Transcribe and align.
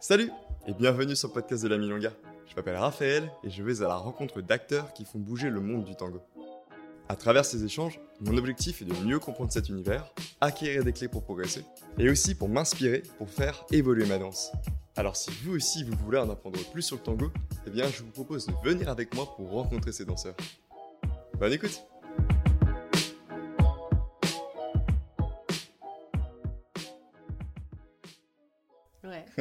Salut 0.00 0.30
et 0.66 0.72
bienvenue 0.72 1.14
sur 1.14 1.28
le 1.28 1.34
podcast 1.34 1.62
de 1.62 1.68
la 1.68 1.76
Milonga. 1.76 2.10
Je 2.46 2.56
m'appelle 2.56 2.76
Raphaël 2.76 3.30
et 3.44 3.50
je 3.50 3.62
vais 3.62 3.82
à 3.82 3.88
la 3.88 3.96
rencontre 3.96 4.40
d'acteurs 4.40 4.94
qui 4.94 5.04
font 5.04 5.18
bouger 5.18 5.50
le 5.50 5.60
monde 5.60 5.84
du 5.84 5.94
tango. 5.94 6.22
À 7.10 7.16
travers 7.16 7.44
ces 7.44 7.64
échanges, 7.64 8.00
mon 8.22 8.34
objectif 8.38 8.80
est 8.80 8.86
de 8.86 8.94
mieux 9.04 9.18
comprendre 9.18 9.52
cet 9.52 9.68
univers, 9.68 10.10
acquérir 10.40 10.84
des 10.84 10.94
clés 10.94 11.08
pour 11.08 11.22
progresser 11.22 11.66
et 11.98 12.08
aussi 12.08 12.34
pour 12.34 12.48
m'inspirer 12.48 13.02
pour 13.18 13.28
faire 13.28 13.66
évoluer 13.72 14.06
ma 14.06 14.16
danse. 14.16 14.50
Alors 14.96 15.16
si 15.16 15.30
vous 15.44 15.56
aussi 15.56 15.84
vous 15.84 15.96
voulez 16.02 16.18
en 16.18 16.30
apprendre 16.30 16.58
plus 16.72 16.82
sur 16.82 16.96
le 16.96 17.02
tango, 17.02 17.30
eh 17.66 17.70
bien 17.70 17.86
je 17.86 18.02
vous 18.02 18.10
propose 18.10 18.46
de 18.46 18.54
venir 18.64 18.88
avec 18.88 19.14
moi 19.14 19.26
pour 19.36 19.50
rencontrer 19.50 19.92
ces 19.92 20.06
danseurs. 20.06 20.34
Bonne 21.38 21.52
écoute 21.52 21.78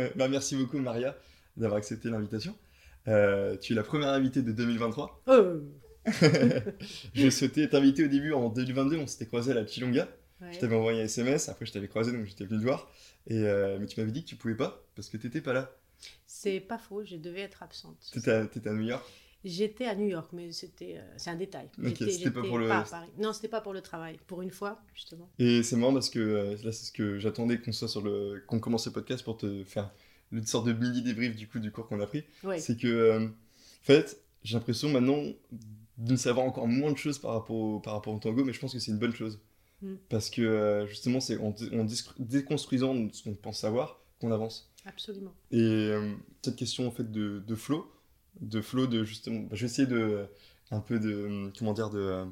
bah, 0.15 0.27
Merci 0.27 0.55
beaucoup 0.55 0.77
Maria 0.79 1.15
d'avoir 1.57 1.77
accepté 1.77 2.09
l'invitation. 2.09 2.55
Euh, 3.07 3.57
tu 3.57 3.73
es 3.73 3.75
la 3.75 3.83
première 3.83 4.09
invitée 4.09 4.41
de 4.41 4.51
2023. 4.51 5.23
Oh, 5.27 5.43
je 7.13 7.29
souhaitais 7.29 7.67
t'inviter 7.67 8.05
au 8.05 8.07
début 8.07 8.33
en 8.33 8.49
2022, 8.49 8.97
on 8.97 9.07
s'était 9.07 9.25
croisé 9.25 9.51
à 9.51 9.55
la 9.55 9.67
Chilonga. 9.67 10.07
ouais. 10.41 10.53
Je 10.53 10.59
t'avais 10.59 10.75
envoyé 10.75 11.01
un 11.01 11.05
SMS, 11.05 11.49
après 11.49 11.65
je 11.65 11.73
t'avais 11.73 11.87
croisé 11.87 12.11
donc 12.11 12.25
j'étais 12.25 12.45
venu 12.45 12.59
te 12.59 12.63
voir. 12.63 12.89
Et, 13.27 13.43
euh, 13.43 13.77
mais 13.79 13.85
tu 13.85 13.99
m'avais 13.99 14.11
dit 14.11 14.23
que 14.23 14.29
tu 14.29 14.35
pouvais 14.35 14.55
pas 14.55 14.83
parce 14.95 15.09
que 15.09 15.17
t'étais 15.17 15.41
pas 15.41 15.53
là. 15.53 15.71
C'est 16.25 16.59
pas 16.61 16.77
faux, 16.77 17.03
je 17.03 17.17
devais 17.17 17.41
être 17.41 17.61
absente. 17.63 17.97
T'étais 18.11 18.31
à, 18.31 18.39
à 18.41 18.73
New 18.73 18.87
York. 18.87 19.05
J'étais 19.45 19.85
à 19.85 19.95
New 19.95 20.07
York, 20.07 20.29
mais 20.33 20.51
c'était 20.51 20.95
euh, 20.97 21.13
c'est 21.17 21.29
un 21.29 21.35
détail. 21.35 21.69
Ok, 21.79 21.85
J'étais- 21.87 22.11
c'était 22.11 22.31
pas 22.31 22.41
pour 22.43 22.57
le- 22.57 22.69
à 22.69 22.81
Paris. 22.83 23.07
Non, 23.17 23.31
c'était 23.31 23.47
pas 23.47 23.61
pour 23.61 23.73
le 23.73 23.81
travail. 23.81 24.19
Pour 24.27 24.41
une 24.41 24.51
fois, 24.51 24.81
justement. 24.93 25.29
Et 25.39 25.63
c'est 25.63 25.75
marrant 25.77 25.93
parce 25.93 26.09
que 26.09 26.19
euh, 26.19 26.55
là 26.63 26.71
c'est 26.73 26.85
ce 26.85 26.91
que 26.91 27.19
j'attendais 27.19 27.57
qu'on 27.59 27.71
soit 27.71 27.87
sur 27.87 28.01
le 28.01 28.43
qu'on 28.47 28.59
commence 28.59 28.85
le 28.87 28.91
podcast 28.91 29.23
pour 29.23 29.37
te 29.37 29.63
faire 29.63 29.91
une 30.31 30.45
sorte 30.45 30.67
de 30.67 30.73
mini 30.73 31.01
débrief 31.01 31.35
du 31.35 31.47
coup 31.47 31.59
du 31.59 31.71
cours 31.71 31.87
qu'on 31.87 31.99
a 32.01 32.05
pris. 32.07 32.23
Ouais. 32.43 32.59
C'est 32.59 32.77
que 32.77 32.87
euh, 32.87 33.27
en 33.27 33.29
fait 33.83 34.21
j'ai 34.43 34.55
l'impression 34.57 34.89
maintenant 34.89 35.23
de 35.97 36.15
savoir 36.15 36.45
encore 36.45 36.67
moins 36.67 36.91
de 36.91 36.97
choses 36.97 37.17
par 37.19 37.31
rapport 37.33 37.55
au, 37.55 37.79
par 37.79 37.93
rapport 37.93 38.13
au 38.13 38.19
tango, 38.19 38.43
mais 38.45 38.53
je 38.53 38.59
pense 38.59 38.73
que 38.73 38.79
c'est 38.79 38.91
une 38.91 38.99
bonne 38.99 39.13
chose 39.15 39.39
Mm. 39.81 39.93
parce 40.09 40.29
que 40.29 40.85
justement 40.89 41.21
c'est 41.21 41.37
en, 41.37 41.55
déconstruisant 42.19 43.07
ce 43.13 43.23
qu'on 43.23 43.33
pense 43.33 43.59
savoir 43.59 44.01
qu'on 44.19 44.31
avance. 44.33 44.69
Absolument. 44.85 45.33
Et 45.51 45.91
cette 46.41 46.57
question 46.57 46.85
en 46.87 46.91
fait 46.91 47.09
de, 47.09 47.41
de 47.45 47.55
flow, 47.55 47.89
de 48.41 48.61
flow 48.61 48.87
de 48.87 49.03
justement, 49.03 49.41
bah, 49.41 49.49
je 49.53 49.61
vais 49.61 49.65
essayer 49.65 49.87
de 49.87 50.27
un 50.71 50.79
peu 50.81 50.99
de 50.99 51.09
euh, 51.11 51.51
comment 51.57 51.73
dire 51.73 51.89
de 51.89 51.99
euh, 51.99 52.25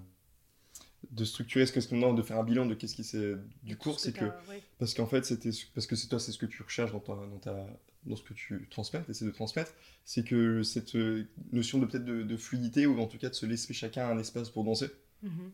de 1.12 1.24
structurer 1.26 1.66
ce 1.66 1.88
qu'on 1.88 2.04
a, 2.10 2.14
de 2.14 2.22
faire 2.22 2.40
un 2.40 2.44
bilan 2.44 2.66
de 2.66 2.74
qu'est-ce 2.74 2.96
qui 2.96 3.04
c'est 3.04 3.36
du 3.64 3.78
cours, 3.78 4.00
ce 4.00 4.06
c'est 4.06 4.14
que 4.14 4.26
ouais. 4.50 4.62
parce 4.80 4.94
qu'en 4.94 5.06
fait 5.06 5.26
c'était 5.26 5.52
parce 5.74 5.88
que 5.88 5.96
c'est 5.96 6.08
toi 6.08 6.20
c'est 6.20 6.32
ce 6.32 6.38
que 6.38 6.46
tu 6.46 6.62
recherches 6.64 6.92
dans 6.92 7.00
ta, 7.00 7.14
dans 7.16 7.40
ta 7.40 7.66
dans 8.06 8.16
ce 8.16 8.24
que 8.24 8.34
tu 8.34 8.68
transmets, 8.70 9.02
essaies 9.10 9.26
de 9.26 9.32
transmettre, 9.32 9.74
c'est 10.06 10.24
que 10.24 10.64
cette 10.64 10.96
euh, 10.96 11.28
notion 11.52 11.78
de 11.78 11.86
peut-être 11.86 12.06
de, 12.06 12.24
de 12.24 12.38
fluidité 12.38 12.86
ou 12.88 13.00
en 13.02 13.08
tout 13.08 13.18
cas 13.18 13.30
de 13.30 13.36
se 13.36 13.46
laisser 13.46 13.74
chacun 13.74 14.08
un 14.10 14.18
espace 14.18 14.50
pour 14.50 14.64
danser, 14.64 14.88
Mhm. 15.24 15.52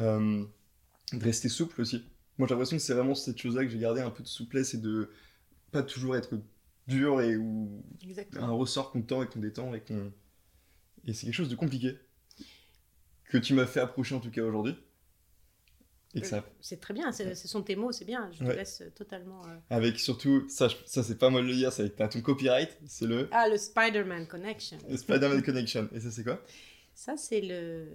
euh, 0.00 0.44
de 1.12 1.24
rester 1.24 1.48
souple 1.48 1.80
aussi. 1.80 2.04
Moi 2.38 2.48
j'ai 2.48 2.54
l'impression 2.54 2.76
que 2.76 2.82
c'est 2.82 2.94
vraiment 2.94 3.14
cette 3.14 3.38
chose-là 3.40 3.64
que 3.64 3.70
j'ai 3.70 3.78
gardé 3.78 4.00
un 4.00 4.10
peu 4.10 4.22
de 4.22 4.28
souplesse 4.28 4.74
et 4.74 4.78
de 4.78 5.10
pas 5.72 5.82
toujours 5.82 6.16
être 6.16 6.40
dur 6.86 7.20
et 7.20 7.36
ou 7.36 7.82
un 8.02 8.06
Exactement. 8.08 8.56
ressort 8.56 8.90
qu'on 8.90 9.02
tend 9.02 9.22
et 9.22 9.26
qu'on 9.26 9.40
détend 9.40 9.74
et 9.74 9.80
qu'on. 9.80 10.12
Et 11.06 11.12
c'est 11.14 11.26
quelque 11.26 11.34
chose 11.34 11.48
de 11.48 11.56
compliqué. 11.56 11.96
Que 13.24 13.38
tu 13.38 13.54
m'as 13.54 13.66
fait 13.66 13.80
approcher 13.80 14.14
en 14.14 14.20
tout 14.20 14.30
cas 14.30 14.42
aujourd'hui. 14.42 14.76
Et 16.16 16.20
que 16.20 16.26
ça. 16.28 16.44
C'est 16.60 16.80
très 16.80 16.94
bien, 16.94 17.10
c'est- 17.10 17.34
ce 17.34 17.48
sont 17.48 17.62
tes 17.62 17.74
mots, 17.74 17.90
c'est 17.90 18.04
bien. 18.04 18.30
Je 18.32 18.44
Ouais. 18.44 18.52
te 18.52 18.56
laisse 18.58 18.82
totalement. 18.94 19.44
euh, 19.48 19.56
Avec 19.70 19.98
surtout, 19.98 20.48
ça, 20.48 20.68
ça 20.86 21.02
c'est 21.02 21.18
pas 21.18 21.28
moi 21.28 21.40
de 21.42 21.46
le 21.48 21.54
dire, 21.54 21.72
t'as 21.96 22.06
ton 22.08 22.20
copyright, 22.20 22.78
c'est 22.86 23.06
le, 23.06 23.28
Ah, 23.32 23.48
le 23.48 23.56
Spider-Man 23.56 24.28
Connection. 24.28 24.78
le 24.88 24.96
Spider-Man 24.96 25.42
Connection. 25.42 25.88
Et 25.92 25.98
ça 26.00 26.10
c'est 26.12 26.22
quoi? 26.22 26.40
Ça, 26.94 27.16
c'est 27.16 27.40
le. 27.40 27.88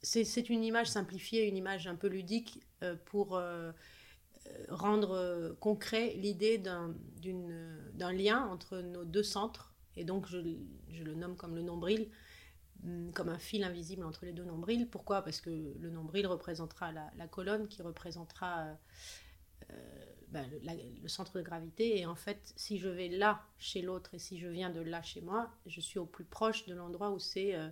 C'est 0.00 0.24
c'est 0.24 0.48
une 0.48 0.64
image 0.64 0.86
simplifiée, 0.88 1.46
une 1.48 1.56
image 1.56 1.86
un 1.86 1.96
peu 1.96 2.06
ludique 2.06 2.62
euh, 2.82 2.94
pour 3.04 3.36
euh, 3.36 3.42
euh, 3.42 3.72
rendre 4.68 5.12
euh, 5.12 5.54
concret 5.60 6.14
l'idée 6.14 6.58
d'un 6.58 6.92
lien 8.12 8.46
entre 8.46 8.78
nos 8.78 9.04
deux 9.04 9.22
centres. 9.22 9.74
Et 9.96 10.04
donc, 10.04 10.26
je, 10.28 10.38
le 10.38 11.14
nomme 11.14 11.36
comme 11.36 11.54
le 11.54 11.62
nombril, 11.62 12.08
hum, 12.84 13.12
comme 13.12 13.28
un 13.28 13.38
fil 13.38 13.64
invisible 13.64 14.04
entre 14.04 14.24
les 14.24 14.32
deux 14.32 14.44
nombrils. 14.44 14.88
Pourquoi? 14.88 15.22
Parce 15.22 15.40
que 15.40 15.50
le 15.50 15.90
nombril 15.90 16.26
représentera 16.26 16.92
la, 16.92 17.28
colonne 17.28 17.68
qui 17.68 17.82
représentera 17.82 18.60
euh, 18.60 18.74
euh, 19.70 19.74
ben, 20.28 20.48
le, 21.02 21.08
centre 21.08 21.38
de 21.38 21.42
gravité. 21.42 21.98
Et 21.98 22.06
en 22.06 22.14
fait, 22.14 22.52
si 22.56 22.78
je 22.78 22.88
vais 22.88 23.08
là 23.08 23.42
chez 23.58 23.82
l'autre 23.82 24.14
et 24.14 24.18
si 24.18 24.38
je 24.38 24.46
viens 24.46 24.70
de 24.70 24.80
là 24.80 25.02
chez 25.02 25.20
moi, 25.20 25.50
je 25.66 25.80
suis 25.80 25.98
au 25.98 26.06
plus 26.06 26.24
proche 26.24 26.66
de 26.66 26.74
l'endroit 26.74 27.10
où 27.10 27.18
c'est 27.18 27.54
euh, 27.54 27.68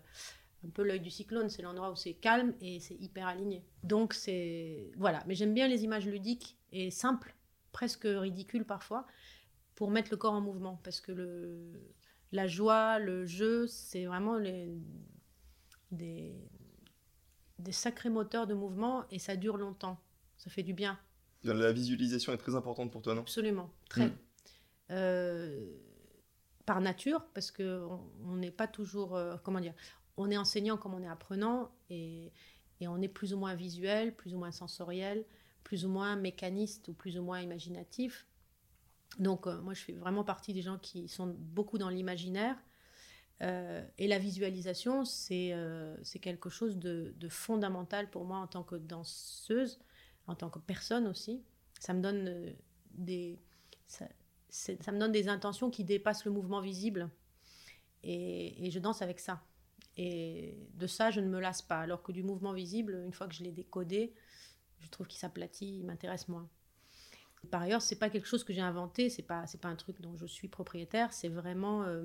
un 0.67 0.71
peu 0.71 0.83
l'œil 0.83 1.01
du 1.01 1.11
cyclone. 1.11 1.49
C'est 1.49 1.63
l'endroit 1.63 1.91
où 1.91 1.97
c'est 1.97 2.15
calme 2.15 2.55
et 2.61 2.81
c'est 2.81 2.95
hyper 2.95 3.27
aligné. 3.27 3.65
Donc, 3.83 4.13
c'est. 4.13 4.93
Voilà. 4.97 5.23
Mais 5.27 5.35
j'aime 5.35 5.55
bien 5.55 5.69
les 5.69 5.85
images 5.85 6.07
ludiques 6.07 6.59
et 6.73 6.91
simples, 6.91 7.35
presque 7.73 8.07
ridicules 8.07 8.65
parfois, 8.65 9.07
pour 9.75 9.91
mettre 9.91 10.11
le 10.11 10.17
corps 10.17 10.35
en 10.35 10.41
mouvement. 10.41 10.81
Parce 10.83 11.01
que 11.01 11.13
le, 11.13 11.73
la 12.33 12.47
joie, 12.47 12.99
le 12.99 13.27
jeu, 13.27 13.67
c'est 13.67 14.05
vraiment 14.05 14.37
les, 14.37 14.75
des, 15.91 16.35
des 17.59 17.73
sacrés 17.73 18.11
moteurs 18.11 18.47
de 18.47 18.55
mouvement 18.55 19.05
et 19.11 19.19
ça 19.19 19.37
dure 19.37 19.57
longtemps. 19.57 19.99
Ça 20.37 20.51
fait 20.51 20.63
du 20.63 20.75
bien. 20.75 20.99
La 21.45 21.73
visualisation 21.73 22.33
est 22.33 22.39
très 22.39 22.57
importante 22.57 22.91
pour 22.91 23.03
toi, 23.03 23.15
non? 23.15 23.21
Absolument, 23.21 23.71
très. 23.89 24.09
Mm. 24.09 24.19
Euh, 24.91 25.77
par 26.65 26.81
nature, 26.81 27.25
parce 27.35 27.53
qu'on 27.53 28.01
on 28.25 28.37
n'est 28.37 28.51
pas 28.51 28.67
toujours, 28.67 29.15
euh, 29.15 29.37
comment 29.45 29.61
dire, 29.61 29.75
on 30.17 30.31
est 30.31 30.37
enseignant 30.37 30.77
comme 30.77 30.95
on 30.95 31.03
est 31.03 31.09
apprenant, 31.09 31.71
et, 31.91 32.33
on 32.81 33.01
est 33.01 33.09
plus 33.09 33.33
ou 33.33 33.39
moins 33.39 33.55
visuel, 33.55 34.15
plus 34.15 34.35
ou 34.35 34.39
moins 34.39 34.53
sensoriel, 34.53 35.25
plus 35.65 35.85
ou 35.85 35.89
moins 35.89 36.17
mécaniste 36.17 36.89
ou 36.89 36.95
plus 36.95 37.19
ou 37.19 37.23
moins 37.23 37.41
imaginatif. 37.41 38.27
Donc 39.19 39.47
euh, 39.47 39.61
moi, 39.63 39.75
je 39.75 39.83
fais 39.83 39.93
vraiment 39.93 40.25
partie 40.25 40.53
des 40.53 40.63
gens 40.63 40.79
qui 40.79 41.09
sont 41.09 41.35
beaucoup 41.39 41.79
dans 41.79 41.89
l'imaginaire. 41.89 42.57
Euh, 43.43 43.87
et 43.99 44.09
la 44.09 44.19
visualisation, 44.19 45.05
c'est 45.05 45.53
euh, 45.53 45.97
quelque 46.21 46.49
chose 46.51 46.79
de, 46.79 47.15
fondamental 47.29 48.11
pour 48.11 48.25
moi 48.25 48.39
en 48.39 48.47
tant 48.47 48.63
que 48.63 48.77
danseuse, 48.77 49.79
en 50.27 50.35
tant 50.35 50.51
que 50.51 50.59
personne 50.59 51.07
aussi. 51.07 51.43
Ça 51.81 51.93
me 51.93 52.01
donne 52.01 52.55
des, 52.91 53.39
intentions 55.29 55.71
qui 55.71 55.85
dépassent 55.85 56.25
le 56.25 56.31
mouvement 56.31 56.61
visible. 56.61 57.11
Et 58.03 58.71
je 58.71 58.79
danse 58.79 59.03
avec 59.03 59.19
ça. 59.19 59.43
Et 59.97 60.59
de 60.75 60.87
ça, 60.87 61.11
je 61.11 61.21
ne 61.21 61.29
me 61.29 61.41
lasse 61.41 61.63
pas. 61.63 61.81
Alors 61.81 62.03
que 62.03 62.13
du 62.13 62.23
mouvement 62.23 62.53
visible, 62.53 63.03
une 63.05 63.13
fois 63.13 63.27
que 63.27 63.35
je 63.35 63.43
l'ai 63.43 63.53
décodé, 63.53 64.15
je 64.81 64.89
trouve 64.89 65.07
qu'il 65.07 65.19
s'aplatit, 65.19 65.79
il 65.79 65.85
m'intéresse 65.85 66.29
moins. 66.29 66.49
Par 67.51 67.63
ailleurs, 67.63 67.83
c'est 67.83 67.97
pas 67.97 68.11
quelque 68.11 68.27
chose 68.27 68.45
que 68.45 68.53
j'ai 68.53 68.61
inventé, 68.61 69.09
c'est 69.09 69.23
pas 69.23 69.47
c'est 69.47 69.61
pas 69.61 69.69
un 69.69 69.77
truc 69.77 70.01
dont 70.01 70.17
je 70.17 70.27
suis 70.27 70.49
propriétaire, 70.49 71.13
c'est 71.13 71.29
vraiment 71.29 71.85
euh, 71.85 72.03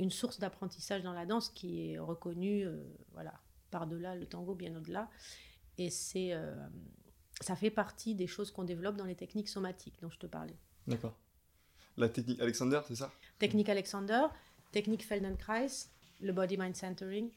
une 0.00 0.10
source 0.10 0.40
d'apprentissage 0.40 1.02
dans 1.02 1.12
la 1.12 1.26
danse 1.26 1.48
qui 1.48 1.92
est 1.92 1.98
reconnue, 1.98 2.66
euh, 2.66 2.82
voilà, 3.12 3.40
par-delà 3.70 4.16
le 4.16 4.26
tango, 4.26 4.54
bien 4.54 4.74
au-delà. 4.74 5.08
Et 5.78 5.90
c'est 5.90 6.32
euh, 6.32 6.54
ça 7.40 7.54
fait 7.56 7.70
partie 7.70 8.14
des 8.14 8.26
choses 8.26 8.50
qu'on 8.50 8.64
développe 8.64 8.96
dans 8.96 9.04
les 9.04 9.14
techniques 9.14 9.48
somatiques 9.48 10.00
dont 10.02 10.10
je 10.10 10.18
te 10.18 10.26
parlais. 10.26 10.58
D'accord. 10.86 11.16
La 11.96 12.08
technique 12.08 12.40
Alexander, 12.40 12.80
c'est 12.86 12.96
ça? 12.96 13.12
Technique 13.38 13.68
Alexander, 13.68 14.26
technique 14.72 15.04
Feldenkrais, 15.04 15.68
le 16.22 16.32
body 16.32 16.56
mind 16.56 16.74
centering 16.74 17.30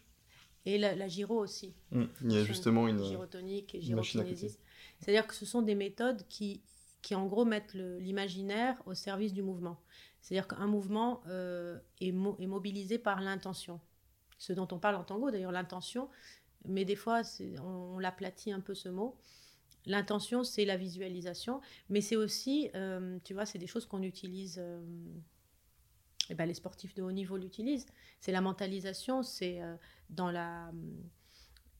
et 0.65 0.77
la, 0.77 0.95
la 0.95 1.07
gyro 1.07 1.37
aussi. 1.37 1.73
Mm. 1.91 2.03
Il 2.23 2.31
y 2.31 2.37
a 2.37 2.43
justement 2.43 2.87
une. 2.87 3.03
Gyrotonique 3.03 3.75
et 3.75 3.81
gyrokinésis. 3.81 4.57
C'est-à-dire 4.99 5.27
que 5.27 5.35
ce 5.35 5.45
sont 5.45 5.61
des 5.61 5.75
méthodes 5.75 6.25
qui, 6.29 6.61
qui 7.01 7.13
en 7.15 7.25
gros 7.27 7.45
mettent 7.45 7.73
l'imaginaire 7.73 8.81
au 8.85 8.93
service 8.93 9.33
du 9.33 9.41
mouvement. 9.41 9.77
C'est-à-dire 10.21 10.47
qu'un 10.47 10.67
mouvement 10.67 11.21
euh, 11.27 11.77
est, 12.01 12.11
mo- 12.11 12.37
est 12.39 12.47
mobilisé 12.47 12.97
par 12.97 13.21
l'intention. 13.21 13.79
Ce 14.37 14.53
dont 14.53 14.67
on 14.71 14.79
parle 14.79 14.95
en 14.95 15.03
tango, 15.03 15.29
d'ailleurs, 15.31 15.51
l'intention, 15.51 16.09
mais 16.65 16.83
des 16.83 16.95
fois, 16.95 17.21
on 17.63 17.99
l'aplatit 17.99 18.51
un 18.51 18.59
peu 18.59 18.73
ce 18.73 18.89
mot. 18.89 19.15
L'intention, 19.85 20.43
c'est 20.43 20.65
la 20.65 20.77
visualisation, 20.77 21.61
mais 21.89 22.01
c'est 22.01 22.15
aussi, 22.15 22.71
euh, 22.73 23.19
tu 23.23 23.35
vois, 23.35 23.45
c'est 23.45 23.59
des 23.59 23.67
choses 23.67 23.85
qu'on 23.85 24.01
utilise, 24.01 24.57
euh, 24.59 24.81
eh 26.29 26.35
ben, 26.35 26.45
les 26.45 26.53
sportifs 26.53 26.93
de 26.95 27.03
haut 27.03 27.11
niveau 27.11 27.37
l'utilisent. 27.37 27.85
C'est 28.19 28.31
la 28.31 28.41
mentalisation, 28.41 29.23
c'est 29.23 29.61
euh, 29.61 29.75
dans, 30.09 30.33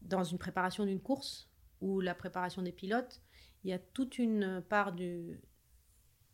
dans 0.01 0.23
une 0.23 0.37
préparation 0.37 0.85
d'une 0.85 1.01
course 1.01 1.49
ou 1.81 2.01
la 2.01 2.15
préparation 2.15 2.61
des 2.61 2.71
pilotes, 2.71 3.21
il 3.63 3.69
y 3.69 3.73
a 3.73 3.79
toute 3.79 4.19
une 4.19 4.61
part 4.69 4.93
du, 4.93 5.39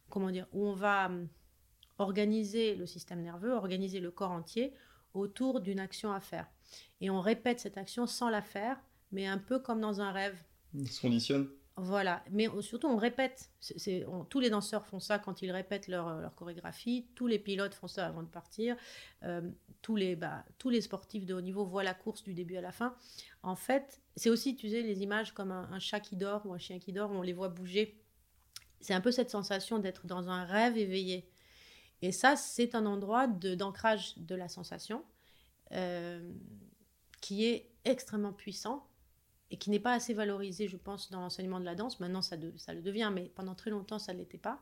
comment 0.10 0.31
dire, 0.31 0.48
où 0.52 0.66
on 0.66 0.74
va 0.74 1.08
hum, 1.08 1.28
organiser 1.98 2.75
le 2.75 2.86
système 2.86 3.22
nerveux, 3.22 3.54
organiser 3.54 4.00
le 4.00 4.12
corps 4.12 4.31
entier 4.31 4.74
autour 5.13 5.62
d'une 5.62 5.80
action 5.80 6.12
à 6.12 6.19
faire. 6.19 6.48
Et 7.00 7.10
on 7.10 7.19
répète 7.19 7.60
cette 7.60 7.78
action 7.78 8.08
sans 8.08 8.30
la 8.30 8.42
faire, 8.42 8.78
mais 9.12 9.28
un 9.28 9.38
peu 9.38 9.60
comme 9.60 9.81
dans 9.81 10.02
un 10.02 10.12
rêve. 10.12 10.38
On 10.78 10.86
se 10.86 11.02
conditionne? 11.02 11.50
Voilà, 11.77 12.21
mais 12.29 12.47
surtout 12.59 12.88
on 12.88 12.97
répète. 12.97 13.50
C'est, 13.62 14.06
tous 14.29 14.39
les 14.39 14.50
danseurs 14.50 14.85
font 14.85 15.00
ça 15.00 15.19
quand 15.19 15.41
ils 15.41 15.51
répètent 15.51 15.88
leur, 15.88 16.33
chorégraphie. 16.35 17.07
Tous 17.15 17.27
les 17.27 17.39
pilotes 17.39 17.73
font 17.73 17.88
ça 17.88 18.06
avant 18.07 18.23
de 18.23 18.27
partir. 18.27 18.75
Euh, 19.23 19.41
tous, 19.81 19.95
les, 19.95 20.15
bah, 20.15 20.44
tous 20.57 20.69
les 20.69 20.81
sportifs 20.81 21.25
de 21.25 21.33
haut 21.33 21.41
niveau 21.41 21.65
voient 21.65 21.83
la 21.83 21.94
course 21.94 22.23
du 22.23 22.33
début 22.33 22.57
à 22.57 22.62
la 22.62 22.71
fin. 22.73 22.95
En 23.41 23.56
fait, 23.56 24.01
c'est 24.18 24.29
aussi, 24.29 24.56
tu 24.56 24.69
sais, 24.69 24.81
les 24.81 25.01
images 25.01 25.33
comme 25.33 25.51
un, 25.51 25.79
chat 25.79 26.01
qui 26.01 26.18
dort 26.18 26.45
ou 26.45 26.53
un 26.53 26.57
chien 26.57 26.77
qui 26.77 26.91
dort, 26.91 27.12
on 27.12 27.21
les 27.21 27.33
voit 27.33 27.50
bouger. 27.50 27.97
C'est 28.81 28.94
un 28.94 29.01
peu 29.01 29.12
cette 29.12 29.29
sensation 29.29 29.79
d'être 29.79 30.07
dans 30.07 30.29
un 30.29 30.44
rêve 30.44 30.77
éveillé. 30.77 31.29
Et 32.01 32.12
ça, 32.12 32.35
c'est 32.35 32.75
un 32.75 32.85
endroit 32.85 33.27
d'ancrage 33.27 34.17
de 34.17 34.35
la 34.35 34.50
sensation 34.50 35.06
euh, 35.71 36.31
qui 37.21 37.45
est 37.45 37.71
extrêmement 37.85 38.33
puissant 38.33 38.85
et 39.51 39.57
qui 39.57 39.69
n'est 39.69 39.80
pas 39.80 39.94
assez 39.94 40.13
valorisé, 40.13 40.68
je 40.69 40.77
pense, 40.77 41.12
dans 41.12 41.19
l'enseignement 41.19 41.59
de 41.59 41.65
la 41.65 41.75
danse. 41.75 42.00
Maintenant, 42.00 42.21
ça, 42.21 42.38
ça 42.56 42.74
le 42.74 42.81
devient, 42.81 43.12
mais 43.13 43.30
pendant 43.36 43.53
très 43.53 43.69
longtemps, 43.69 44.00
ça 44.00 44.13
ne 44.13 44.19
l'était 44.19 44.38
pas. 44.38 44.59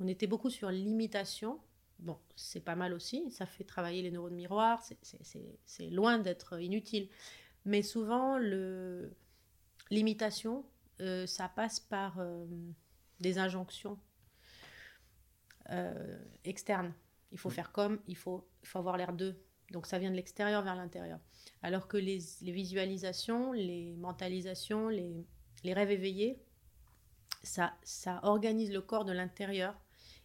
On 0.00 0.08
était 0.08 0.26
beaucoup 0.26 0.48
sur 0.48 0.70
l'imitation. 0.70 1.60
Bon, 1.98 2.18
c'est 2.34 2.64
pas 2.64 2.74
mal 2.74 2.94
aussi, 2.94 3.30
ça 3.30 3.44
fait 3.44 3.64
travailler 3.64 4.00
les 4.00 4.10
neurones 4.10 4.34
miroirs, 4.34 4.82
c'est 5.66 5.90
loin 5.90 6.18
d'être 6.18 6.58
inutile. 6.58 7.10
Mais 7.66 7.82
souvent, 7.82 8.38
l'imitation, 9.90 10.64
euh, 11.02 11.26
ça 11.26 11.50
passe 11.50 11.78
par 11.78 12.18
euh, 12.18 12.46
des 13.20 13.36
injonctions 13.36 13.98
euh, 15.68 16.18
externes. 16.44 16.94
Il 17.32 17.38
faut 17.38 17.50
faire 17.50 17.70
comme, 17.70 18.00
il 18.06 18.16
faut, 18.16 18.48
il 18.62 18.68
faut 18.68 18.78
avoir 18.78 18.96
l'air 18.96 19.12
d'eux. 19.12 19.38
Donc 19.70 19.86
ça 19.86 19.98
vient 19.98 20.10
de 20.10 20.16
l'extérieur 20.16 20.62
vers 20.62 20.74
l'intérieur. 20.74 21.18
Alors 21.62 21.88
que 21.88 21.96
les, 21.96 22.18
visualisations, 22.42 23.52
les 23.52 23.94
mentalisations, 23.96 24.88
les, 24.88 25.26
rêves 25.64 25.90
éveillés, 25.90 26.38
ça, 27.42 27.72
ça 27.82 28.20
organise 28.22 28.72
le 28.72 28.80
corps 28.80 29.04
de 29.04 29.12
l'intérieur. 29.12 29.74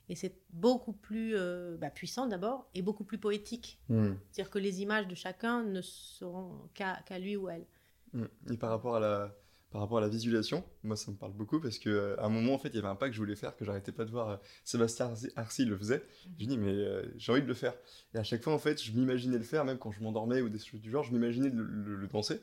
Et 0.07 0.15
c'est 0.15 0.36
beaucoup 0.51 0.94
plus 0.94 1.36
euh, 1.36 1.77
bah, 1.77 1.89
puissant 1.89 2.27
d'abord 2.27 2.69
et 2.75 2.83
beaucoup 2.83 3.03
plus 3.03 3.18
poétique. 3.18 3.80
Hmm. 3.89 4.13
C'est-à-dire 4.31 4.51
que 4.51 4.59
les 4.59 4.81
images 4.81 5.07
de 5.07 5.15
chacun 5.15 5.63
ne 5.63 5.81
seront 5.81 6.69
qu'à 6.74 7.19
lui 7.19 7.36
ou 7.36 7.50
elle. 7.50 7.65
Hmm. 8.13 8.27
Et 8.51 8.57
par 8.57 8.69
rapport 8.69 8.98
à 8.98 9.00
la, 9.00 9.36
par 9.75 9.81
rapport 9.81 9.98
à 9.98 10.01
la 10.01 10.07
visualisation, 10.07 10.63
moi 10.83 10.95
ça 10.95 11.12
me 11.12 11.18
parle 11.18 11.33
beaucoup 11.33 11.60
parce 11.60 11.80
qu'à 11.80 11.89
euh, 11.89 12.16
un 12.19 12.30
moment 12.30 12.54
en 12.54 12.57
fait 12.57 12.69
il 12.69 12.75
y 12.75 12.77
avait 12.77 12.88
un 12.88 12.95
pas 12.95 13.10
que 13.10 13.13
je 13.13 13.19
voulais 13.19 13.36
faire 13.36 13.57
que 13.57 13.66
j'arrêtais 13.66 13.92
pas 13.92 14.06
de 14.06 14.10
voir 14.10 14.30
euh, 14.30 14.38
Sébastien 14.63 15.13
Arcy 15.36 15.66
le 15.66 15.77
faisait. 15.77 15.98
Mhm. 15.98 16.33
Je 16.39 16.45
dis 16.45 16.57
mais 16.57 16.72
euh, 16.72 17.04
j'ai 17.18 17.33
envie 17.33 17.42
de 17.42 17.48
le 17.48 17.54
faire. 17.54 17.74
Et 18.13 18.18
à 18.18 18.24
chaque 18.24 18.42
fois 18.42 18.54
en 18.54 18.57
fait 18.57 18.81
je 18.81 18.94
m'imaginais 18.94 19.38
le 19.38 19.44
faire 19.44 19.66
même 19.66 19.77
quand 19.77 19.92
je 19.92 20.01
m'endormais 20.01 20.39
ou 20.39 20.48
des 20.48 20.60
choses 20.60 20.80
du 20.80 20.89
genre, 20.89 21.04
je 21.04 21.12
m'imaginais 21.12 21.50
le, 21.50 21.66
le, 21.66 22.07
danser. 22.07 22.39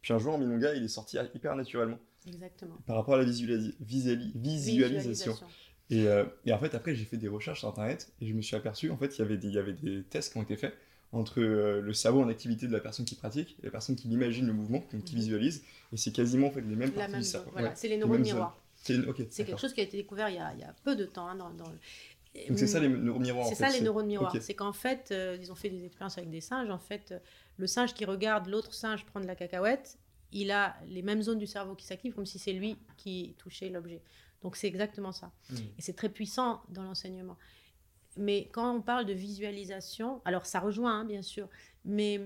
Puis 0.00 0.12
un 0.12 0.20
jour 0.20 0.34
en 0.34 0.38
Milonga 0.38 0.76
il 0.76 0.84
est 0.84 0.88
sorti 0.88 1.18
hyper 1.34 1.56
naturellement. 1.56 1.98
Exactement. 2.24 2.76
Par 2.86 2.94
rapport 2.94 3.14
à 3.14 3.18
la 3.18 3.24
visualisation. 3.24 5.34
Et, 5.90 6.06
et, 6.44 6.52
en 6.52 6.58
fait 6.60 6.72
après 6.76 6.94
j'ai 6.94 7.04
fait 7.04 7.16
des 7.16 7.26
recherches 7.26 7.58
sur 7.58 7.68
internet 7.68 8.12
et 8.20 8.28
je 8.28 8.32
me 8.32 8.42
suis 8.42 8.54
aperçu 8.54 8.92
en 8.92 8.96
fait 8.96 9.08
qu'il 9.08 9.24
y 9.24 9.26
avait 9.26 9.38
des, 9.38 9.48
il 9.48 9.54
y 9.54 9.58
avait 9.58 9.72
des 9.72 10.04
tests 10.04 10.30
qui 10.30 10.38
ont 10.38 10.42
été 10.42 10.56
faits 10.56 10.72
entre 11.12 11.40
euh, 11.40 11.80
le 11.80 11.92
cerveau 11.92 12.20
en 12.20 12.28
activité 12.28 12.66
de 12.66 12.72
la 12.72 12.80
personne 12.80 13.04
qui 13.04 13.14
pratique 13.14 13.56
et 13.62 13.66
la 13.66 13.70
personne 13.70 13.96
qui 13.96 14.08
imagine 14.08 14.46
le 14.46 14.52
mouvement, 14.52 14.80
qui 14.80 14.96
mhm. 14.96 15.20
visualise, 15.20 15.62
et 15.92 15.96
c'est 15.96 16.12
quasiment 16.12 16.48
en 16.48 16.50
fait, 16.50 16.62
les 16.62 16.76
mêmes 16.76 16.92
parties 16.92 17.16
du 17.16 17.22
cerveau. 17.22 17.50
Voilà, 17.52 17.74
c'est 17.74 17.88
les 17.88 17.96
neurones 17.96 18.22
miroirs. 18.22 18.56
C'est 18.74 19.44
quelque 19.44 19.60
chose 19.60 19.72
qui 19.72 19.80
a 19.80 19.84
été 19.84 19.96
découvert 19.96 20.28
il 20.28 20.36
y 20.36 20.38
a, 20.38 20.52
il 20.54 20.60
y 20.60 20.64
a 20.64 20.74
peu 20.84 20.94
de 20.96 21.04
temps. 21.04 21.28
Hein, 21.28 21.36
dans, 21.36 21.50
dans... 21.50 21.64
Donc 22.48 22.58
c'est 22.58 22.66
ça 22.66 22.80
les 22.80 22.88
neurones 22.88 23.22
miroirs. 23.22 23.48
C'est 23.48 23.54
ça 23.54 23.70
les 23.70 23.80
neurones 23.80 24.06
miroirs. 24.06 24.34
C'est 24.40 24.54
qu'en 24.54 24.72
fait, 24.72 25.08
euh, 25.10 25.38
ils 25.40 25.50
ont 25.50 25.54
fait 25.54 25.70
des 25.70 25.84
expériences 25.84 26.18
avec 26.18 26.30
des 26.30 26.40
singes. 26.40 26.70
En 26.70 26.78
fait, 26.78 27.12
euh, 27.12 27.18
le 27.56 27.66
singe 27.66 27.94
qui 27.94 28.04
regarde 28.04 28.46
l'autre 28.48 28.74
singe 28.74 29.04
prendre 29.06 29.26
la 29.26 29.34
cacahuète, 29.34 29.98
il 30.32 30.50
a 30.50 30.76
les 30.86 31.02
mêmes 31.02 31.22
zones 31.22 31.38
du 31.38 31.46
cerveau 31.46 31.74
qui 31.74 31.86
s'activent 31.86 32.14
comme 32.14 32.26
si 32.26 32.38
c'est 32.38 32.52
lui 32.52 32.76
qui 32.96 33.34
touchait 33.38 33.70
l'objet. 33.70 34.02
Donc 34.42 34.56
c'est 34.56 34.66
exactement 34.66 35.12
ça. 35.12 35.32
Hmm. 35.50 35.56
Et 35.78 35.82
c'est 35.82 35.94
très 35.94 36.08
puissant 36.08 36.62
dans 36.68 36.82
l'enseignement. 36.82 37.36
Mais 38.16 38.48
quand 38.52 38.74
on 38.74 38.80
parle 38.80 39.04
de 39.04 39.12
visualisation, 39.12 40.22
alors 40.24 40.46
ça 40.46 40.60
rejoint 40.60 41.00
hein, 41.00 41.04
bien 41.04 41.22
sûr, 41.22 41.48
mais 41.84 42.20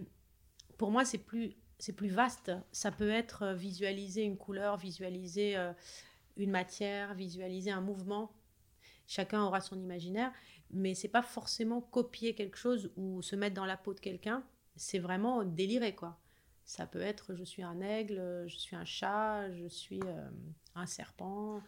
pour 0.78 0.90
moi 0.90 1.04
c'est 1.04 1.19
plus 1.19 1.56
c'est 1.81 1.94
plus 1.94 2.08
vaste. 2.08 2.52
Ça 2.72 2.92
peut 2.92 3.10
être 3.10 3.42
euh, 3.42 3.54
visualiser 3.54 4.22
une 4.22 4.37
couleur, 4.37 4.76
visualiser 4.76 5.56
euh, 5.56 5.72
une 6.37 6.50
matière, 6.50 7.14
visualiser 7.14 7.70
un 7.70 7.81
mouvement. 7.81 8.32
Chacun 9.06 9.42
aura 9.42 9.60
son 9.60 9.81
imaginaire, 9.81 10.32
mais 10.70 10.94
c'est 10.94 11.08
pas 11.08 11.22
forcément 11.22 11.81
copier 11.81 12.34
quelque 12.34 12.56
chose 12.56 12.92
ou 12.96 13.22
se 13.22 13.34
mettre 13.34 13.56
dans 13.56 13.64
la 13.64 13.76
peau 13.76 13.94
de 13.94 14.00
quelqu'un. 14.00 14.44
C'est 14.76 15.00
vraiment 15.00 15.42
délirer 15.42 15.94
quoi. 15.94 16.20
Ça 16.64 16.87
peut 16.87 17.00
être 17.00 17.34
je 17.34 17.42
suis 17.42 17.62
un 17.62 17.81
aigle, 17.81 18.44
je 18.46 18.56
suis 18.56 18.76
un 18.76 18.84
chat, 18.84 19.50
je 19.52 19.66
suis 19.66 20.00
euh, 20.04 20.28
un 20.76 20.87
serpent, 20.87 21.60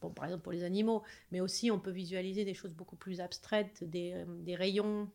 bon, 0.00 0.10
par 0.10 0.26
exemple 0.26 0.42
pour 0.42 0.52
les 0.52 0.64
animaux, 0.64 1.02
mais 1.30 1.40
aussi 1.40 1.70
on 1.70 1.78
peut 1.78 1.90
visualiser 1.90 2.44
des 2.44 2.54
choses 2.54 2.74
beaucoup 2.74 2.96
plus 2.96 3.20
abstraites, 3.20 3.84
des, 3.84 4.12
euh, 4.14 4.24
des 4.26 4.54
rayons, 4.54 5.10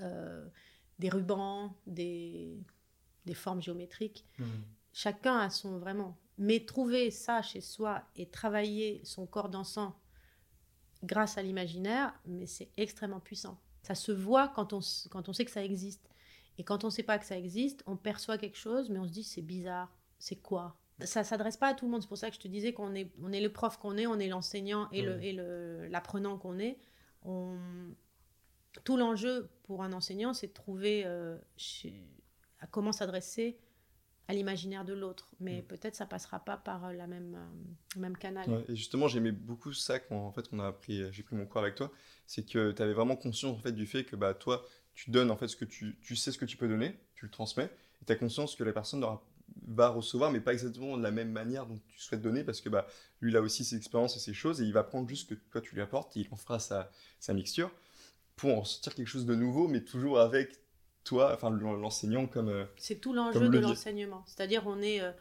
euh, 0.00 0.46
des 0.98 1.08
rubans, 1.08 1.74
des, 1.86 2.58
des 3.26 3.34
formes 3.34 3.62
géométriques. 3.62 4.24
Mmh. 4.38 4.44
Chacun 4.92 5.38
a 5.38 5.50
son 5.50 5.78
vraiment. 5.78 6.16
Mais 6.38 6.60
trouver 6.60 7.10
ça 7.10 7.42
chez 7.42 7.60
soi 7.60 8.02
et 8.16 8.26
travailler 8.26 9.00
son 9.04 9.26
corps 9.26 9.48
dansant 9.48 9.98
grâce 11.02 11.36
à 11.36 11.42
l'imaginaire, 11.42 12.14
mais 12.26 12.46
c'est 12.46 12.70
extrêmement 12.76 13.20
puissant. 13.20 13.60
Ça 13.82 13.94
se 13.94 14.12
voit 14.12 14.48
quand 14.48 14.72
on, 14.72 14.80
quand 15.10 15.28
on 15.28 15.32
sait 15.32 15.44
que 15.44 15.50
ça 15.50 15.64
existe. 15.64 16.08
Et 16.58 16.64
quand 16.64 16.84
on 16.84 16.88
ne 16.88 16.92
sait 16.92 17.02
pas 17.02 17.18
que 17.18 17.24
ça 17.24 17.36
existe, 17.36 17.82
on 17.86 17.96
perçoit 17.96 18.38
quelque 18.38 18.58
chose, 18.58 18.90
mais 18.90 18.98
on 18.98 19.06
se 19.06 19.12
dit 19.12 19.24
c'est 19.24 19.42
bizarre, 19.42 19.92
c'est 20.18 20.36
quoi? 20.36 20.76
Ça 21.06 21.24
s'adresse 21.24 21.56
pas 21.56 21.68
à 21.68 21.74
tout 21.74 21.84
le 21.84 21.90
monde. 21.90 22.02
C'est 22.02 22.08
pour 22.08 22.18
ça 22.18 22.28
que 22.28 22.36
je 22.36 22.40
te 22.40 22.48
disais 22.48 22.72
qu'on 22.72 22.94
est, 22.94 23.10
on 23.22 23.32
est 23.32 23.40
le 23.40 23.52
prof 23.52 23.78
qu'on 23.78 23.96
est, 23.96 24.06
on 24.06 24.18
est 24.18 24.28
l'enseignant 24.28 24.88
et, 24.90 25.02
le, 25.02 25.18
le, 25.18 25.86
l'apprenant 25.88 26.38
qu'on 26.38 26.58
est. 26.58 26.78
On... 27.22 27.56
Tout 28.84 28.96
l'enjeu 28.96 29.50
pour 29.64 29.82
un 29.82 29.92
enseignant, 29.92 30.32
c'est 30.32 30.48
de 30.48 30.52
trouver 30.52 31.02
euh, 31.04 31.36
à 32.60 32.66
comment 32.66 32.92
s'adresser 32.92 33.58
à 34.28 34.34
l'imaginaire 34.34 34.84
de 34.84 34.94
l'autre. 34.94 35.34
Mais 35.40 35.62
peut-être 35.62 35.94
ça 35.94 36.06
passera 36.06 36.40
pas 36.40 36.56
par 36.56 36.86
euh, 36.86 36.92
la 36.92 37.06
même, 37.06 37.34
euh, 37.34 38.00
même 38.00 38.16
canal. 38.16 38.64
et 38.68 38.76
justement, 38.76 39.08
j'aimais 39.08 39.32
beaucoup 39.32 39.72
ça 39.72 39.98
quand 39.98 40.16
en 40.16 40.32
fait, 40.32 40.46
on 40.52 40.58
a 40.58 40.68
appris, 40.68 41.12
j'ai 41.12 41.22
pris 41.22 41.36
mon 41.36 41.46
cours 41.46 41.60
avec 41.60 41.74
toi. 41.74 41.92
C'est 42.26 42.48
que 42.48 42.72
tu 42.72 42.82
avais 42.82 42.94
vraiment 42.94 43.16
conscience 43.16 43.58
en 43.58 43.60
fait, 43.60 43.72
du 43.72 43.86
fait 43.86 44.04
que 44.04 44.16
bah, 44.16 44.32
toi, 44.32 44.64
tu 44.94 45.10
donnes 45.10 45.30
en 45.30 45.36
fait 45.36 45.48
ce 45.48 45.56
que 45.56 45.64
tu, 45.64 45.98
tu 46.00 46.16
sais 46.16 46.32
ce 46.32 46.38
que 46.38 46.44
tu 46.44 46.56
peux 46.56 46.68
donner, 46.68 46.98
tu 47.14 47.26
le 47.26 47.30
transmets, 47.30 47.70
et 48.00 48.04
tu 48.04 48.12
as 48.12 48.16
conscience 48.16 48.56
que 48.56 48.64
la 48.64 48.72
personne 48.72 49.00
n'aura 49.00 49.24
va 49.66 49.88
recevoir, 49.88 50.30
mais 50.30 50.40
pas 50.40 50.52
exactement 50.52 50.96
de 50.96 51.02
la 51.02 51.10
même 51.10 51.30
manière 51.30 51.66
dont 51.66 51.80
tu 51.88 52.00
souhaites 52.00 52.22
donner, 52.22 52.44
parce 52.44 52.60
que 52.60 52.68
bah, 52.68 52.86
lui, 53.20 53.30
il 53.30 53.36
a 53.36 53.40
aussi 53.40 53.64
ses 53.64 53.76
expériences 53.76 54.16
et 54.16 54.20
ses 54.20 54.34
choses, 54.34 54.60
et 54.60 54.64
il 54.64 54.72
va 54.72 54.84
prendre 54.84 55.08
juste 55.08 55.28
ce 55.28 55.34
que 55.34 55.40
toi, 55.50 55.60
tu 55.60 55.74
lui 55.74 55.82
apportes, 55.82 56.16
et 56.16 56.20
il 56.20 56.28
en 56.30 56.36
fera 56.36 56.58
sa, 56.58 56.90
sa 57.18 57.34
mixture, 57.34 57.70
pour 58.36 58.58
en 58.58 58.64
sortir 58.64 58.94
quelque 58.94 59.08
chose 59.08 59.26
de 59.26 59.34
nouveau, 59.34 59.68
mais 59.68 59.82
toujours 59.82 60.20
avec 60.20 60.58
toi, 61.04 61.32
enfin 61.34 61.50
l'enseignant 61.50 62.26
comme... 62.26 62.48
Euh, 62.48 62.64
c'est 62.76 63.00
tout 63.00 63.12
l'enjeu 63.12 63.48
de 63.48 63.58
l'enseignement. 63.58 64.24
C'est-à-dire, 64.26 64.66
on 64.66 64.80
est... 64.80 65.00
Euh, 65.00 65.12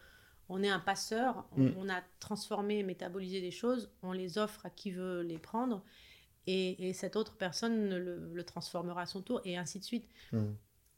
on 0.53 0.61
est 0.63 0.69
un 0.69 0.81
passeur, 0.81 1.45
mm. 1.55 1.69
on, 1.77 1.87
a 1.87 2.01
transformé, 2.19 2.83
métabolisé 2.83 3.39
des 3.39 3.51
choses, 3.51 3.89
on 4.03 4.11
les 4.11 4.37
offre 4.37 4.65
à 4.65 4.69
qui 4.69 4.91
veut 4.91 5.21
les 5.21 5.37
prendre, 5.37 5.81
et, 6.45 6.91
cette 6.93 7.15
autre 7.15 7.37
personne 7.37 7.95
le, 7.95 8.43
transformera 8.43 9.03
à 9.03 9.05
son 9.05 9.21
tour, 9.21 9.39
et 9.45 9.55
ainsi 9.55 9.79
de 9.79 9.85
suite. 9.85 10.09
Mm 10.33 10.49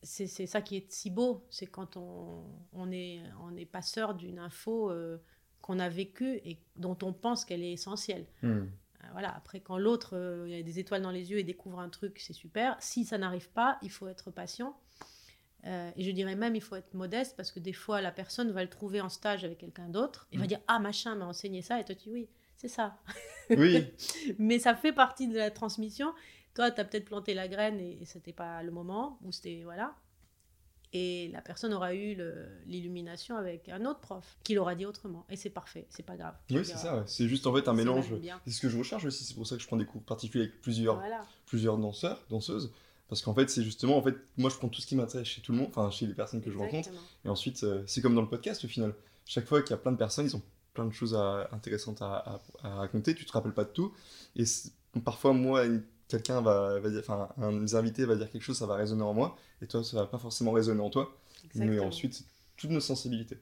c'est 0.03 0.27
ça 0.27 0.61
qui 0.61 0.77
est 0.77 0.91
si 0.91 1.09
beau, 1.09 1.45
c'est 1.49 1.67
quand 1.67 1.97
on, 1.97 2.43
on, 2.73 2.91
est, 2.91 3.21
on 3.41 3.55
est 3.55 3.65
passeur 3.65 4.13
d'une 4.13 4.39
info 4.39 4.91
euh, 4.91 5.17
qu'on 5.61 5.79
a 5.79 5.89
vécue 5.89 6.41
et 6.43 6.59
dont 6.75 6.97
on 7.03 7.13
pense 7.13 7.45
qu'elle 7.45 7.63
est 7.63 7.71
essentielle. 7.71 8.25
Hmm. 8.41 8.47
Euh, 8.47 9.07
voilà, 9.13 9.35
après, 9.35 9.61
quand 9.61 9.77
l'autre 9.77 10.15
euh, 10.17 10.45
il 10.47 10.55
a 10.55 10.63
des 10.63 10.79
étoiles 10.79 11.01
dans 11.01 11.11
les 11.11 11.31
yeux 11.31 11.39
et 11.39 11.43
découvre 11.43 11.79
un 11.79 11.89
truc, 11.89 12.19
c'est 12.19 12.33
super. 12.33 12.75
Si 12.79 13.05
ça 13.05 13.17
n'arrive 13.17 13.49
pas, 13.49 13.77
il 13.81 13.89
faut 13.89 14.07
être 14.07 14.29
patient. 14.31 14.75
et 15.63 16.03
je 16.03 16.11
dirais 16.11 16.35
même, 16.35 16.55
il 16.55 16.61
faut 16.61 16.75
être 16.75 16.93
modeste 16.93 17.35
parce 17.37 17.51
que 17.51 17.59
des 17.59 17.73
fois, 17.73 18.01
la 18.01 18.11
personne 18.11 18.51
va 18.51 18.61
le 18.61 18.69
trouver 18.69 18.99
en 18.99 19.09
stage 19.09 19.45
avec 19.45 19.59
quelqu'un 19.59 19.87
d'autre 19.87 20.27
et 20.31 20.37
va 20.37 20.43
hmm. 20.43 20.47
dire 20.47 20.59
Ah, 20.67 20.79
machin 20.79 21.15
m'a 21.15 21.25
enseigné 21.25 21.61
ça. 21.61 21.79
Et 21.79 21.85
toi, 21.85 21.95
tu 21.95 22.09
dis 22.09 22.13
Oui, 22.13 22.29
c'est 22.57 22.67
ça. 22.67 22.97
Oui. 23.49 23.87
Mais 24.37 24.59
ça 24.59 24.75
fait 24.75 24.93
partie 24.93 25.27
de 25.27 25.37
la 25.37 25.51
transmission. 25.51 26.13
Toi, 26.55 26.71
tu 26.71 26.81
as 26.81 26.85
peut-être 26.85 27.05
planté 27.05 27.33
la 27.33 27.47
graine 27.47 27.79
et, 27.79 27.99
et 28.01 28.05
c'était 28.05 28.33
pas 28.33 28.61
le 28.63 28.71
moment, 28.71 29.19
ou 29.23 29.31
c'était. 29.31 29.61
Voilà. 29.63 29.95
Et 30.95 31.29
la 31.29 31.41
personne 31.41 31.73
aura 31.73 31.95
eu 31.95 32.15
l'illumination 32.67 33.35
avec 33.35 33.67
un 33.67 33.83
autre 33.85 33.99
prof 33.99 34.37
qui 34.43 34.53
l'aura 34.53 34.75
dit 34.75 34.85
autrement. 34.85 35.25
Et 35.27 35.35
c'est 35.35 35.49
parfait, 35.49 35.87
c'est 35.89 36.05
pas 36.05 36.15
grave. 36.15 36.35
Oui, 36.51 36.63
c'est 36.63 36.77
ça. 36.77 37.03
C'est 37.07 37.27
juste 37.27 37.47
en 37.47 37.53
fait 37.53 37.67
un 37.67 37.73
mélange. 37.73 38.13
C'est 38.45 38.51
ce 38.51 38.61
que 38.61 38.69
je 38.69 38.77
recherche 38.77 39.03
aussi. 39.03 39.23
C'est 39.23 39.33
pour 39.33 39.47
ça 39.47 39.55
que 39.55 39.61
je 39.63 39.67
prends 39.67 39.77
des 39.77 39.87
cours 39.87 40.03
particuliers 40.03 40.45
avec 40.45 40.61
plusieurs, 40.61 41.01
plusieurs 41.47 41.79
danseurs, 41.79 42.23
danseuses. 42.29 42.71
Parce 43.09 43.21
qu'en 43.23 43.33
fait, 43.33 43.49
c'est 43.49 43.63
justement, 43.63 43.97
en 43.97 44.03
fait, 44.03 44.15
moi 44.37 44.49
je 44.49 44.55
prends 44.55 44.69
tout 44.69 44.81
ce 44.81 44.87
qui 44.87 44.95
m'intéresse 44.95 45.27
chez 45.27 45.41
tout 45.41 45.51
le 45.51 45.57
monde, 45.59 45.67
enfin 45.69 45.89
chez 45.91 46.05
les 46.05 46.13
personnes 46.13 46.41
que 46.41 46.51
je 46.51 46.57
rencontre. 46.57 46.89
Et 47.25 47.29
ensuite, 47.29 47.63
euh, 47.63 47.83
c'est 47.87 48.01
comme 48.01 48.15
dans 48.15 48.21
le 48.21 48.29
podcast 48.29 48.63
au 48.63 48.67
final. 48.67 48.93
Chaque 49.25 49.45
fois 49.45 49.61
qu'il 49.61 49.71
y 49.71 49.73
a 49.73 49.77
plein 49.77 49.91
de 49.91 49.97
personnes, 49.97 50.25
ils 50.25 50.35
ont 50.35 50.43
plein 50.73 50.85
de 50.85 50.93
choses 50.93 51.15
intéressantes 51.51 52.03
à, 52.03 52.39
à, 52.61 52.75
raconter. 52.75 53.15
Tu 53.15 53.25
te 53.25 53.31
rappelles 53.31 53.53
pas 53.53 53.65
de 53.65 53.69
tout. 53.69 53.93
Et 54.35 54.43
parfois, 55.03 55.33
moi, 55.33 55.63
quelqu'un 56.07 56.41
va, 56.41 56.79
va, 56.79 56.89
dire, 56.89 56.99
enfin, 56.99 57.29
un 57.37 57.53
des 57.53 57.75
invités 57.75 58.05
va 58.05 58.15
dire 58.15 58.29
quelque 58.29 58.41
chose, 58.43 58.57
ça 58.57 58.65
va 58.65 58.75
résonner 58.75 59.03
en 59.03 59.13
moi, 59.13 59.35
et 59.61 59.67
toi, 59.67 59.83
ça 59.83 59.97
va 59.97 60.05
pas 60.07 60.17
forcément 60.19 60.51
résonner 60.51 60.81
en 60.81 60.89
toi. 60.89 61.15
Mais 61.55 61.79
ensuite, 61.87 62.13
c'est 62.15 62.25
toutes 62.57 62.71
nos 62.71 62.79
sensibilités. 62.79 63.37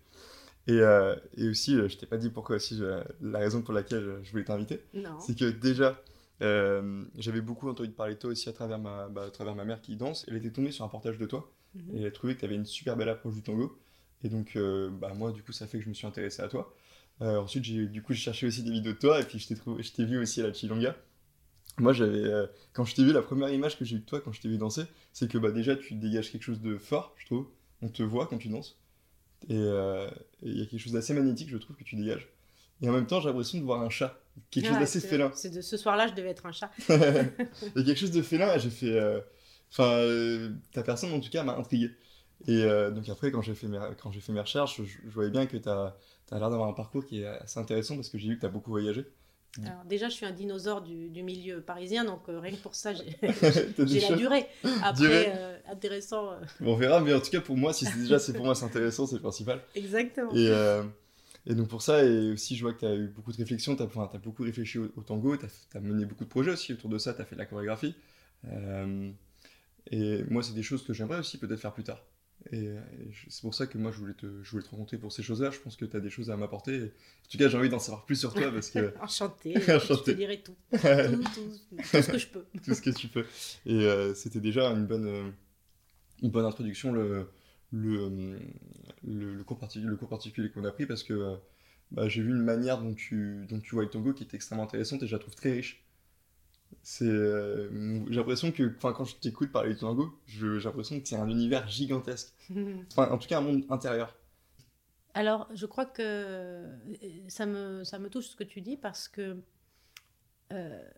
Et, 0.68 0.74
euh, 0.80 1.15
et 1.38 1.48
aussi, 1.50 1.75
euh, 1.75 1.88
je 1.89 1.98
t'ai 1.98 2.06
pas 2.06 2.18
dit 2.18 2.30
pourquoi 2.30 2.58
aussi, 2.58 2.77
je- 2.77 3.03
la 3.22 3.39
raison 3.39 3.62
pour 3.62 3.74
laquelle 3.74 4.20
je 4.24 4.32
voulais 4.32 4.44
t'inviter, 4.44 4.82
c'est 5.20 5.38
que 5.38 5.46
déjà, 5.46 6.00
euh, 6.41 7.03
j'avais 7.18 7.41
beaucoup 7.41 7.70
entendu 7.70 7.89
parler 7.91 8.15
de 8.15 8.20
toi 8.20 8.30
aussi 8.32 8.48
à 8.50 8.53
travers, 8.53 8.80
ma, 8.80 9.08
bah, 9.10 9.24
à 9.25 9.32
travers 9.32 9.56
ma 9.56 9.65
mère 9.65 9.82
qui 9.82 9.96
danse. 9.96 10.25
Elle 10.27 10.36
était 10.38 10.51
tombée 10.51 10.72
sur 10.72 10.86
un 10.86 10.88
portage 10.88 11.18
de 11.18 11.25
toi 11.25 11.51
Mhm. 11.75 11.96
et 11.96 12.00
elle 12.01 12.08
a 12.08 12.12
trouvé 12.12 12.36
que 12.36 12.39
tu 12.39 12.46
avais 12.46 12.56
une 12.56 12.65
super 12.65 12.96
belle 12.98 13.10
approche 13.10 13.34
du 13.34 13.41
tango. 13.41 13.77
Et 14.24 14.30
donc, 14.30 14.56
euh, 14.56 14.89
bah, 14.91 15.13
moi, 15.15 15.32
du 15.32 15.41
coup, 15.44 15.51
ça 15.51 15.65
fait 15.68 15.80
que 15.80 15.84
je 15.84 15.89
me 15.89 15.94
suis 15.96 16.06
intéressé 16.08 16.41
à 16.44 16.48
toi. 16.48 16.74
Euh, 17.22 17.38
ensuite, 17.39 17.63
j'ai, 17.63 17.88
du 17.88 18.01
coup, 18.03 18.13
j'ai 18.13 18.22
cherché 18.22 18.46
aussi 18.48 18.63
des 18.63 18.72
vidéos 18.72 18.94
de 18.94 18.98
toi 19.00 19.20
et 19.20 19.24
puis 19.24 19.39
je 19.39 19.48
t'ai, 19.48 19.56
trouvé, 19.56 19.82
je 19.84 19.91
t'ai 19.94 20.06
vu 20.06 20.18
aussi 20.20 20.41
à 20.41 20.48
la 20.48 20.53
Chilonga. 20.53 20.96
Moi, 21.80 21.94
j'avais, 21.94 22.18
euh, 22.24 22.48
quand 22.74 22.86
je 22.86 22.96
t'ai 22.96 23.04
vu, 23.04 23.13
la 23.13 23.22
première 23.22 23.50
image 23.50 23.78
que 23.78 23.86
j'ai 23.86 23.96
eue 23.96 24.00
de 24.00 24.06
toi 24.06 24.20
quand 24.22 24.32
je 24.32 24.42
t'ai 24.42 24.50
vu 24.50 24.58
danser, 24.58 24.84
c'est 25.13 25.30
que 25.32 25.38
bah, 25.38 25.51
déjà, 25.51 25.75
tu 25.75 25.96
dégages 25.96 26.32
quelque 26.32 26.44
chose 26.44 26.62
de 26.62 26.78
fort, 26.78 27.13
je 27.18 27.25
trouve. 27.25 27.48
On 27.82 27.88
te 27.90 28.04
voit 28.04 28.28
quand 28.28 28.38
tu 28.38 28.50
danses. 28.50 28.78
Et 29.50 29.56
euh, 29.56 30.08
et 30.44 30.50
il 30.50 30.60
y 30.60 30.62
a 30.62 30.66
quelque 30.66 30.80
chose 30.80 30.94
d'assez 30.94 31.13
magnétique, 31.13 31.50
je 31.50 31.58
trouve, 31.58 31.75
que 31.75 31.84
tu 31.84 31.96
dégages. 31.96 32.30
Et 32.82 32.90
en 32.90 32.92
même 32.94 33.08
temps, 33.08 33.20
j'ai 33.22 33.30
l'impression 33.30 33.58
de 33.60 33.63
voir 33.63 33.82
un 33.82 33.90
chat. 33.90 34.20
Quelque 34.50 34.68
chose 34.68 34.80
d'assez 34.80 35.00
félin. 35.00 35.32
C'est 35.36 35.50
de 35.50 35.62
ce 35.62 35.78
soir-là, 35.78 36.08
je 36.08 36.13
devais 36.13 36.30
être 36.30 36.46
un 36.46 36.51
chat. 36.51 36.72
Il 36.90 36.96
y 36.96 37.80
a 37.82 37.84
quelque 37.84 37.96
chose 37.96 38.12
de 38.12 38.22
félin 38.22 38.54
et 38.56 38.60
j'ai 38.60 38.70
fait. 38.70 38.92
euh, 39.00 39.20
Enfin, 39.72 39.90
euh, 40.00 40.51
ta 40.74 40.84
personne 40.84 41.13
en 41.13 41.22
tout 41.22 41.30
cas 41.30 41.44
m'a 41.44 41.56
intrigué. 41.56 41.92
Et 42.48 42.63
donc 42.92 43.08
après, 43.08 43.32
quand 43.32 43.42
j'ai 43.42 43.56
fait 43.56 43.68
mes, 43.68 43.80
quand 44.01 44.12
j'ai 44.12 44.20
fait 44.20 44.34
mes 44.34 44.42
recherches, 44.42 44.82
je, 44.82 44.84
je 45.06 45.10
voyais 45.13 45.30
bien 45.32 45.46
que 45.46 45.56
tu 45.58 45.70
as, 45.70 45.96
l'air 46.32 46.50
d'avoir 46.50 46.68
un 46.68 46.74
parcours 46.74 47.06
qui 47.06 47.22
est 47.22 47.25
assez 47.28 47.60
intéressant 47.60 47.96
parce 47.96 48.10
que 48.10 48.18
j'ai 48.18 48.30
vu 48.30 48.36
que 48.36 48.42
tu 48.42 48.46
as 48.46 48.50
beaucoup 48.50 48.72
voyagé. 48.72 49.06
Alors, 49.65 49.84
déjà, 49.86 50.08
je 50.08 50.13
suis 50.13 50.25
un 50.25 50.31
dinosaure 50.31 50.81
du, 50.81 51.10
du 51.10 51.24
milieu 51.24 51.62
parisien, 51.62 52.05
donc 52.05 52.22
euh, 52.29 52.39
rien 52.39 52.51
que 52.51 52.62
pour 52.62 52.74
ça, 52.74 52.93
j'ai 52.93 53.03
la 54.10 54.15
durée. 54.15 54.48
Après, 54.81 55.01
Durée. 55.03 55.25
euh, 55.27 55.58
intéressant. 55.70 56.31
euh, 56.31 56.39
On 56.62 56.75
verra, 56.75 57.01
mais 57.01 57.13
en 57.13 57.20
tout 57.20 57.31
cas 57.31 57.41
pour 57.41 57.58
moi, 57.58 57.74
si 57.74 57.86
c'est 57.86 58.00
déjà 58.00 58.17
c'est 58.17 58.34
pour 58.34 58.46
moi 58.46 58.55
c'est 58.55 58.65
intéressant, 58.65 59.05
c'est 59.08 59.15
le 59.15 59.22
principal. 59.22 59.62
exactement. 59.75 60.34
Et, 60.34 60.51
et 61.48 61.55
donc 61.55 61.67
pour 61.67 61.81
ça, 61.81 62.03
et 62.03 62.31
aussi 62.31 62.55
je 62.55 62.62
vois 62.63 62.74
que 62.74 62.79
tu 62.79 62.86
as 62.86 62.96
eu 62.96 63.08
beaucoup 63.08 63.31
de 63.31 63.38
réflexions, 63.38 63.75
tu 63.75 63.84
as, 63.84 64.17
beaucoup 64.20 64.43
réfléchi 64.43 64.77
au, 64.77 64.86
au 64.96 65.01
tango, 65.01 65.36
tu 65.36 65.46
as, 65.46 65.79
mené 65.81 66.05
beaucoup 66.05 66.24
de 66.24 66.29
projets 66.29 66.51
aussi 66.51 66.72
autour 66.72 66.89
de 66.89 66.98
ça, 66.98 67.13
tu 67.13 67.22
as 67.22 67.25
fait 67.25 67.36
de 67.36 67.39
la 67.41 67.46
chorégraphie. 67.46 67.96
Et 69.89 70.24
moi, 70.29 70.43
c'est 70.43 70.53
des 70.53 70.63
choses 70.63 70.84
que 70.86 70.93
j'aimerais 70.93 71.20
aussi 71.20 71.38
peut-être 71.38 71.60
faire 71.60 71.74
plus 71.74 71.84
tard. 71.84 72.01
Et, 72.51 72.67
euh, 72.67 72.79
et 73.00 73.12
c'est 73.29 73.41
pour 73.41 73.53
ça 73.53 73.67
que 73.67 73.77
moi, 73.77 73.91
je 73.91 73.98
voulais 74.00 74.13
te, 74.15 74.25
je 74.43 74.50
voulais 74.51 74.63
te 74.63 74.69
rencontrer 74.69 74.98
pour 74.98 75.12
ces 75.13 75.21
choses-là. 75.24 75.51
Je 75.51 75.60
pense 75.60 75.75
que 75.75 75.86
tu 75.86 75.95
as 75.95 76.00
des 76.00 76.10
choses 76.10 76.31
à 76.31 76.38
m'apporter. 76.38 76.81
En 76.86 77.29
tout 77.31 77.38
cas, 77.38 77.48
j'ai 77.48 77.57
envie 77.57 77.69
d'en 77.69 77.79
savoir 77.79 78.03
plus 78.05 78.15
sur 78.15 78.33
toi 78.33 78.51
parce 78.51 78.69
que 78.71 78.93
Enchantée. 79.01 79.55
Enchantée. 79.57 79.79
Je 80.00 80.03
te 80.03 80.12
dirai 80.12 80.41
tout. 80.41 80.55
Tout, 80.71 80.79
tout, 80.79 81.77
tout 81.77 81.83
ce 82.01 82.12
que 82.12 82.17
je 82.17 82.27
peux. 82.27 82.45
tout 82.65 82.74
ce 82.74 82.81
que 82.81 82.89
tu 82.89 83.07
peux. 83.07 83.25
Et 83.65 83.86
euh, 83.86 84.13
c'était 84.15 84.39
déjà 84.39 84.67
une 84.71 84.86
bonne, 84.88 85.05
euh, 85.07 85.29
une 86.24 86.29
bonne 86.31 86.45
introduction, 86.45 86.91
le, 86.91 87.27
le, 87.71 88.39
le, 89.07 89.36
le 89.36 89.43
cours, 89.43 89.60
parti- 89.60 89.79
le 89.81 89.95
cours 89.95 90.10
particulier 90.10 90.50
qu'on 90.50 90.63
a 90.65 90.71
pris, 90.71 90.86
parce 90.86 91.03
que 91.03 91.36
bah, 91.91 92.07
j'ai 92.10 92.21
vu 92.21 92.29
une 92.31 92.43
manière 92.43 92.81
dont 92.81 92.93
tu, 92.93 93.45
dont 93.50 93.60
tu 93.60 93.75
vois 93.75 93.83
le 93.83 93.89
tango 93.89 94.13
qui 94.13 94.24
est 94.24 94.33
extrêmement 94.33 94.63
intéressante 94.63 95.03
et 95.03 95.07
je 95.07 95.12
la 95.13 95.19
trouve 95.19 95.36
très 95.36 95.51
riche. 95.51 95.81
C'est, 96.84 97.06
euh, 97.06 97.70
j'ai 98.10 98.16
l'impression 98.16 98.51
que 98.51 98.74
enfin, 98.78 98.94
quand 98.94 99.06
je 99.06 99.16
t'écoute 99.16 99.51
parler 99.51 99.74
du 99.74 99.80
tango, 99.80 100.13
je- 100.28 100.60
j'ai 100.60 100.66
l'impression 100.70 101.00
que 101.00 101.08
c'est 101.08 101.16
un 101.16 101.30
univers 101.30 101.68
gigantesque. 101.68 102.34
Enfin, 102.92 103.12
en 103.12 103.18
tout 103.18 103.28
cas, 103.28 103.40
un 103.40 103.42
monde 103.42 103.66
intérieur. 103.70 104.16
Alors, 105.13 105.48
je 105.54 105.66
crois 105.66 105.86
que 105.86 106.01
euh, 106.01 106.78
ça 107.28 107.46
me, 107.46 107.84
ça 107.84 108.00
me 108.00 108.10
touche 108.10 108.28
ce 108.28 108.36
que 108.36 108.44
tu 108.44 108.62
dis 108.62 108.78
parce 108.78 109.08
que 109.08 109.42
euh, 110.51 110.92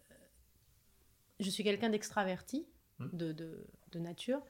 je 1.40 1.50
suis 1.50 1.64
quelqu'un 1.64 1.90
d'extraverti 1.90 2.66
Mm. 3.00 3.10
de, 3.12 3.32
de, 3.32 3.68
de 3.92 4.00
nature 4.00 4.42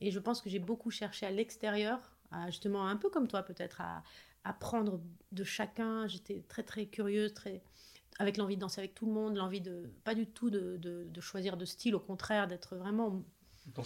et 0.00 0.10
je 0.10 0.18
pense 0.18 0.40
que 0.40 0.50
j'ai 0.50 0.58
beaucoup 0.58 0.90
cherché 0.90 1.26
à 1.26 1.30
l'extérieur, 1.30 2.16
à 2.30 2.50
justement 2.50 2.86
un 2.88 2.96
peu 2.96 3.10
comme 3.10 3.28
toi 3.28 3.42
peut-être, 3.42 3.80
à 3.80 4.02
apprendre 4.44 5.00
de 5.30 5.44
chacun. 5.44 6.06
J'étais 6.08 6.44
très 6.48 6.62
très 6.64 6.86
curieuse, 6.86 7.32
très 7.34 7.62
avec 8.18 8.36
l'envie 8.36 8.56
de 8.56 8.60
danser 8.60 8.80
avec 8.80 8.94
tout 8.94 9.06
le 9.06 9.12
monde, 9.12 9.36
l'envie 9.36 9.60
de 9.60 9.90
pas 10.04 10.14
du 10.14 10.26
tout 10.26 10.50
de, 10.50 10.76
de- 10.76 11.04
de 11.04 11.20
choisir 11.20 11.56
de 11.56 11.64
style, 11.64 11.94
au 11.94 12.00
contraire 12.00 12.46
d'être 12.46 12.76
vraiment 12.76 13.22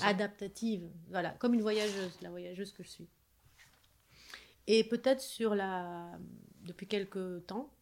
adaptative, 0.08 0.88
voilà, 1.08 1.30
comme 1.32 1.54
une 1.54 1.62
voyageuse, 1.62 2.18
la 2.22 2.30
voyageuse 2.30 2.72
que 2.72 2.82
je 2.82 2.88
suis. 2.88 3.08
Et 4.66 4.82
peut-être 4.84 5.20
sur 5.20 5.54
la, 5.54 6.18
depuis 6.62 6.86
quelques 6.88 7.46
temps, 7.46 7.72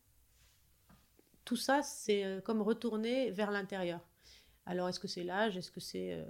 tout 1.44 1.56
ça, 1.56 1.82
c'est 1.82 2.24
euh, 2.24 2.40
comme 2.40 2.62
retourner 2.62 3.30
vers 3.30 3.50
l'intérieur. 3.50 4.00
Alors, 4.66 4.88
est-ce 4.88 5.00
que 5.00 5.08
c'est 5.08 5.24
l'âge, 5.24 5.56
est-ce 5.56 5.70
que 5.70 5.80
c'est 5.80 6.14
euh, 6.14 6.24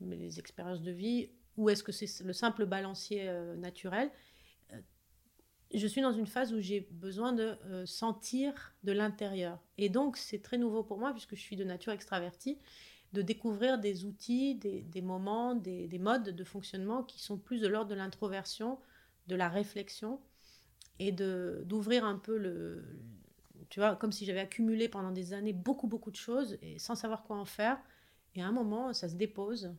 les 0.00 0.38
expériences 0.38 0.82
de 0.82 0.90
vie, 0.90 1.30
ou 1.56 1.68
est-ce 1.70 1.82
que 1.82 1.92
c'est 1.92 2.22
le 2.24 2.32
simple 2.32 2.66
balancier 2.66 3.28
euh, 3.28 3.56
naturel? 3.56 4.10
Je 5.72 5.86
suis 5.86 6.00
dans 6.00 6.12
une 6.12 6.26
phase 6.26 6.52
où 6.52 6.60
j'ai 6.60 6.88
besoin 6.90 7.32
de 7.32 7.56
euh, 7.66 7.86
sentir 7.86 8.74
de 8.82 8.92
l'intérieur. 8.92 9.58
Et 9.78 9.88
donc, 9.88 10.16
c'est 10.16 10.42
très 10.42 10.58
nouveau 10.58 10.82
pour 10.82 10.98
moi, 10.98 11.12
puisque 11.12 11.36
je 11.36 11.40
suis 11.40 11.56
de 11.56 11.64
nature 11.64 11.92
extravertie 11.92 12.58
de 13.12 13.22
découvrir 13.22 13.78
des 13.78 14.04
outils, 14.04 14.54
des, 14.54 15.02
moments, 15.02 15.54
des, 15.54 15.88
des 15.88 15.98
modes 15.98 16.30
de 16.30 16.44
fonctionnement 16.44 17.02
qui 17.02 17.20
sont 17.20 17.38
plus 17.38 17.60
de 17.60 17.66
l'ordre 17.66 17.90
de 17.90 17.94
l'introversion, 17.94 18.78
de 19.26 19.34
la 19.34 19.48
réflexion 19.48 20.20
et 20.98 21.12
d'ouvrir 21.12 22.04
un 22.04 22.18
peu 22.18 22.36
le 22.36 22.84
tu 23.68 23.78
vois 23.78 23.94
comme 23.94 24.10
si 24.10 24.24
j'avais 24.24 24.40
accumulé 24.40 24.88
pendant 24.88 25.12
des 25.12 25.32
années 25.32 25.52
beaucoup 25.52 25.86
beaucoup 25.86 26.10
de 26.10 26.16
choses 26.16 26.58
et 26.62 26.78
sans 26.78 26.94
savoir 26.94 27.22
quoi 27.22 27.36
en 27.36 27.44
faire. 27.44 27.78
Et 28.34 28.42
à 28.42 28.46
un 28.46 28.52
moment 28.52 28.92
ça 28.92 29.08
se 29.08 29.14
dépose. 29.14 29.74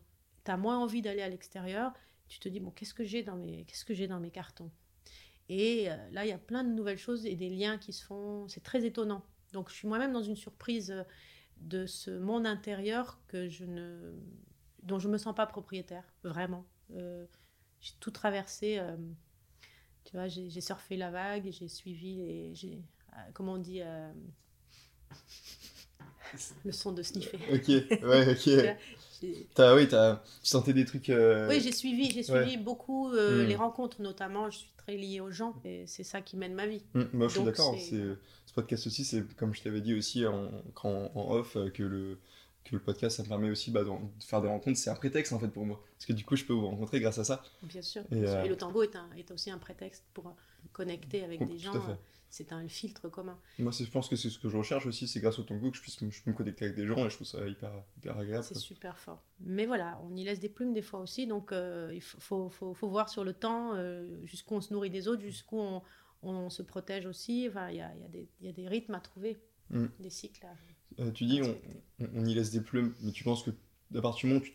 Tu 0.46 0.52
as 0.52 0.58
moins 0.58 0.78
envie 0.78 1.02
d'aller 1.02 1.22
à 1.22 1.30
l'extérieur. 1.30 1.94
Tu 2.28 2.40
te 2.40 2.50
dis 2.50 2.60
bon 2.60 2.72
qu'est-ce 2.72 2.94
que 2.94 3.04
j'ai 3.04 3.24
dans 3.24 3.38
que 3.38 3.94
j'ai 3.94 4.08
dans 4.08 4.20
mes 4.20 4.32
cartons? 4.32 4.72
Et 5.51 5.91
euh, 5.91 5.96
là 6.12 6.25
il 6.25 6.29
y 6.29 6.34
a 6.34 6.38
plein 6.38 6.63
de 6.63 6.70
nouvelles 6.70 6.98
choses 6.98 7.25
et 7.25 7.36
des 7.36 7.50
liens 7.50 7.77
qui 7.77 7.91
se 7.91 8.05
font. 8.05 8.48
C'est 8.48 8.63
très 8.63 8.86
étonnant. 8.86 9.25
Donc 9.51 9.70
je 9.70 9.75
suis 9.75 9.88
moi-même 9.88 10.13
dans 10.13 10.24
une 10.24 10.38
surprise 10.38 10.91
euh, 10.91 11.03
de 11.58 11.86
ce 11.86 12.10
monde 12.10 12.48
intérieur 12.48 13.20
que 13.27 13.50
je 13.50 13.65
ne 13.65 14.13
dont 14.81 14.98
je 14.98 15.10
me 15.10 15.17
sens 15.17 15.36
pas 15.36 15.46
propriétaire 15.46 16.05
vraiment. 16.24 16.65
Euh, 16.96 17.25
j'ai 17.81 17.91
tout 18.00 18.12
traversé 18.12 18.77
euh, 18.79 18.96
tu 20.05 20.13
vois 20.13 20.29
j'ai 20.29 20.62
surfé 20.62 20.96
la 20.96 21.12
vague 21.12 21.50
j'ai 21.51 21.67
suivi 21.67 22.15
les 22.15 22.55
j'ai 22.55 22.81
euh, 23.13 23.17
comment 23.34 23.53
on 23.53 23.58
dit 23.58 23.81
le 26.63 26.72
son 26.72 26.93
de 26.93 27.03
sniffer. 27.03 27.39
Ok, 27.51 27.67
ouais, 27.67 28.31
ok. 28.31 28.50
T'as, 29.56 29.75
oui, 29.75 29.88
t'as, 29.88 30.16
tu 30.42 30.50
sentais 30.50 30.74
des 30.74 30.86
trucs. 30.86 31.10
euh, 31.10 31.48
oui 31.50 31.60
j'ai 31.62 31.72
suivi 31.72 32.10
j'ai 32.12 32.32
Ouais. 32.32 32.44
suivi 32.44 32.58
beaucoup 32.58 33.12
euh, 33.13 33.44
Mm. 33.44 33.48
les 33.48 33.56
rencontres 33.56 34.01
notamment 34.01 34.50
je 34.50 34.58
suis 34.60 34.70
très 34.78 34.96
liée 34.98 35.20
aux 35.20 35.32
gens 35.32 35.54
et 35.63 35.86
c'est 35.88 36.04
ça 36.04 36.22
qui 36.22 36.38
mène 36.38 36.54
ma 36.54 36.66
vie 36.68 36.82
Mm, 36.94 37.01
moi, 37.13 37.28
je 37.28 37.34
suis 37.36 37.44
d'accord. 37.44 37.75
c'est- 37.78 37.90
C'est, 37.90 38.18
ce 38.48 38.54
podcast 38.54 38.88
aussi, 38.88 39.06
c'est 39.06 39.24
comme 39.36 39.54
je 39.54 39.62
t'avais 39.62 39.82
dit 39.82 39.94
aussi 39.94 40.25
en, 40.25 40.50
off, 41.16 41.56
euh, 41.56 41.70
que 41.70 41.84
le, 41.84 42.18
que 42.66 42.75
le 42.75 42.80
podcast, 42.80 43.18
ça 43.18 43.24
me 43.24 43.28
permet 43.30 43.50
aussi 43.50 43.72
bah, 43.72 43.84
de 43.84 43.90
faire 44.20 44.42
des 44.42 44.48
rencontres. 44.50 44.78
C'est 44.78 44.90
un 44.90 44.96
prétexte 44.96 45.32
en 45.34 45.40
fait 45.40 45.48
pour 45.48 45.66
moi. 45.66 45.82
Parce 45.98 46.06
que 46.06 46.13
du 46.13 46.24
coup, 46.25 46.36
je 46.36 46.44
peux 46.46 46.54
vous 46.54 46.68
rencontrer 46.68 47.00
grâce 47.00 47.18
à 47.18 47.24
ça. 47.24 47.42
bien 47.63 47.82
sûr, 47.82 48.01
Et, 48.12 48.28
euh, 48.28 48.44
Et 48.44 48.50
le 48.50 48.58
tango 48.58 48.84
est, 48.84 48.96
un, 48.96 49.08
est 49.18 49.32
aussi 49.32 49.50
un 49.51 49.58
prétexte 49.58 50.04
pour 50.13 50.36
connecter 50.74 51.24
avec 51.24 51.46
des 51.48 51.58
gens 51.58 51.74
c'est 52.32 52.54
un 52.54 52.68
filtre 52.68 53.10
commun 53.10 53.38
Moi, 53.60 53.72
je 53.72 53.84
pense 53.86 54.08
que 54.10 54.16
c'est 54.16 54.30
ce 54.30 54.40
que 54.40 54.50
je 54.50 54.58
recherche 54.58 54.86
aussi. 54.86 55.08
C'est 55.08 55.20
grâce 55.20 55.38
au 55.38 55.44
tango 55.44 55.70
que 55.70 55.78
je 55.78 55.82
puisse 55.82 56.00
je 56.00 56.24
peux 56.24 56.32
me 56.32 56.36
connecter 56.36 56.66
avec 56.66 56.78
des 56.78 56.88
gens 56.88 57.06
et 57.06 57.10
je 57.10 57.16
trouve 57.16 57.28
ça 57.28 57.46
hyper, 57.46 57.72
hyper 57.98 58.18
agréable. 58.18 58.44
C'est 58.44 58.58
super 58.58 58.98
fort. 58.98 59.22
Mais 59.42 59.66
voilà, 59.66 60.00
on 60.04 60.16
y 60.16 60.24
laisse 60.24 60.40
des 60.40 60.50
plumes 60.50 60.74
des 60.74 60.82
fois 60.82 61.02
aussi, 61.02 61.28
donc 61.28 61.52
euh, 61.52 61.92
il 61.94 62.02
faut, 62.02 62.50
faut, 62.50 62.74
voir 62.90 63.10
sur 63.10 63.24
le 63.24 63.34
temps 63.34 63.76
euh, 63.76 64.26
jusqu'où 64.26 64.56
on 64.56 64.62
se 64.62 64.74
nourrit 64.74 64.90
des 64.90 65.08
autres, 65.08 65.22
jusqu'où 65.22 65.60
on, 65.60 65.82
on 66.24 66.50
se 66.50 66.62
protège 66.64 67.06
aussi. 67.06 67.48
Enfin, 67.50 67.70
il 67.70 67.78
y 67.78 67.82
a, 67.82 67.92
il 67.96 68.02
y 68.02 68.06
a 68.06 68.48
y 68.48 68.50
a 68.50 68.54
des 68.54 68.68
rythmes 68.68 68.96
à 68.96 69.00
trouver, 69.00 69.40
Mm. 69.72 69.86
des 70.00 70.10
cycles 70.10 70.46
à 70.46 71.02
Euh, 71.02 71.12
tu 71.12 71.26
dis, 71.26 71.42
on, 71.42 71.58
on- 72.14 72.26
y 72.26 72.34
laisse 72.34 72.52
des 72.52 72.62
plumes, 72.62 72.94
mais 73.02 73.12
tu 73.12 73.24
penses 73.24 73.44
que 73.44 73.52
à 73.96 74.02
partir 74.02 74.28
du 74.28 74.34
moment 74.34 74.46
où 74.46 74.48
tu 74.48 74.52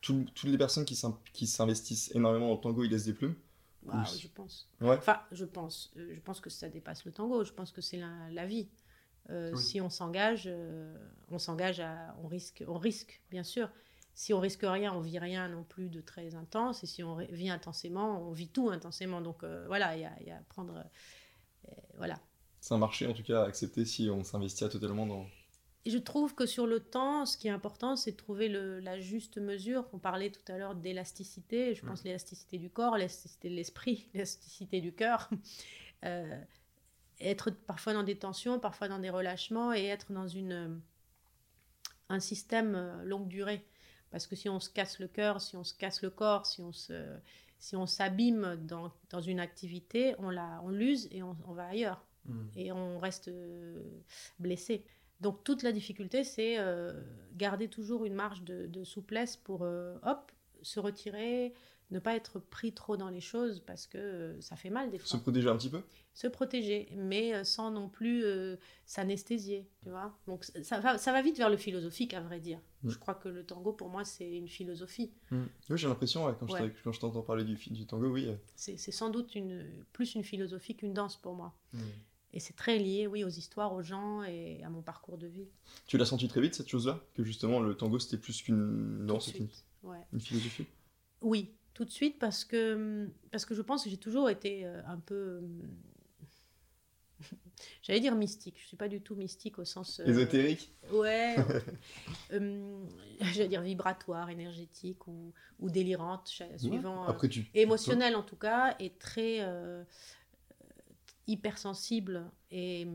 toutes 0.00 0.44
les 0.44 0.56
personnes 0.58 0.84
qui 0.84 1.46
s'investissent 1.46 2.10
énormément 2.14 2.48
dans 2.48 2.54
le 2.54 2.60
tango, 2.60 2.84
ils 2.84 2.90
laissent 2.90 3.04
des 3.04 3.12
plumes? 3.12 3.34
Bah, 3.82 4.04
je 4.04 4.28
pense. 4.28 4.68
Ouais. 4.80 4.96
Enfin, 4.96 5.20
je 5.32 5.44
pense. 5.44 5.90
Euh, 5.96 6.12
je 6.14 6.20
pense 6.20 6.40
que 6.40 6.50
ça 6.50 6.68
dépasse 6.68 7.04
le 7.04 7.12
tango. 7.12 7.44
Je 7.44 7.52
pense 7.52 7.72
que 7.72 7.80
c'est 7.80 7.96
la, 7.98 8.30
la 8.30 8.46
vie. 8.46 8.68
Euh, 9.30 9.52
Oui. 9.54 9.62
Si 9.62 9.80
on 9.80 9.90
s'engage, 9.90 10.44
euh, 10.46 10.96
on 11.30 11.38
s'engage 11.38 11.80
à, 11.80 12.14
on 12.22 12.26
risque, 12.28 12.64
on 12.68 12.78
risque, 12.78 13.22
bien 13.30 13.42
sûr. 13.44 13.70
Si 14.14 14.34
on 14.34 14.40
risque 14.40 14.62
rien, 14.64 14.92
on 14.92 15.00
vit 15.00 15.18
rien 15.18 15.48
non 15.48 15.64
plus 15.64 15.88
de 15.88 16.00
très 16.00 16.34
intense. 16.34 16.82
Et 16.84 16.86
si 16.86 17.02
on 17.02 17.16
vit 17.16 17.48
intensément, 17.50 18.20
on 18.28 18.32
vit 18.32 18.48
tout 18.48 18.70
intensément. 18.70 19.20
Donc 19.22 19.42
euh, 19.44 19.66
voilà, 19.66 19.96
il 19.96 20.00
y 20.00 20.26
y 20.26 20.30
a 20.30 20.36
à 20.36 20.42
prendre. 20.48 20.84
voilà. 21.96 22.20
C'est 22.60 22.74
un 22.74 22.78
marché 22.78 23.06
en 23.06 23.14
tout 23.14 23.22
cas 23.22 23.42
à 23.42 23.46
accepter 23.46 23.84
si 23.86 24.10
on 24.10 24.24
s'investit 24.24 24.68
totalement 24.68 25.06
dans. 25.06 25.26
Je 25.86 25.96
trouve 25.96 26.34
que 26.34 26.44
sur 26.44 26.66
le 26.66 26.80
temps, 26.80 27.24
ce 27.24 27.38
qui 27.38 27.48
est 27.48 27.52
important, 27.52 27.96
c'est 27.96 28.12
de 28.12 28.16
trouver 28.16 28.48
le- 28.48 28.80
la 28.80 29.00
juste 29.00 29.38
mesure. 29.38 29.88
On 29.94 29.98
parlait 29.98 30.30
tout 30.30 30.52
à 30.52 30.58
l'heure 30.58 30.74
d'élasticité. 30.74 31.74
Je 31.74 31.84
pense 31.84 32.04
l'élasticité 32.04 32.58
du 32.58 32.68
corps, 32.68 32.96
l'élasticité 32.96 33.48
de 33.48 33.54
l'esprit, 33.54 34.08
l'élasticité 34.14 34.80
du 34.80 34.92
cœur. 34.92 35.30
Euh, 36.04 36.38
être 37.18 37.50
parfois 37.50 37.94
dans 37.94 38.02
des 38.02 38.16
tensions, 38.16 38.58
parfois 38.58 38.88
dans 38.88 38.98
des 38.98 39.10
relâchements 39.10 39.72
et 39.72 39.84
être 39.84 40.12
dans 40.12 40.28
une, 40.28 40.52
euh, 40.52 40.74
un 42.10 42.20
système 42.20 42.74
euh, 42.74 43.02
longue 43.04 43.28
durée. 43.28 43.64
Parce 44.10 44.26
que 44.26 44.36
si 44.36 44.48
on 44.48 44.60
se 44.60 44.68
casse 44.68 44.98
le 44.98 45.08
cœur, 45.08 45.40
si 45.40 45.56
on 45.56 45.64
se 45.64 45.74
casse 45.74 46.02
le 46.02 46.10
corps, 46.10 46.44
si 46.44 46.60
on 46.60 46.72
se, 46.72 47.16
si 47.58 47.76
on 47.76 47.86
s'abîme 47.86 48.56
dans, 48.66 48.92
dans, 49.10 49.20
une 49.20 49.40
activité, 49.40 50.14
on 50.18 50.28
la, 50.28 50.60
on 50.62 50.68
l'use 50.68 51.08
et 51.10 51.22
on, 51.22 51.36
on, 51.46 51.52
va 51.52 51.68
ailleurs. 51.68 52.04
Hmm. 52.26 52.48
Et 52.56 52.72
on 52.72 52.98
reste 52.98 53.30
blessé. 54.38 54.84
Donc 55.20 55.44
toute 55.44 55.62
la 55.62 55.72
difficulté, 55.72 56.24
c'est 56.24 56.58
euh, 56.58 56.92
garder 57.34 57.68
toujours 57.68 58.04
une 58.04 58.14
marge 58.14 58.42
de, 58.42 58.66
de 58.66 58.84
souplesse 58.84 59.36
pour, 59.36 59.62
euh, 59.62 59.96
hop, 60.02 60.32
se 60.62 60.80
retirer, 60.80 61.52
ne 61.90 61.98
pas 61.98 62.14
être 62.14 62.38
pris 62.38 62.72
trop 62.72 62.96
dans 62.96 63.08
les 63.08 63.20
choses 63.20 63.60
parce 63.60 63.86
que 63.86 64.36
ça 64.40 64.56
fait 64.56 64.70
mal 64.70 64.90
des 64.90 64.98
fois. 64.98 65.08
Se 65.08 65.16
protéger 65.16 65.48
un 65.48 65.56
petit 65.56 65.70
peu? 65.70 65.82
Se 66.14 66.26
protéger, 66.28 66.88
mais 66.96 67.34
euh, 67.34 67.44
sans 67.44 67.70
non 67.70 67.88
plus 67.88 68.24
euh, 68.24 68.56
s'anesthésier, 68.86 69.68
tu 69.82 69.90
vois. 69.90 70.16
Donc 70.26 70.44
ça 70.44 70.78
va, 70.80 70.98
ça 70.98 71.12
va 71.12 71.22
vite 71.22 71.36
vers 71.36 71.50
le 71.50 71.56
philosophique, 71.56 72.14
à 72.14 72.20
vrai 72.20 72.40
dire. 72.40 72.60
Mm. 72.82 72.90
Je 72.90 72.98
crois 72.98 73.14
que 73.14 73.28
le 73.28 73.44
tango, 73.44 73.72
pour 73.72 73.88
moi, 73.88 74.04
c'est 74.04 74.30
une 74.30 74.48
philosophie. 74.48 75.12
Mm. 75.30 75.44
Oui, 75.70 75.78
j'ai 75.78 75.88
l'impression, 75.88 76.32
quand, 76.34 76.46
quand, 76.46 76.92
je 76.92 77.00
t'entends 77.00 77.22
parler 77.22 77.44
du, 77.44 77.54
du, 77.54 77.86
tango, 77.86 78.08
oui. 78.08 78.28
Euh. 78.28 78.36
C'est 78.56 78.76
sans 78.76 79.10
doute 79.10 79.34
une, 79.34 79.84
plus 79.92 80.14
une 80.14 80.24
philosophie 80.24 80.76
qu'une 80.76 80.94
danse 80.94 81.16
pour 81.16 81.34
moi. 81.34 81.54
Mm. 81.72 81.78
Et 82.32 82.40
c'est 82.40 82.54
très 82.54 82.78
lié, 82.78 83.06
oui, 83.06 83.24
aux 83.24 83.28
histoires, 83.28 83.72
aux 83.72 83.82
gens 83.82 84.22
et 84.22 84.62
à 84.62 84.70
mon 84.70 84.82
parcours 84.82 85.18
de 85.18 85.26
vie. 85.26 85.48
Tu 85.86 85.98
l'as 85.98 86.04
senti 86.04 86.28
très 86.28 86.40
vite, 86.40 86.54
cette 86.54 86.68
chose-là? 86.68 87.00
Que 87.14 87.24
justement, 87.24 87.60
le 87.60 87.74
tango, 87.74 87.98
c'était 87.98 88.18
plus 88.18 88.42
qu'une 88.42 89.04
danse, 89.06 89.34
une, 89.34 89.48
une 90.12 90.20
philosophie? 90.20 90.66
Oui, 91.22 91.50
tout 91.74 91.84
de 91.84 91.90
suite 91.90 92.18
parce 92.18 92.44
que, 92.44 93.08
parce 93.30 93.44
que 93.44 93.54
je 93.54 93.62
pense 93.62 93.84
que 93.84 93.90
j'ai 93.90 93.96
toujours 93.96 94.30
été 94.30 94.64
euh, 94.64 94.80
un 94.86 94.98
peu. 94.98 95.42
J'allais 97.82 98.00
dire 98.00 98.14
mystique. 98.14 98.56
Je 98.58 98.64
ne 98.64 98.68
suis 98.68 98.76
pas 98.76 98.88
du 98.88 99.00
tout 99.00 99.14
mystique 99.14 99.58
au 99.58 99.64
sens. 99.64 100.00
Euh, 100.00 100.06
Ésotérique? 100.06 100.72
Ouais. 100.92 101.36
euh, 102.32 102.84
J'allais 103.32 103.48
dire 103.48 103.62
vibratoire, 103.62 104.30
énergétique 104.30 105.06
ou, 105.06 105.32
ou 105.58 105.68
délirante, 105.68 106.28
suivant. 106.56 107.04
Après, 107.04 107.28
tu... 107.28 107.50
émotionnelle 107.54 108.16
en 108.16 108.22
tout 108.22 108.36
cas, 108.36 108.76
et 108.78 108.90
très 108.90 109.38
euh, 109.40 109.84
hypersensible 111.30 112.30
et, 112.50 112.86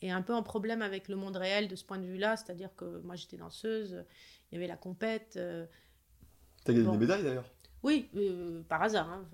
et 0.00 0.10
un 0.10 0.22
peu 0.22 0.34
en 0.34 0.42
problème 0.42 0.82
avec 0.82 1.08
le 1.08 1.16
monde 1.16 1.36
réel 1.36 1.68
de 1.68 1.76
ce 1.76 1.84
point 1.84 1.98
de 1.98 2.06
vue-là. 2.06 2.36
C'est-à-dire 2.36 2.74
que 2.76 3.00
moi 3.00 3.16
j'étais 3.16 3.36
danseuse, 3.36 4.04
il 4.50 4.54
y 4.54 4.58
avait 4.58 4.68
la 4.68 4.76
compète. 4.76 5.38
T'as 6.64 6.72
gagné 6.72 6.90
des 6.90 6.98
médailles 6.98 7.22
d'ailleurs? 7.22 7.50
Oui, 7.82 8.08
euh, 8.14 8.62
par 8.68 8.82
hasard. 8.82 9.10
Hein. 9.10 9.24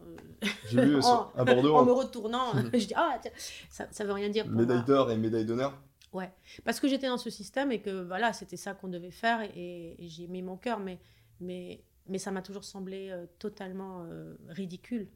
J'ai 0.70 0.82
vu 0.82 0.97
en, 1.02 1.30
à 1.37 1.44
Bordeaux. 1.44 1.75
En 1.75 1.85
me 1.85 1.92
retournant, 1.92 2.52
je 2.73 2.87
dis 2.87 2.94
Ah, 2.97 3.20
ça, 3.68 3.87
ça 3.90 4.04
veut 4.04 4.12
rien 4.12 4.30
dire. 4.30 4.44
Pour 4.47 4.54
médaille 4.54 4.85
d'or 4.85 5.11
et 5.11 5.16
médaille 5.16 5.44
d'honneur 5.44 5.78
Ouais, 6.12 6.30
parce 6.64 6.80
que 6.80 6.88
j'étais 6.88 7.08
dans 7.08 7.18
ce 7.18 7.28
système 7.28 7.70
et 7.70 7.80
que 7.80 8.02
voilà, 8.02 8.32
c'était 8.32 8.56
ça 8.56 8.73
qu'on 8.73 8.88
devait 8.88 9.11
faire 9.11 9.42
et, 9.54 9.94
j'ai 10.00 10.26
mis 10.26 10.40
mon 10.40 10.56
cœur, 10.56 10.80
mais, 10.80 10.99
mais, 11.40 11.85
mais 12.06 12.18
ça 12.18 12.30
m'a 12.30 12.40
toujours 12.40 12.64
semblé 12.64 13.11
euh, 13.11 13.26
totalement 13.38 14.04
euh, 14.04 14.35
ridicule. 14.49 15.08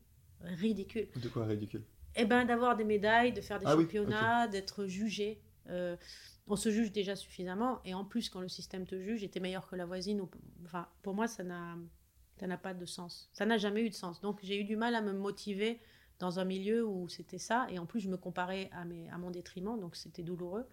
Ridicule. 0.43 1.09
De 1.17 1.29
quoi 1.29 1.47
ridicule? 1.47 1.83
Eh 2.17 2.25
ben, 2.25 2.45
d'avoir 2.45 2.77
des 2.77 2.85
médailles, 2.85 3.33
de 3.33 3.41
faire 3.41 3.59
des 3.59 3.67
ah 3.67 3.75
championnats, 3.75 4.49
d'être 4.49 4.87
jugé 4.87 5.41
on 6.47 6.57
se 6.57 6.71
juge 6.71 6.93
déjà 6.93 7.17
suffisamment 7.17 7.81
et 7.85 7.95
en 7.95 8.05
plus 8.05 8.29
quand 8.29 8.41
le 8.41 8.49
système 8.49 8.87
te 8.87 8.99
juge, 9.01 9.21
j'étais 9.21 9.41
meilleur 9.41 9.67
que 9.67 9.77
la 9.77 9.87
voisine. 9.87 10.27
Enfin, 10.65 10.89
pour 11.03 11.15
moi, 11.15 11.29
ça 11.29 11.45
n'a 11.45 11.77
ça 12.39 12.47
n'a 12.47 12.59
pas 12.59 12.75
de 12.75 12.87
sens. 12.87 13.29
Ça 13.33 13.47
n'a 13.47 13.59
jamais 13.59 13.83
eu 13.83 13.91
de 13.91 13.95
sens. 13.95 14.21
Donc 14.21 14.41
j'ai 14.43 14.61
eu 14.61 14.65
du 14.65 14.77
mal 14.77 14.95
à 14.95 15.01
me 15.01 15.13
motiver 15.13 15.81
dans 16.19 16.41
un 16.41 16.45
milieu 16.45 16.85
où 16.85 17.09
c'était 17.09 17.39
ça. 17.39 17.67
Et 17.71 17.79
en 17.79 17.87
plus, 17.87 18.01
je 18.01 18.09
me 18.09 18.17
comparais 18.17 18.69
à, 18.73 18.85
mes, 18.85 19.09
à 19.11 19.19
mon 19.19 19.31
détriment, 19.31 19.79
donc 19.79 19.97
c'était 19.97 20.23
douloureux. 20.23 20.67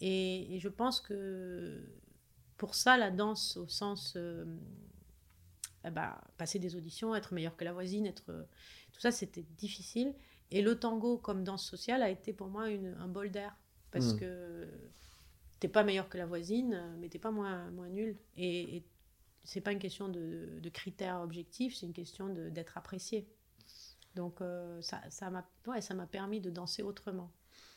Et, 0.00 0.58
je 0.60 0.68
pense 0.68 1.00
que 1.00 1.82
pour 2.56 2.74
ça, 2.74 2.96
la 2.96 3.10
danse, 3.10 3.56
au 3.56 3.68
sens 3.68 4.14
euh, 4.16 4.44
eh 5.84 5.90
ben, 5.90 6.16
passer 6.36 6.58
des 6.58 6.76
auditions, 6.76 7.14
être 7.14 7.32
meilleur 7.32 7.56
que 7.56 7.64
la 7.64 7.72
voisine, 7.72 8.06
être 8.06 8.46
tout 8.92 9.00
ça, 9.00 9.10
c'était 9.10 9.44
difficile. 9.56 10.14
Et 10.50 10.62
le 10.62 10.78
tango 10.78 11.18
comme 11.18 11.44
danse 11.44 11.64
sociale 11.64 12.02
a 12.02 12.10
été 12.10 12.32
pour 12.32 12.48
moi 12.48 12.64
un 12.64 13.08
bol 13.08 13.30
d'air 13.30 13.56
parce 13.90 14.14
que 14.14 14.64
hmm. 14.64 14.66
que 14.66 14.68
t'es 15.60 15.68
pas 15.68 15.84
meilleur 15.84 16.08
que 16.08 16.18
la 16.18 16.26
voisine, 16.26 16.96
mais 16.98 17.08
t'es 17.08 17.18
pas 17.18 17.30
moins, 17.30 17.70
moins 17.70 17.88
nul. 17.88 18.16
Et, 18.36 18.76
et 18.76 18.84
c'est 19.44 19.60
pas 19.60 19.72
une 19.72 19.78
question 19.78 20.08
de, 20.08 20.58
de 20.60 20.68
critères 20.68 21.20
objectifs, 21.20 21.76
c'est 21.76 21.86
une 21.86 21.92
question 21.92 22.28
d'être 22.28 22.76
apprécié. 22.78 23.26
Donc 24.14 24.40
euh, 24.40 24.80
ça 24.82 25.30
m'a 25.30 25.48
ouais, 25.66 25.80
ça 25.80 25.94
permis 26.06 26.40
de 26.40 26.50
danser 26.50 26.82
autrement. 26.82 27.30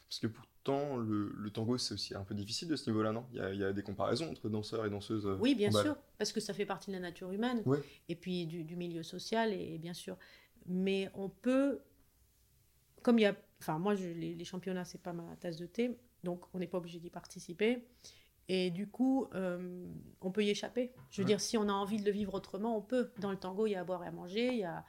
Parce 0.09 0.19
que 0.19 0.27
pourtant, 0.27 0.97
le, 0.97 1.31
le 1.37 1.49
tango, 1.51 1.77
c'est 1.77 1.93
aussi 1.93 2.13
un 2.13 2.23
peu 2.23 2.35
difficile 2.35 2.67
de 2.67 2.75
ce 2.75 2.89
niveau-là, 2.89 3.13
non? 3.13 3.25
Il 3.31 3.37
y, 3.37 3.39
a, 3.39 3.53
il 3.53 3.59
y, 3.59 3.63
a, 3.63 3.71
des 3.71 3.83
comparaisons 3.83 4.29
entre 4.29 4.49
danseurs 4.49 4.85
et 4.85 4.89
danseuses. 4.89 5.25
Euh, 5.25 5.37
oui, 5.39 5.55
bien 5.55 5.71
sûr, 5.71 5.95
parce 6.17 6.33
que 6.33 6.41
ça 6.41 6.53
fait 6.53 6.65
partie 6.65 6.89
de 6.91 6.95
la 6.95 7.01
nature 7.01 7.31
humaine, 7.31 7.63
et 8.09 8.15
puis 8.15 8.45
du, 8.45 8.65
du, 8.65 8.75
milieu 8.75 9.03
social, 9.03 9.53
et, 9.53 9.77
bien 9.77 9.93
sûr. 9.93 10.17
Mais 10.65 11.09
on 11.13 11.29
peut, 11.29 11.79
comme 13.01 13.19
il 13.19 13.23
y 13.23 13.25
a, 13.25 13.35
enfin 13.59 13.79
moi, 13.79 13.95
je, 13.95 14.07
les, 14.07 14.35
les 14.35 14.45
championnats, 14.45 14.85
c'est 14.85 15.01
pas 15.01 15.13
ma 15.13 15.35
tasse 15.37 15.57
de 15.57 15.65
thé, 15.65 15.97
donc 16.23 16.43
on 16.53 16.59
n'est 16.59 16.67
pas 16.67 16.77
obligé 16.77 16.99
d'y 16.99 17.09
participer. 17.09 17.87
Et 18.53 18.69
du 18.69 18.87
coup, 18.87 19.27
euh, 19.33 19.85
on 20.19 20.31
peut 20.31 20.43
y 20.43 20.49
échapper. 20.49 20.91
Je 21.09 21.21
veux 21.21 21.25
dire, 21.25 21.39
si 21.39 21.57
on 21.57 21.69
a 21.69 21.71
envie 21.71 21.97
de 21.97 22.05
le 22.05 22.11
vivre 22.11 22.33
autrement, 22.33 22.75
on 22.75 22.81
peut. 22.81 23.11
Dans 23.19 23.31
le 23.31 23.37
tango, 23.37 23.65
il 23.65 23.71
y 23.71 23.75
a 23.75 23.81
à 23.81 23.83
boire 23.83 24.03
et 24.03 24.07
à 24.07 24.11
manger, 24.11 24.47
il 24.47 24.59
y 24.59 24.65
a, 24.65 24.83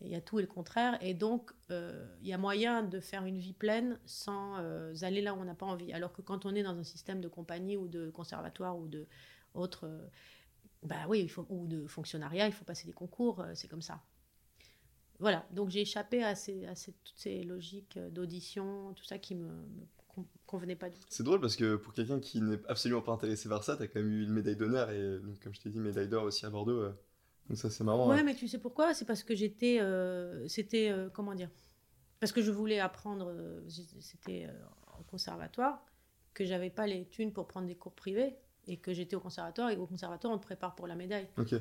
il 0.00 0.08
y 0.08 0.14
a 0.14 0.20
tout 0.22 0.38
et 0.38 0.42
le 0.42 0.48
contraire. 0.48 0.96
Et 1.02 1.12
donc, 1.12 1.50
euh, 1.70 2.06
il 2.22 2.28
y 2.28 2.32
a 2.32 2.38
moyen 2.38 2.82
de 2.82 2.98
faire 3.00 3.26
une 3.26 3.38
vie 3.38 3.52
pleine 3.52 3.98
sans 4.06 4.56
euh, 4.58 4.94
aller 5.02 5.20
là 5.20 5.34
où 5.34 5.38
on 5.38 5.44
n'a 5.44 5.54
pas 5.54 5.66
envie. 5.66 5.92
Alors 5.92 6.12
que 6.12 6.22
quand 6.22 6.46
on 6.46 6.54
est 6.54 6.62
dans 6.62 6.78
un 6.78 6.84
système 6.84 7.20
de 7.20 7.28
compagnie 7.28 7.76
ou 7.76 7.86
de 7.86 8.08
conservatoire 8.08 8.78
ou 8.78 8.88
de 8.88 9.06
autre, 9.52 9.90
bah 10.82 11.06
oui, 11.08 11.20
il 11.20 11.28
faut, 11.28 11.44
ou 11.50 11.66
de 11.66 11.86
fonctionnariat, 11.86 12.46
il 12.46 12.52
faut 12.52 12.64
passer 12.64 12.86
des 12.86 12.94
concours, 12.94 13.44
c'est 13.54 13.68
comme 13.68 13.82
ça. 13.82 14.00
Voilà, 15.18 15.46
donc 15.52 15.70
j'ai 15.70 15.80
échappé 15.80 16.22
à, 16.22 16.34
ces, 16.34 16.66
à 16.66 16.74
ces, 16.74 16.92
toutes 16.92 17.16
ces 17.16 17.42
logiques 17.42 17.98
d'audition, 18.10 18.92
tout 18.94 19.04
ça 19.04 19.18
qui 19.18 19.34
me, 19.34 19.48
me 19.48 19.86
convenait 20.46 20.76
pas 20.76 20.90
du 20.90 20.98
tout. 20.98 21.06
C'est 21.10 21.22
drôle 21.22 21.40
parce 21.40 21.56
que 21.56 21.76
pour 21.76 21.92
quelqu'un 21.92 22.20
qui 22.20 22.40
n'est 22.40 22.58
absolument 22.68 23.02
pas 23.02 23.12
intéressé 23.12 23.48
par 23.48 23.64
ça, 23.64 23.76
tu 23.76 23.82
as 23.82 23.88
quand 23.88 24.00
même 24.00 24.12
eu 24.12 24.22
une 24.22 24.32
médaille 24.32 24.56
d'honneur 24.56 24.90
et 24.90 25.18
donc, 25.18 25.40
comme 25.40 25.54
je 25.54 25.60
t'ai 25.60 25.70
dit, 25.70 25.80
médaille 25.80 26.08
d'or 26.08 26.24
aussi 26.24 26.46
à 26.46 26.50
Bordeaux. 26.50 26.80
Euh. 26.80 26.92
Donc 27.48 27.58
ça, 27.58 27.70
c'est 27.70 27.84
marrant. 27.84 28.08
Ouais, 28.08 28.22
mais 28.22 28.34
tu 28.34 28.48
sais 28.48 28.58
pourquoi? 28.58 28.94
C'est 28.94 29.04
parce 29.04 29.22
que 29.22 29.34
j'étais. 29.34 29.78
Euh, 29.80 30.46
c'était. 30.48 30.90
Euh, 30.90 31.08
comment 31.12 31.34
dire? 31.34 31.50
Parce 32.18 32.32
que 32.32 32.42
je 32.42 32.50
voulais 32.50 32.80
apprendre. 32.80 33.32
c'était 33.68 34.48
au 34.98 35.02
conservatoire, 35.04 35.84
que 36.34 36.44
j'avais 36.44 36.70
pas 36.70 36.86
les 36.86 37.06
thunes 37.08 37.32
pour 37.32 37.46
prendre 37.46 37.66
des 37.66 37.76
cours 37.76 37.94
privés 37.94 38.36
et 38.66 38.78
que 38.78 38.92
j'étais 38.92 39.14
au 39.14 39.20
conservatoire 39.20 39.70
et 39.70 39.76
au 39.76 39.86
conservatoire, 39.86 40.32
on 40.32 40.38
te 40.38 40.44
prépare 40.44 40.74
pour 40.74 40.86
la 40.86 40.96
médaille. 40.96 41.28
Ok. 41.36 41.54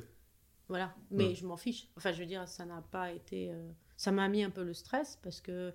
Voilà. 0.67 0.95
Mais 1.12 1.36
je 1.36 1.45
m'en 1.45 1.58
fiche. 1.58 1.88
Enfin, 1.95 2.12
je 2.12 2.19
veux 2.19 2.25
dire, 2.25 2.47
ça 2.47 2.65
n'a 2.65 2.82
pas 2.82 3.12
été. 3.12 3.51
ça 3.97 4.12
m'a 4.12 4.28
mis 4.30 4.43
un 4.43 4.49
peu 4.49 4.63
le 4.63 4.73
stress 4.73 5.19
parce 5.21 5.41
que 5.41 5.73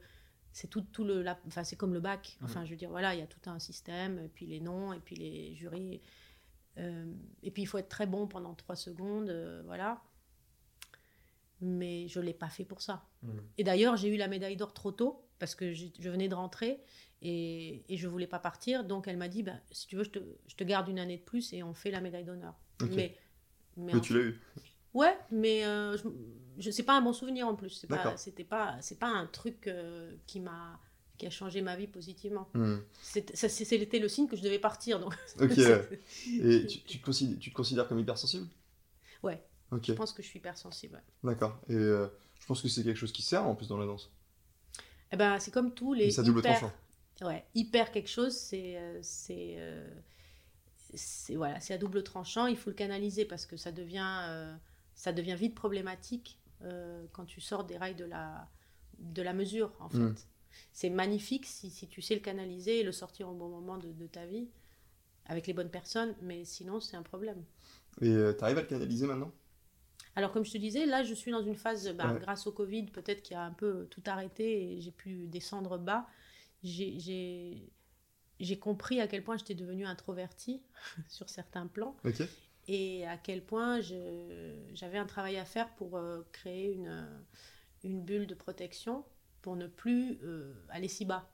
c'est 0.52 0.68
tout, 0.68 0.82
tout 0.92 1.04
le 1.04 1.24
enfin 1.46 1.64
c'est 1.64 1.76
comme 1.76 1.94
le 1.94 2.00
bac. 2.00 2.36
Enfin 2.42 2.64
je 2.64 2.70
veux 2.70 2.76
dire 2.76 2.90
voilà 2.90 3.14
il 3.14 3.20
y 3.20 3.22
a 3.22 3.26
tout 3.26 3.48
un 3.48 3.58
système 3.58 4.18
et 4.18 4.28
puis 4.28 4.46
les 4.46 4.60
noms 4.60 4.92
et 4.92 4.98
puis 4.98 5.16
les 5.16 5.54
jurys 5.54 6.00
euh, 6.78 7.12
et 7.42 7.50
puis 7.50 7.62
il 7.62 7.66
faut 7.66 7.78
être 7.78 7.88
très 7.88 8.06
bon 8.06 8.26
pendant 8.26 8.54
trois 8.54 8.76
secondes 8.76 9.28
euh, 9.28 9.62
voilà. 9.64 10.02
Mais 11.60 12.08
je 12.08 12.20
l'ai 12.20 12.32
pas 12.32 12.48
fait 12.48 12.64
pour 12.64 12.80
ça. 12.80 13.06
Et 13.58 13.64
d'ailleurs 13.64 13.96
j'ai 13.96 14.08
eu 14.08 14.16
la 14.16 14.28
médaille 14.28 14.56
d'or 14.56 14.72
trop 14.72 14.92
tôt 14.92 15.26
parce 15.38 15.54
que 15.54 15.72
je, 15.72 16.10
venais 16.10 16.28
de 16.28 16.34
rentrer 16.34 16.80
et, 17.22 17.84
et 17.88 17.96
je 17.96 18.08
voulais 18.08 18.26
pas 18.26 18.38
partir. 18.38 18.84
Donc 18.84 19.08
elle 19.08 19.18
m'a 19.18 19.28
dit 19.28 19.42
bah, 19.42 19.60
si 19.70 19.86
tu 19.86 19.96
veux 19.96 20.04
je 20.04 20.10
te, 20.10 20.18
je 20.48 20.56
te, 20.56 20.64
garde 20.64 20.88
une 20.88 20.98
année 20.98 21.18
de 21.18 21.22
plus 21.22 21.52
et 21.52 21.62
on 21.62 21.74
fait 21.74 21.90
la 21.90 22.00
médaille 22.00 22.24
d'honneur. 22.24 22.54
Mais 22.96 23.16
mais, 23.76 23.98
tu 24.00 24.14
l'as 24.14 24.24
eu 24.24 24.40
Ouais, 24.94 25.16
mais 25.30 25.64
euh, 25.64 25.96
je, 26.58 26.70
c'est 26.70 26.82
pas 26.82 26.96
un 26.96 27.00
bon 27.00 27.12
souvenir 27.12 27.46
en 27.46 27.54
plus. 27.54 27.70
C'est 27.70 27.86
pas, 27.86 28.16
c'était 28.16 28.44
pas, 28.44 28.76
c'est 28.80 28.98
pas 28.98 29.08
un 29.08 29.26
truc 29.26 29.66
euh, 29.66 30.14
qui 30.26 30.40
m'a, 30.40 30.80
qui 31.16 31.26
a 31.26 31.30
changé 31.30 31.62
ma 31.62 31.76
vie 31.76 31.86
positivement. 31.86 32.48
Hmm. 32.54 32.78
C'était 33.00 33.98
le 33.98 34.08
signe 34.08 34.26
que 34.26 34.36
je 34.36 34.42
devais 34.42 34.58
partir. 34.58 34.98
Donc. 34.98 35.14
Ok. 35.40 35.58
Et 36.28 36.66
tu, 36.66 36.80
tu, 36.80 36.98
te 36.98 37.04
considères, 37.04 37.38
tu 37.38 37.50
te 37.50 37.54
considères 37.54 37.88
comme 37.88 38.00
hypersensible? 38.00 38.46
Ouais. 39.22 39.42
Ok. 39.70 39.84
Je 39.86 39.92
pense 39.92 40.12
que 40.12 40.22
je 40.22 40.28
suis 40.28 40.38
hypersensible. 40.38 41.00
D'accord. 41.22 41.60
Et 41.68 41.74
euh, 41.74 42.08
je 42.40 42.46
pense 42.46 42.60
que 42.60 42.68
c'est 42.68 42.82
quelque 42.82 42.98
chose 42.98 43.12
qui 43.12 43.22
sert 43.22 43.44
en 43.44 43.54
plus 43.54 43.68
dans 43.68 43.78
la 43.78 43.86
danse? 43.86 44.10
Eh 45.12 45.16
ben, 45.16 45.38
c'est 45.38 45.52
comme 45.52 45.72
tous 45.72 45.94
les. 45.94 46.10
ça 46.10 46.22
double 46.22 46.42
tranchant. 46.42 46.72
Ouais, 47.22 47.44
hyper 47.54 47.92
quelque 47.92 48.08
chose, 48.08 48.34
c'est, 48.34 48.80
c'est, 49.02 49.58
c'est 50.94 51.36
voilà, 51.36 51.60
c'est 51.60 51.74
à 51.74 51.78
double 51.78 52.02
tranchant. 52.02 52.46
Il 52.46 52.56
faut 52.56 52.70
le 52.70 52.76
canaliser 52.76 53.26
parce 53.26 53.44
que 53.44 53.58
ça 53.58 53.72
devient 53.72 54.56
ça 55.00 55.14
devient 55.14 55.34
vite 55.34 55.54
problématique 55.54 56.38
euh, 56.62 57.06
quand 57.12 57.24
tu 57.24 57.40
sors 57.40 57.64
des 57.64 57.78
rails 57.78 57.94
de 57.94 58.04
la, 58.04 58.46
de 58.98 59.22
la 59.22 59.32
mesure, 59.32 59.72
en 59.80 59.88
fait. 59.88 60.28
C'est 60.74 60.90
magnifique 60.90 61.46
si, 61.46 61.70
si, 61.70 61.88
tu 61.88 62.02
sais 62.02 62.14
le 62.14 62.20
canaliser 62.20 62.80
et 62.80 62.82
le 62.82 62.92
sortir 62.92 63.30
au 63.30 63.32
bon 63.32 63.48
moment 63.48 63.78
de, 63.78 63.90
de 63.92 64.06
ta 64.06 64.26
vie, 64.26 64.50
avec 65.24 65.46
les 65.46 65.54
bonnes 65.54 65.70
personnes, 65.70 66.14
mais 66.20 66.44
sinon, 66.44 66.80
c'est 66.80 66.98
un 66.98 67.02
problème. 67.02 67.42
Et 68.02 68.10
euh, 68.10 68.34
tu 68.36 68.44
arrives 68.44 68.58
à 68.58 68.60
le 68.60 68.66
canaliser 68.66 69.06
maintenant? 69.06 69.32
Alors, 70.16 70.32
comme 70.32 70.44
je 70.44 70.52
te 70.52 70.58
disais, 70.58 70.84
là, 70.84 71.02
je 71.02 71.14
suis 71.14 71.32
dans 71.32 71.42
une 71.42 71.56
phase, 71.56 71.88
bah, 71.94 72.12
grâce 72.20 72.46
au 72.46 72.52
Covid, 72.52 72.84
peut-être 72.86 73.22
qui 73.22 73.32
a 73.32 73.42
un 73.42 73.52
peu 73.52 73.86
tout 73.88 74.02
arrêté 74.04 74.74
et 74.74 74.80
j'ai 74.82 74.90
pu 74.90 75.28
descendre 75.28 75.78
bas. 75.78 76.06
J'ai 76.62 77.70
compris 78.60 79.00
à 79.00 79.08
quel 79.08 79.24
point 79.24 79.38
j'étais 79.38 79.54
devenue 79.54 79.86
introvertie 79.86 80.60
sur 81.08 81.30
certains 81.30 81.68
plans. 81.68 81.96
Et 82.72 83.04
à 83.04 83.16
quel 83.16 83.44
point 83.44 83.80
j'avais 83.80 84.98
un 84.98 85.04
travail 85.04 85.36
à 85.38 85.44
faire 85.44 85.68
pour 85.74 85.96
euh, 85.96 86.22
créer 86.30 86.72
une, 86.72 87.04
une 87.82 88.00
bulle 88.00 88.28
de 88.28 88.34
protection 88.34 89.04
pour 89.42 89.56
ne 89.56 89.66
plus 89.66 90.20
euh, 90.22 90.54
aller 90.68 90.86
si 90.86 91.04
bas. 91.04 91.28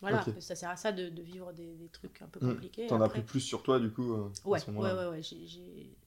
Voilà, 0.00 0.24
ça 0.40 0.54
sert 0.54 0.70
à 0.70 0.76
ça 0.76 0.90
de, 0.92 1.20
vivre 1.20 1.52
des, 1.52 1.88
trucs 1.92 2.22
un 2.22 2.28
peu 2.28 2.44
mmh. 2.44 2.54
compliqués. 2.54 2.86
T'en 2.86 3.00
as 3.02 3.06
appris 3.06 3.22
plus 3.22 3.40
sur 3.40 3.62
toi, 3.62 3.78
du 3.78 3.90
coup, 3.90 4.14
euh, 4.14 4.30
ouais, 4.44 4.58
à 4.58 4.62
ce. 4.62 4.70
Ouais, 4.70 4.92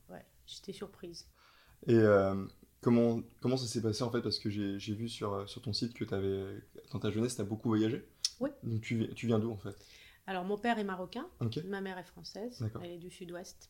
ouais, 0.10 0.26
j'étais 0.48 0.74
surprise. 0.74 1.28
Et 1.86 2.00
comment, 2.82 3.22
comment 3.41 3.58
ça 3.58 3.67
s'est 3.67 3.82
passé, 3.82 4.04
en 4.04 4.12
fait? 4.12 4.22
Parce 4.22 4.39
que 4.39 4.50
j'ai 4.50 4.93
vu 4.96 5.08
sur, 5.08 5.48
sur 5.48 5.62
ton 5.62 5.74
site 5.74 5.93
que 5.93 6.13
avais, 6.13 6.62
dans 6.91 7.00
ta 7.00 7.12
jeunesse, 7.12 7.36
tu 7.36 7.41
as 7.41 7.46
beaucoup 7.46 7.70
voyagé. 7.70 8.08
Oui. 8.39 8.50
Donc 8.63 8.82
tu, 8.82 9.08
tu 9.13 9.28
viens 9.28 9.39
d'où, 9.39 9.52
en 9.52 9.58
fait? 9.58 9.76
Alors, 10.26 10.46
mon 10.46 10.58
père 10.58 10.80
est 10.80 10.84
marocain, 10.84 11.28
ma 11.65 11.82
mère 11.82 12.00
est 12.00 12.04
française, 12.04 12.63
elle 12.84 12.91
est 12.91 12.98
du 12.98 13.12
sud-ouest. 13.12 13.70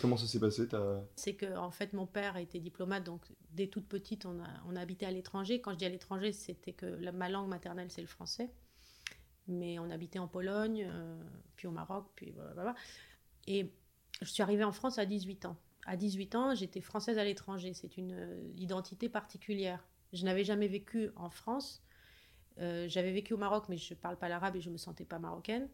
Comment 0.00 0.16
ça 0.16 0.26
s'est 0.26 0.40
passé 0.40 0.68
C'est 1.16 1.34
que 1.34 1.56
en 1.56 1.70
fait 1.70 1.94
mon 1.94 2.06
père 2.06 2.36
était 2.36 2.60
diplomate, 2.60 3.02
donc 3.04 3.22
dès 3.52 3.66
toute 3.66 3.86
petite 3.86 4.26
on 4.26 4.38
a, 4.40 4.48
on 4.68 4.76
a 4.76 4.80
habité 4.80 5.06
à 5.06 5.10
l'étranger. 5.10 5.60
Quand 5.60 5.72
je 5.72 5.78
dis 5.78 5.86
à 5.86 5.88
l'étranger, 5.88 6.32
c'était 6.32 6.72
que 6.72 7.10
ma 7.10 7.28
langue 7.28 7.48
maternelle 7.48 7.90
c'est 7.90 8.02
le 8.02 8.06
français, 8.06 8.50
mais 9.48 9.78
on 9.78 9.90
habitait 9.90 10.18
en 10.18 10.28
Pologne, 10.28 10.86
euh, 10.86 11.18
puis 11.56 11.66
au 11.66 11.70
Maroc, 11.70 12.06
puis 12.14 12.34
voilà. 12.54 12.74
Et 13.46 13.72
je 14.20 14.28
suis 14.28 14.42
arrivée 14.42 14.64
en 14.64 14.72
France 14.72 14.98
à 14.98 15.06
18 15.06 15.46
ans. 15.46 15.56
À 15.86 15.96
18 15.96 16.34
ans, 16.34 16.54
j'étais 16.54 16.82
française 16.82 17.16
à 17.16 17.24
l'étranger. 17.24 17.72
C'est 17.72 17.96
une 17.96 18.12
euh, 18.12 18.52
identité 18.56 19.08
particulière. 19.08 19.82
Je 20.12 20.24
n'avais 20.26 20.44
jamais 20.44 20.68
vécu 20.68 21.10
en 21.16 21.30
France. 21.30 21.82
Euh, 22.58 22.86
j'avais 22.86 23.12
vécu 23.12 23.32
au 23.32 23.38
Maroc, 23.38 23.64
mais 23.70 23.78
je 23.78 23.94
ne 23.94 23.98
parle 23.98 24.18
pas 24.18 24.28
l'arabe 24.28 24.56
et 24.56 24.60
je 24.60 24.68
ne 24.68 24.74
me 24.74 24.78
sentais 24.78 25.06
pas 25.06 25.18
marocaine. 25.18 25.68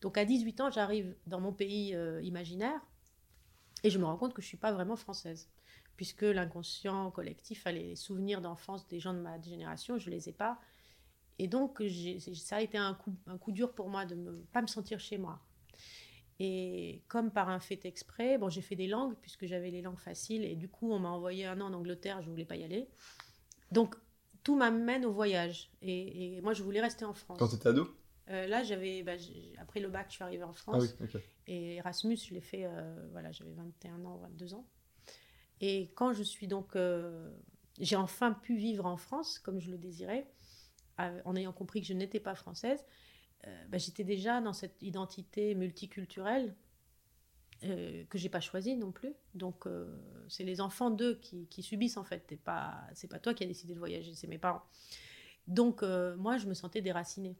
Donc 0.00 0.18
à 0.18 0.24
18 0.24 0.60
ans, 0.62 0.70
j'arrive 0.70 1.14
dans 1.28 1.40
mon 1.40 1.52
pays 1.52 1.96
imaginaire 2.22 2.80
et 3.84 3.90
je 3.90 3.98
me 3.98 4.04
rends 4.04 4.16
compte 4.16 4.34
que 4.34 4.42
je 4.42 4.46
ne 4.46 4.48
suis 4.48 4.56
pas 4.56 4.72
vraiment 4.72 4.96
française, 4.96 5.48
puisque 5.96 6.22
l'inconscient 6.22 7.10
collectif, 7.10 7.64
les 7.66 7.96
souvenirs 7.96 8.40
d'enfance 8.40 8.86
des 8.88 9.00
gens 9.00 9.14
de 9.14 9.20
ma 9.20 9.40
génération, 9.40 9.98
je 9.98 10.10
ne 10.10 10.14
les 10.14 10.28
ai 10.28 10.32
pas. 10.32 10.58
Et 11.38 11.48
donc, 11.48 11.82
ça 12.36 12.56
a 12.56 12.62
été 12.62 12.78
un 12.78 12.94
coup, 12.94 13.14
un 13.26 13.38
coup 13.38 13.52
dur 13.52 13.72
pour 13.72 13.88
moi 13.88 14.06
de 14.06 14.14
ne 14.14 14.32
pas 14.52 14.62
me 14.62 14.66
sentir 14.66 15.00
chez 15.00 15.18
moi. 15.18 15.40
Et 16.38 17.02
comme 17.08 17.30
par 17.30 17.48
un 17.48 17.60
fait 17.60 17.84
exprès, 17.86 18.36
bon, 18.38 18.50
j'ai 18.50 18.60
fait 18.60 18.76
des 18.76 18.86
langues, 18.86 19.14
puisque 19.20 19.46
j'avais 19.46 19.70
les 19.70 19.82
langues 19.82 19.98
faciles, 19.98 20.44
et 20.44 20.54
du 20.54 20.68
coup, 20.68 20.92
on 20.92 20.98
m'a 20.98 21.08
envoyé 21.08 21.46
un 21.46 21.60
an 21.60 21.66
en 21.66 21.74
Angleterre, 21.74 22.20
je 22.20 22.26
ne 22.26 22.32
voulais 22.32 22.44
pas 22.44 22.56
y 22.56 22.64
aller. 22.64 22.88
Donc, 23.70 23.96
tout 24.42 24.56
m'amène 24.56 25.04
au 25.04 25.12
voyage. 25.12 25.70
Et, 25.82 26.40
moi, 26.42 26.52
je 26.52 26.62
voulais 26.62 26.80
rester 26.80 27.04
en 27.04 27.14
France. 27.14 27.38
Quand 27.38 27.48
tu 27.48 27.56
étais 27.56 27.68
ado? 27.68 27.88
Euh, 28.30 28.46
là, 28.46 28.62
j'avais, 28.64 29.02
bah, 29.02 29.12
après 29.58 29.80
le 29.80 29.88
bac, 29.88 30.06
je 30.08 30.14
suis 30.14 30.24
arrivée 30.24 30.42
en 30.42 30.52
France. 30.52 30.96
Ah 31.00 31.18
et 31.46 31.76
Erasmus, 31.76 32.16
je 32.16 32.34
l'ai 32.34 32.40
fait, 32.40 32.64
euh, 32.64 33.08
voilà, 33.12 33.30
j'avais 33.30 33.52
21 33.52 34.04
ans, 34.04 34.16
22 34.16 34.54
ans. 34.54 34.66
Et 35.60 35.92
quand 35.94 36.12
je 36.12 36.22
suis 36.22 36.48
donc. 36.48 36.76
Euh, 36.76 37.30
j'ai 37.78 37.96
enfin 37.96 38.32
pu 38.32 38.56
vivre 38.56 38.86
en 38.86 38.96
France 38.96 39.38
comme 39.38 39.60
je 39.60 39.70
le 39.70 39.76
désirais, 39.76 40.26
en 40.98 41.36
ayant 41.36 41.52
compris 41.52 41.82
que 41.82 41.86
je 41.86 41.92
n'étais 41.92 42.20
pas 42.20 42.34
française, 42.34 42.86
bah, 43.68 43.76
j'étais 43.76 44.02
déjà 44.02 44.40
dans 44.40 44.54
cette 44.54 44.80
identité 44.80 45.54
multiculturelle 45.54 46.56
que 47.60 48.06
j'ai 48.14 48.30
pas 48.30 48.40
choisie 48.40 48.76
non 48.76 48.92
plus. 48.92 49.12
Donc, 49.34 49.66
c'est 50.26 50.44
les 50.44 50.62
enfants 50.62 50.88
d'eux 50.88 51.16
qui, 51.16 51.48
qui, 51.48 51.62
subissent 51.62 51.98
en 51.98 52.04
fait. 52.04 52.24
C'est 52.30 52.40
pas, 52.40 52.80
c'est 52.94 53.08
pas 53.08 53.18
toi 53.18 53.34
qui 53.34 53.44
as 53.44 53.46
décidé 53.46 53.74
de 53.74 53.78
voyager, 53.78 54.14
c'est 54.14 54.26
mes 54.26 54.38
parents. 54.38 54.62
Donc, 55.46 55.82
moi, 55.82 56.38
je 56.38 56.46
me 56.46 56.54
sentais 56.54 56.80
déracinée. 56.80 57.36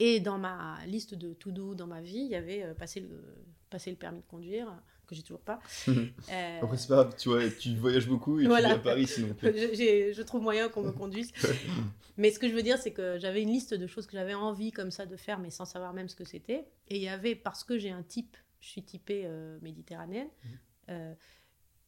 Et 0.00 0.18
dans 0.18 0.38
ma 0.38 0.78
liste 0.86 1.14
de 1.14 1.34
tout 1.34 1.52
doux 1.52 1.74
dans 1.74 1.86
ma 1.86 2.00
vie, 2.00 2.20
il 2.20 2.30
y 2.30 2.34
avait 2.34 2.62
euh, 2.62 2.74
passer, 2.74 3.00
le, 3.00 3.22
passer 3.68 3.90
le 3.90 3.96
permis 3.96 4.20
de 4.20 4.26
conduire, 4.26 4.74
que 5.06 5.14
j'ai 5.14 5.22
toujours 5.22 5.42
pas. 5.42 5.60
euh... 5.88 6.60
Après, 6.62 6.78
c'est 6.78 6.88
pas 6.88 7.02
grave, 7.02 7.14
tu, 7.18 7.28
vois, 7.28 7.50
tu 7.50 7.74
voyages 7.76 8.08
beaucoup 8.08 8.40
et 8.40 8.44
tu 8.44 8.50
es 8.50 8.64
à 8.64 8.78
Paris 8.78 9.06
sinon. 9.06 9.36
je, 9.42 10.12
je 10.16 10.22
trouve 10.22 10.42
moyen 10.42 10.68
qu'on 10.68 10.82
me 10.82 10.92
conduise. 10.92 11.32
mais 12.16 12.30
ce 12.30 12.38
que 12.38 12.48
je 12.48 12.54
veux 12.54 12.62
dire, 12.62 12.78
c'est 12.78 12.92
que 12.92 13.18
j'avais 13.18 13.42
une 13.42 13.50
liste 13.50 13.74
de 13.74 13.86
choses 13.86 14.06
que 14.06 14.12
j'avais 14.12 14.34
envie 14.34 14.72
comme 14.72 14.90
ça 14.90 15.04
de 15.04 15.16
faire, 15.16 15.38
mais 15.38 15.50
sans 15.50 15.66
savoir 15.66 15.92
même 15.92 16.08
ce 16.08 16.16
que 16.16 16.24
c'était. 16.24 16.66
Et 16.88 16.96
il 16.96 17.02
y 17.02 17.08
avait, 17.08 17.34
parce 17.34 17.64
que 17.64 17.78
j'ai 17.78 17.90
un 17.90 18.02
type, 18.02 18.36
je 18.60 18.68
suis 18.68 18.82
typée 18.82 19.24
euh, 19.26 19.58
méditerranéenne, 19.60 20.28
mhm. 20.44 20.58
euh, 20.90 21.14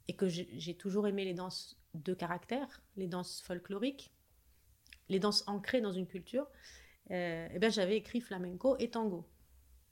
et 0.08 0.14
que 0.14 0.26
j'ai 0.28 0.74
toujours 0.74 1.06
aimé 1.06 1.24
les 1.24 1.34
danses 1.34 1.78
de 1.94 2.12
caractère, 2.12 2.82
les 2.96 3.06
danses 3.06 3.40
folkloriques, 3.40 4.10
les 5.08 5.20
danses 5.20 5.44
ancrées 5.46 5.80
dans 5.80 5.92
une 5.92 6.06
culture 6.06 6.46
euh, 7.12 7.48
eh 7.52 7.58
ben, 7.58 7.70
j'avais 7.70 7.96
écrit 7.96 8.20
flamenco 8.20 8.76
et 8.78 8.90
tango. 8.90 9.28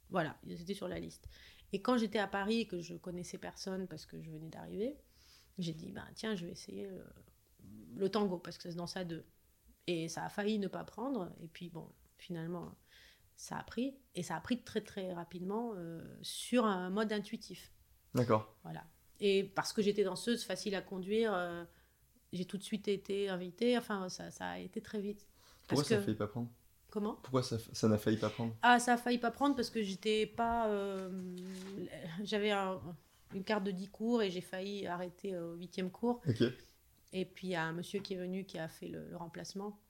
Voilà, 0.08 0.36
c'était 0.56 0.74
sur 0.74 0.88
la 0.88 0.98
liste. 0.98 1.28
Et 1.72 1.80
quand 1.80 1.96
j'étais 1.96 2.18
à 2.18 2.26
Paris 2.26 2.60
et 2.60 2.66
que 2.66 2.80
je 2.80 2.94
connaissais 2.94 3.38
personne 3.38 3.86
parce 3.86 4.06
que 4.06 4.20
je 4.20 4.30
venais 4.30 4.48
d'arriver, 4.48 4.96
j'ai 5.58 5.72
dit, 5.72 5.92
bah, 5.92 6.06
tiens, 6.14 6.34
je 6.34 6.46
vais 6.46 6.52
essayer 6.52 6.90
le, 7.94 8.08
tango 8.08 8.38
parce 8.38 8.56
que 8.56 8.64
ça 8.64 8.72
se 8.72 8.76
danse 8.76 8.96
à 8.96 9.04
deux. 9.04 9.24
Et 9.86 10.08
ça 10.08 10.24
a 10.24 10.28
failli 10.28 10.58
ne 10.58 10.68
pas 10.68 10.84
prendre. 10.84 11.32
Et 11.40 11.48
puis, 11.48 11.68
bon, 11.68 11.88
finalement, 12.16 12.74
ça 13.36 13.58
a 13.58 13.62
pris. 13.62 13.96
Et 14.14 14.22
ça 14.22 14.36
a 14.36 14.40
pris 14.40 14.62
très, 14.62 14.80
très 14.80 15.12
rapidement 15.12 15.72
euh, 15.76 16.02
sur 16.22 16.64
un 16.64 16.90
mode 16.90 17.12
intuitif. 17.12 17.72
D'accord. 18.14 18.56
Voilà. 18.64 18.84
Et 19.20 19.44
parce 19.44 19.72
que 19.72 19.82
j'étais 19.82 20.02
danseuse, 20.04 20.44
facile 20.44 20.74
à 20.74 20.82
conduire, 20.82 21.32
euh, 21.34 21.64
j'ai 22.32 22.46
tout 22.46 22.58
de 22.58 22.62
suite 22.62 22.88
été 22.88 23.28
invitée. 23.28 23.76
Enfin, 23.78 24.08
ça, 24.08 24.30
ça 24.30 24.48
a 24.48 24.58
été 24.58 24.80
très 24.80 25.00
vite. 25.00 25.28
Pourquoi 25.68 25.84
ça 25.84 25.98
ne 25.98 26.02
fait 26.02 26.14
pas 26.14 26.26
prendre? 26.26 26.50
Comment? 26.90 27.14
Pourquoi 27.22 27.42
ça, 27.42 27.56
ça 27.72 27.88
n'a 27.88 27.98
failli 27.98 28.16
pas 28.16 28.30
prendre? 28.30 28.54
Ah, 28.62 28.78
ça 28.80 28.94
a 28.94 28.96
failli 28.96 29.18
pas 29.18 29.30
prendre 29.30 29.54
parce 29.54 29.70
que 29.70 29.82
j'étais 29.82 30.26
pas. 30.26 30.68
Euh, 30.68 31.08
j'avais 32.24 32.52
une 33.32 33.44
carte 33.44 33.64
de 33.64 33.70
10 33.70 33.88
cours 33.88 34.22
et 34.22 34.30
j'ai 34.30 34.40
failli 34.40 34.86
arrêter 34.86 35.38
au 35.38 35.54
8 35.54 35.90
cours. 35.90 36.20
Et 37.12 37.24
puis 37.24 37.48
il 37.48 37.50
y 37.50 37.54
a 37.54 37.64
un 37.64 37.72
monsieur 37.72 38.00
qui 38.00 38.14
est 38.14 38.16
venu 38.18 38.44
qui 38.44 38.58
a 38.58 38.68
fait 38.68 38.88
le, 38.88 39.16
remplacement. 39.16 39.80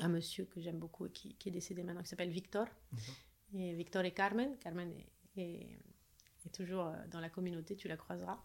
Un 0.00 0.08
monsieur 0.08 0.46
que 0.46 0.60
j'aime 0.60 0.78
beaucoup 0.78 1.06
et 1.06 1.10
qui, 1.10 1.36
est 1.46 1.50
décédé 1.50 1.82
maintenant, 1.82 2.02
qui 2.02 2.08
s'appelle 2.08 2.30
Victor. 2.30 2.66
Et 3.54 3.74
Victor 3.74 4.04
et 4.04 4.12
Carmen. 4.12 4.56
Carmen 4.58 4.92
est, 5.36 5.78
toujours 6.52 6.86
euh, 6.86 6.96
dans 7.10 7.20
la 7.20 7.28
communauté, 7.28 7.76
tu 7.76 7.88
la 7.88 7.96
croiseras. 7.96 8.38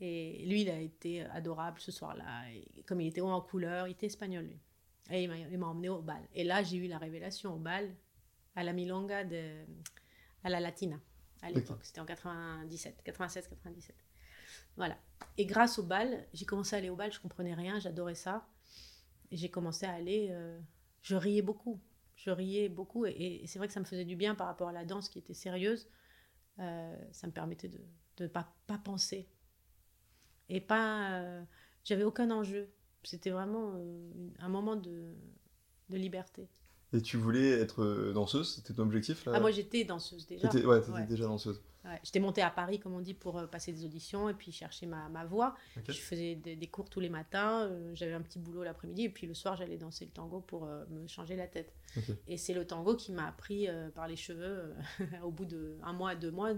Et 0.00 0.44
lui, 0.46 0.62
il 0.62 0.70
a 0.70 0.80
été 0.80 1.22
adorable 1.22 1.80
ce 1.80 1.92
soir-là. 1.92 2.44
Comme 2.86 3.00
il 3.00 3.08
était 3.08 3.20
haut 3.20 3.28
en 3.28 3.40
couleur, 3.40 3.88
il 3.88 3.92
était 3.92 4.06
espagnol, 4.06 4.44
lui. 4.44 4.60
Et 5.10 5.24
il 5.24 5.58
m'a 5.58 5.66
emmené 5.66 5.88
au 5.88 6.02
bal. 6.02 6.22
Et 6.34 6.44
là, 6.44 6.62
j'ai 6.62 6.76
eu 6.76 6.86
la 6.86 6.98
révélation 6.98 7.54
au 7.54 7.58
bal, 7.58 7.94
à 8.54 8.62
la 8.62 8.72
Milonga, 8.72 9.24
de, 9.24 9.64
à 10.44 10.50
la 10.50 10.60
Latina, 10.60 11.00
à 11.42 11.50
l'époque. 11.50 11.80
C'était 11.82 12.00
en 12.00 12.06
97, 12.06 13.02
96, 13.02 13.48
97. 13.48 13.96
Voilà. 14.76 14.98
Et 15.36 15.46
grâce 15.46 15.78
au 15.78 15.82
bal, 15.82 16.26
j'ai 16.32 16.44
commencé 16.44 16.76
à 16.76 16.78
aller 16.78 16.90
au 16.90 16.96
bal, 16.96 17.12
je 17.12 17.20
comprenais 17.20 17.54
rien, 17.54 17.78
j'adorais 17.78 18.14
ça. 18.14 18.46
Et 19.30 19.36
j'ai 19.36 19.50
commencé 19.50 19.86
à 19.86 19.92
aller, 19.92 20.28
euh, 20.30 20.58
je 21.02 21.16
riais 21.16 21.42
beaucoup. 21.42 21.80
Je 22.16 22.30
riais 22.30 22.68
beaucoup. 22.68 23.06
Et, 23.06 23.44
c'est 23.46 23.58
vrai 23.58 23.68
que 23.68 23.74
ça 23.74 23.80
me 23.80 23.84
faisait 23.84 24.04
du 24.04 24.16
bien 24.16 24.34
par 24.34 24.46
rapport 24.46 24.68
à 24.68 24.72
la 24.72 24.84
danse 24.84 25.08
qui 25.08 25.18
était 25.18 25.34
sérieuse. 25.34 25.88
Euh, 26.58 26.96
ça 27.12 27.26
me 27.26 27.32
permettait 27.32 27.68
de 27.68 27.80
ne 28.20 28.26
pas, 28.26 28.52
pas 28.66 28.78
penser. 28.78 29.28
Et 30.48 30.60
pas. 30.60 31.20
Euh, 31.20 31.44
j'avais 31.84 32.04
aucun 32.04 32.30
enjeu. 32.30 32.70
C'était 33.04 33.30
vraiment 33.30 33.72
euh, 33.74 34.10
un 34.40 34.48
moment 34.48 34.76
de, 34.76 35.14
de, 35.88 35.96
liberté. 35.96 36.48
Et 36.92 37.00
tu 37.00 37.16
voulais 37.16 37.50
être 37.50 37.82
euh, 37.82 38.12
danseuse 38.12 38.56
C'était 38.56 38.74
ton 38.74 38.82
objectif 38.82 39.24
là 39.26 39.32
ah, 39.36 39.40
Moi 39.40 39.50
j'étais 39.50 39.84
danseuse 39.84 40.26
déjà. 40.26 40.48
ouais, 40.48 40.82
tu 40.82 40.90
étais 40.90 41.06
déjà 41.06 41.24
danseuse. 41.24 41.62
J'étais 42.02 42.20
montée 42.20 42.42
à 42.42 42.50
Paris, 42.50 42.78
comme 42.80 42.92
on 42.92 43.00
dit, 43.00 43.14
pour 43.14 43.38
euh, 43.38 43.46
passer 43.46 43.72
des 43.72 43.82
auditions 43.82 44.28
et 44.28 44.34
puis 44.34 44.52
chercher 44.52 44.84
ma, 44.84 45.08
ma 45.08 45.24
voix. 45.24 45.54
Je 45.86 45.92
faisais 45.92 46.34
des, 46.34 46.66
cours 46.66 46.90
tous 46.90 47.00
les 47.00 47.08
matins, 47.08 47.70
j'avais 47.94 48.12
un 48.12 48.20
petit 48.20 48.38
boulot 48.38 48.62
l'après-midi 48.62 49.04
et 49.04 49.08
puis 49.08 49.26
le 49.26 49.32
soir 49.32 49.56
j'allais 49.56 49.78
danser 49.78 50.04
le 50.04 50.10
tango 50.10 50.40
pour 50.40 50.66
me 50.66 51.06
changer 51.06 51.34
la 51.34 51.46
tête. 51.46 51.72
Et 52.26 52.36
c'est 52.36 52.52
le 52.52 52.66
tango 52.66 52.94
qui 52.94 53.12
m'a 53.12 53.32
pris 53.32 53.68
par 53.94 54.06
les 54.06 54.16
cheveux 54.16 54.74
au 55.22 55.30
bout 55.30 55.46
d'un 55.46 55.92
mois, 55.94 56.14
deux 56.14 56.30
mois. 56.30 56.50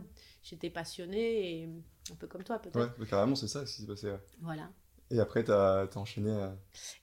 J'étais 0.43 0.71
passionnée 0.71 1.61
et 1.63 1.69
un 2.11 2.17
peu 2.17 2.27
comme 2.27 2.43
toi 2.43 2.59
peut-être. 2.59 2.99
Ouais, 2.99 3.07
carrément 3.07 3.37
c'est 3.37 3.47
ça 3.47 3.65
qui 3.65 3.73
s'est 3.73 3.87
passé. 3.87 4.13
Voilà. 4.41 4.69
Et 5.11 5.19
après, 5.19 5.45
tu 5.45 5.51
as, 5.51 5.89
enchaîné. 5.97 6.31
Euh, 6.31 6.51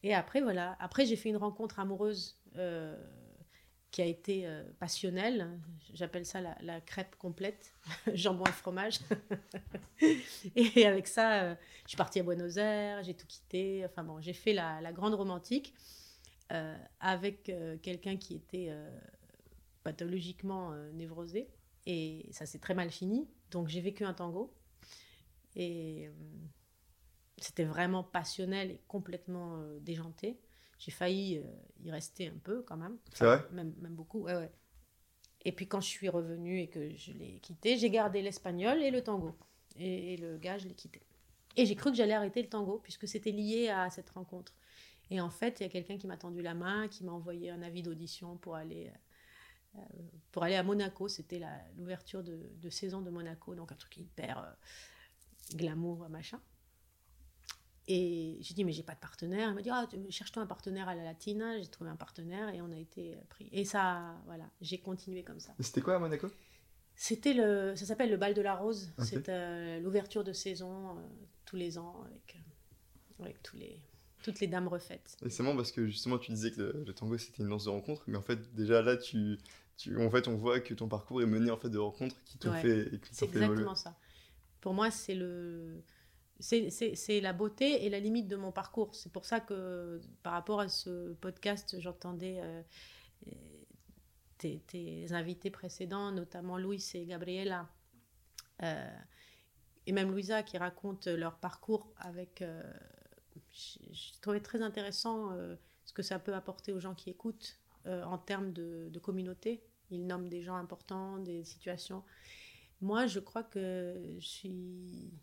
Et 0.04 0.14
après, 0.14 0.42
voilà. 0.42 0.78
Après, 0.80 1.06
j'ai 1.06 1.16
fait 1.16 1.30
une 1.30 1.38
rencontre 1.38 1.80
amoureuse 1.80 2.40
euh, 2.56 2.96
qui 3.92 4.02
a 4.02 4.06
été 4.06 4.48
euh, 4.48 4.64
passionnelle. 4.80 5.60
J'appelle 5.94 6.26
ça 6.26 6.40
la, 6.62 6.82
crêpe 6.82 7.16
complète, 7.18 7.74
jambon 8.14 8.46
et 8.46 8.52
fromage. 8.52 9.00
et 10.56 10.86
avec 10.86 11.08
ça, 11.08 11.54
je 11.54 11.88
suis 11.88 11.98
partie 11.98 12.20
à 12.20 12.24
Buenos 12.24 12.58
Aires, 12.58 13.04
j'ai 13.04 13.14
tout 13.14 13.28
quitté. 13.28 13.84
Enfin 13.86 14.04
bon, 14.04 14.22
j'ai 14.22 14.34
fait 14.34 14.54
la, 14.54 14.80
la, 14.82 14.94
grande 14.94 15.14
romantique 15.14 15.74
avec 17.02 17.52
quelqu'un 17.82 18.16
qui 18.16 18.36
était 18.36 18.74
pathologiquement 19.84 20.74
névrosé. 20.94 21.50
Et 21.86 22.30
ça 22.32 22.46
s'est 22.46 22.60
très 22.60 22.74
mal 22.74 22.90
fini. 22.90 23.28
Donc 23.52 23.68
j'ai 23.68 23.82
vécu 23.82 24.06
un 24.06 24.14
tango. 24.14 24.54
Et 25.58 26.10
c'était 27.38 27.66
vraiment 27.66 28.04
passionnel 28.04 28.72
et 28.72 28.82
complètement 28.88 29.58
euh, 29.60 29.80
déjanté. 29.80 30.40
J'ai 30.80 30.92
failli 30.92 31.38
euh, 31.38 31.44
y 31.84 31.92
rester 31.92 32.28
un 32.28 32.38
peu 32.44 32.64
quand 32.64 32.78
même. 32.78 32.98
C'est 33.14 33.26
vrai 33.26 33.46
même, 33.52 33.74
même, 33.80 33.96
beaucoup, 33.96 34.22
ouais, 34.22 34.36
ouais. 34.36 34.52
Et 35.46 35.52
puis 35.52 35.68
quand 35.68 35.82
je 35.82 35.88
suis 35.88 36.10
revenue 36.10 36.62
et 36.62 36.68
que 36.68 36.96
je 36.96 37.12
l'ai 37.14 37.40
quitté, 37.40 37.78
j'ai 37.78 37.90
gardé 37.90 38.22
l'espagnol 38.22 38.82
et 38.82 38.92
le 38.92 39.02
tango. 39.02 39.36
Et, 39.80 40.18
le 40.18 40.38
gars, 40.38 40.58
je 40.58 40.68
l'ai 40.68 40.74
quitté. 40.74 41.02
Et 41.56 41.66
j'ai 41.66 41.76
cru 41.76 41.92
que 41.92 41.98
j'allais 41.98 42.14
arrêter 42.14 42.42
le 42.42 42.50
tango, 42.50 42.80
puisque 42.80 43.08
c'était 43.08 43.32
lié 43.32 43.70
à 43.70 43.90
cette 43.90 44.10
rencontre. 44.10 44.54
Et 45.10 45.22
en 45.22 45.30
fait, 45.30 45.60
il 45.60 45.64
y 45.64 45.66
a 45.66 45.70
quelqu'un 45.70 45.98
qui 45.98 46.08
m'a 46.08 46.18
tendu 46.18 46.42
la 46.42 46.54
main, 46.54 46.88
qui 46.88 47.04
m'a 47.04 47.12
envoyé 47.12 47.50
un 47.50 47.62
avis 47.62 47.84
d'audition 47.84 48.38
pour 48.38 48.56
aller, 48.56 48.92
euh, 49.76 49.80
pour 50.32 50.44
aller 50.44 50.56
à 50.56 50.64
Monaco. 50.64 51.08
C'était 51.08 51.42
l'ouverture 51.78 52.24
de, 52.24 52.70
saison 52.70 53.02
de 53.02 53.10
Monaco, 53.10 53.56
donc 53.56 53.72
un 53.72 53.76
truc 53.76 53.98
hyper 53.98 54.40
euh, 54.40 55.56
glamour, 55.56 56.10
machin. 56.10 56.42
Et 57.88 58.38
j'ai 58.42 58.54
dit, 58.54 58.66
mais 58.66 58.74
j'ai 58.74 58.84
pas 58.84 58.96
de 58.96 59.00
partenaire. 59.00 59.50
Il 59.50 59.56
m'a 59.56 59.62
dit, 59.62 59.70
ah, 59.70 59.88
cherche-toi 60.10 60.44
un 60.44 60.48
partenaire 60.48 60.90
à 60.90 60.96
la 60.96 61.04
Latina. 61.04 61.58
J'ai 61.60 61.68
trouvé 61.68 61.90
un 61.90 61.96
partenaire 61.96 62.54
et 62.54 62.62
on 62.62 62.72
a 62.72 62.78
été 62.78 63.16
pris. 63.30 63.48
Et 63.52 63.64
ça, 63.64 64.16
voilà, 64.26 64.50
j'ai 64.60 64.80
continué 64.80 65.24
comme 65.24 65.40
ça. 65.40 65.54
C'était 65.60 65.82
quoi 65.82 65.96
à 65.96 66.00
Monaco? 66.00 66.28
C'était 66.96 67.34
le, 67.34 67.76
ça 67.76 67.86
s'appelle 67.86 68.10
le 68.10 68.18
bal 68.18 68.34
de 68.34 68.42
la 68.42 68.56
rose. 68.56 68.92
C'est 68.98 69.30
euh, 69.30 69.80
l'ouverture 69.80 70.24
de 70.24 70.34
saison 70.34 70.98
tous 71.46 71.56
les 71.56 71.78
ans 71.78 72.04
avec, 72.06 72.38
avec 73.20 73.42
tous 73.44 73.56
les, 73.56 73.80
toutes 74.24 74.40
les 74.40 74.48
dames 74.48 74.68
refaites. 74.68 75.16
Et 75.26 75.30
c'est 75.30 75.44
marrant 75.44 75.56
parce 75.56 75.72
que 75.72 75.88
justement, 75.88 76.18
tu 76.18 76.32
disais 76.32 76.52
que 76.52 76.84
le, 76.86 76.94
tango 76.94 77.18
c'était 77.18 77.44
une 77.44 77.50
danse 77.50 77.66
de 77.66 77.70
rencontre, 77.70 78.04
mais 78.08 78.18
en 78.18 78.22
fait, 78.22 78.54
déjà 78.54 78.82
là, 78.82 78.98
tu, 78.98 79.38
tu, 79.78 79.98
en 80.04 80.10
fait, 80.10 80.28
on 80.28 80.36
voit 80.36 80.60
que 80.60 80.74
ton 80.74 80.88
parcours 80.88 81.22
est 81.22 81.26
mené 81.26 81.52
en 81.52 81.58
fait 81.58 81.70
de 81.70 81.78
rencontres 81.78 82.16
qui 82.26 82.38
t'ont 82.38 82.54
fait. 82.54 82.90
C'est 83.12 83.26
exactement 83.26 83.76
ça. 83.76 83.96
Pour 84.60 84.74
moi, 84.74 84.92
c'est 84.92 85.16
le. 85.16 85.82
C'est 86.40 87.22
la 87.22 87.34
beauté 87.34 87.86
et 87.86 87.90
la 87.90 88.00
limite 88.00 88.28
de 88.28 88.36
mon 88.36 88.52
parcours. 88.52 88.94
C'est 88.96 89.12
pour 89.12 89.26
ça 89.26 89.40
que 89.40 90.00
par 90.24 90.34
rapport 90.34 90.60
à 90.60 90.70
ce 90.70 91.14
podcast, 91.14 91.78
j'entendais 91.80 92.40
euh, 92.42 92.62
tes, 94.38 95.08
invités 95.12 95.50
précédents, 95.50 96.12
notamment 96.12 96.58
Louis 96.58 96.84
et 96.94 97.06
Gabriela, 97.06 97.68
euh, 98.64 98.98
et 99.86 99.92
même 99.92 100.12
Louisa, 100.12 100.44
qui 100.44 100.58
racontent 100.58 101.10
leur 101.12 101.38
parcours 101.38 101.94
avec, 101.98 102.42
euh, 102.42 102.62
j'ai 103.52 104.20
trouvé 104.22 104.42
très 104.42 104.62
intéressant 104.62 105.32
euh, 105.32 105.56
ce 105.86 105.94
que 105.94 106.04
ça 106.04 106.20
peut 106.20 106.34
apporter 106.34 106.74
aux 106.74 106.80
gens 106.80 106.96
qui 106.96 107.10
écoutent 107.10 107.60
en 107.86 108.18
termes 108.18 108.52
de, 108.52 109.00
communauté. 109.02 109.64
Ils 109.92 110.06
nomment 110.06 110.28
des 110.28 110.44
gens 110.44 110.58
importants, 110.58 111.20
des 111.20 111.46
situations. 111.46 112.04
Moi, 112.82 113.08
je 113.08 113.22
crois 113.22 113.44
que 113.44 113.96
je 114.20 114.28
suis, 114.28 115.14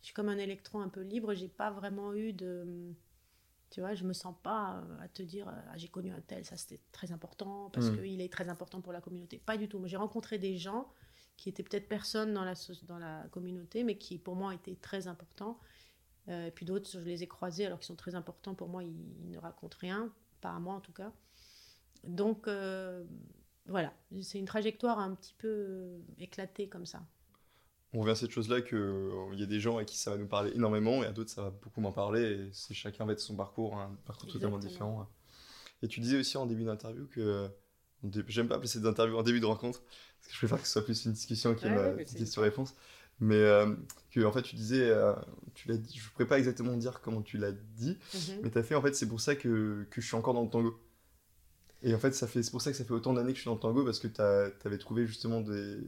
je 0.00 0.06
suis 0.06 0.14
comme 0.14 0.28
un 0.28 0.38
électron 0.38 0.80
un 0.80 0.88
peu 0.88 1.02
libre. 1.02 1.34
J'ai 1.34 1.48
pas 1.48 1.70
vraiment 1.70 2.14
eu 2.14 2.32
de. 2.32 2.92
Tu 3.70 3.80
vois, 3.80 3.94
je 3.94 4.04
me 4.04 4.12
sens 4.12 4.34
pas 4.42 4.78
euh, 4.78 5.04
à 5.04 5.08
te 5.08 5.22
dire 5.22 5.46
ah, 5.48 5.76
j'ai 5.76 5.88
connu 5.88 6.10
un 6.10 6.20
tel, 6.20 6.44
ça 6.44 6.56
c'était 6.56 6.80
très 6.90 7.12
important 7.12 7.70
parce 7.70 7.86
mmh. 7.86 7.96
qu'il 7.98 8.20
est 8.20 8.32
très 8.32 8.48
important 8.48 8.80
pour 8.80 8.92
la 8.92 9.00
communauté. 9.00 9.38
Pas 9.38 9.56
du 9.56 9.68
tout. 9.68 9.80
J'ai 9.86 9.96
rencontré 9.96 10.38
des 10.38 10.56
gens 10.56 10.88
qui 11.36 11.48
étaient 11.48 11.62
peut-être 11.62 11.88
personne 11.88 12.34
dans 12.34 12.44
la, 12.44 12.54
dans 12.86 12.98
la 12.98 13.26
communauté, 13.30 13.82
mais 13.82 13.96
qui 13.96 14.18
pour 14.18 14.36
moi 14.36 14.54
étaient 14.54 14.76
très 14.76 15.06
importants. 15.06 15.58
Euh, 16.28 16.46
et 16.46 16.50
puis 16.50 16.66
d'autres, 16.66 16.88
je 16.90 16.98
les 16.98 17.22
ai 17.22 17.26
croisés 17.26 17.66
alors 17.66 17.78
qu'ils 17.78 17.86
sont 17.86 17.96
très 17.96 18.14
importants 18.14 18.54
pour 18.54 18.68
moi, 18.68 18.84
ils, 18.84 19.30
ne 19.30 19.38
racontent 19.38 19.76
rien, 19.80 20.12
pas 20.40 20.50
à 20.50 20.58
moi 20.58 20.74
en 20.74 20.80
tout 20.80 20.92
cas. 20.92 21.12
Donc 22.04 22.46
euh, 22.46 23.04
voilà, 23.66 23.92
c'est 24.20 24.38
une 24.38 24.46
trajectoire 24.46 24.98
un 24.98 25.14
petit 25.14 25.34
peu 25.38 25.48
euh, 25.48 25.98
éclatée 26.18 26.68
comme 26.68 26.86
ça. 26.86 27.02
On 27.92 28.00
revient 28.00 28.12
à 28.12 28.14
cette 28.14 28.30
chose-là 28.30 28.60
qu'il 28.60 28.78
y 29.34 29.42
a 29.42 29.46
des 29.46 29.60
gens 29.60 29.78
à 29.78 29.84
qui 29.84 29.98
ça 29.98 30.12
va 30.12 30.16
nous 30.16 30.28
parler 30.28 30.52
énormément 30.54 31.02
et 31.02 31.06
à 31.06 31.12
d'autres 31.12 31.30
ça 31.30 31.42
va 31.42 31.50
beaucoup 31.50 31.80
m'en 31.80 31.92
parler. 31.92 32.22
Et 32.22 32.50
c'est 32.52 32.74
chacun 32.74 33.04
va 33.04 33.12
être 33.12 33.20
son 33.20 33.34
parcours, 33.34 33.76
un 33.76 33.96
parcours 34.04 34.30
totalement 34.30 34.58
différent. 34.58 35.08
Et 35.82 35.88
tu 35.88 36.00
disais 36.00 36.18
aussi 36.18 36.36
en 36.36 36.46
début 36.46 36.64
d'interview 36.64 37.06
que 37.06 37.50
j'aime 38.28 38.48
pas 38.48 38.56
appeler 38.56 38.68
ces 38.68 38.86
interviews 38.86 39.18
en 39.18 39.22
début 39.22 39.40
de 39.40 39.46
rencontre 39.46 39.80
parce 39.80 40.28
que 40.28 40.32
je 40.34 40.38
préfère 40.38 40.58
que 40.60 40.66
ce 40.66 40.72
soit 40.72 40.84
plus 40.84 41.04
une 41.04 41.12
discussion 41.12 41.54
qu'une 41.54 41.76
ouais, 41.76 42.04
question-réponse. 42.04 42.74
Mais 43.20 43.36
euh, 43.36 43.74
que 44.10 44.24
en 44.24 44.32
fait 44.32 44.42
tu 44.42 44.56
disais, 44.56 44.88
euh, 44.88 45.14
tu 45.54 45.68
l'as 45.68 45.76
dit, 45.76 45.98
je 45.98 46.08
pourrais 46.10 46.26
pas 46.26 46.38
exactement 46.38 46.74
dire 46.76 47.02
comment 47.02 47.20
tu 47.20 47.36
l'as 47.36 47.52
dit, 47.52 47.98
mhm. 48.14 48.40
mais 48.42 48.50
tu 48.50 48.58
as 48.58 48.62
fait 48.62 48.74
en 48.74 48.80
fait 48.80 48.94
c'est 48.94 49.08
pour 49.08 49.20
ça 49.20 49.34
que, 49.34 49.86
que, 49.90 50.00
je 50.00 50.06
suis 50.06 50.16
encore 50.16 50.32
dans 50.32 50.42
le 50.42 50.48
tango. 50.48 50.80
Et 51.82 51.94
en 51.94 51.98
fait 51.98 52.12
c'est 52.12 52.50
pour 52.50 52.60
ça 52.60 52.70
que 52.70 52.76
ça 52.76 52.84
fait 52.84 52.92
autant 52.92 53.12
d'années 53.12 53.32
que 53.32 53.36
je 53.36 53.42
suis 53.42 53.48
dans 53.48 53.54
le 53.54 53.60
tango 53.60 53.84
parce 53.84 53.98
que 53.98 54.08
tu 54.08 54.20
avais 54.20 54.78
trouvé 54.78 55.06
justement 55.06 55.40
des 55.40 55.78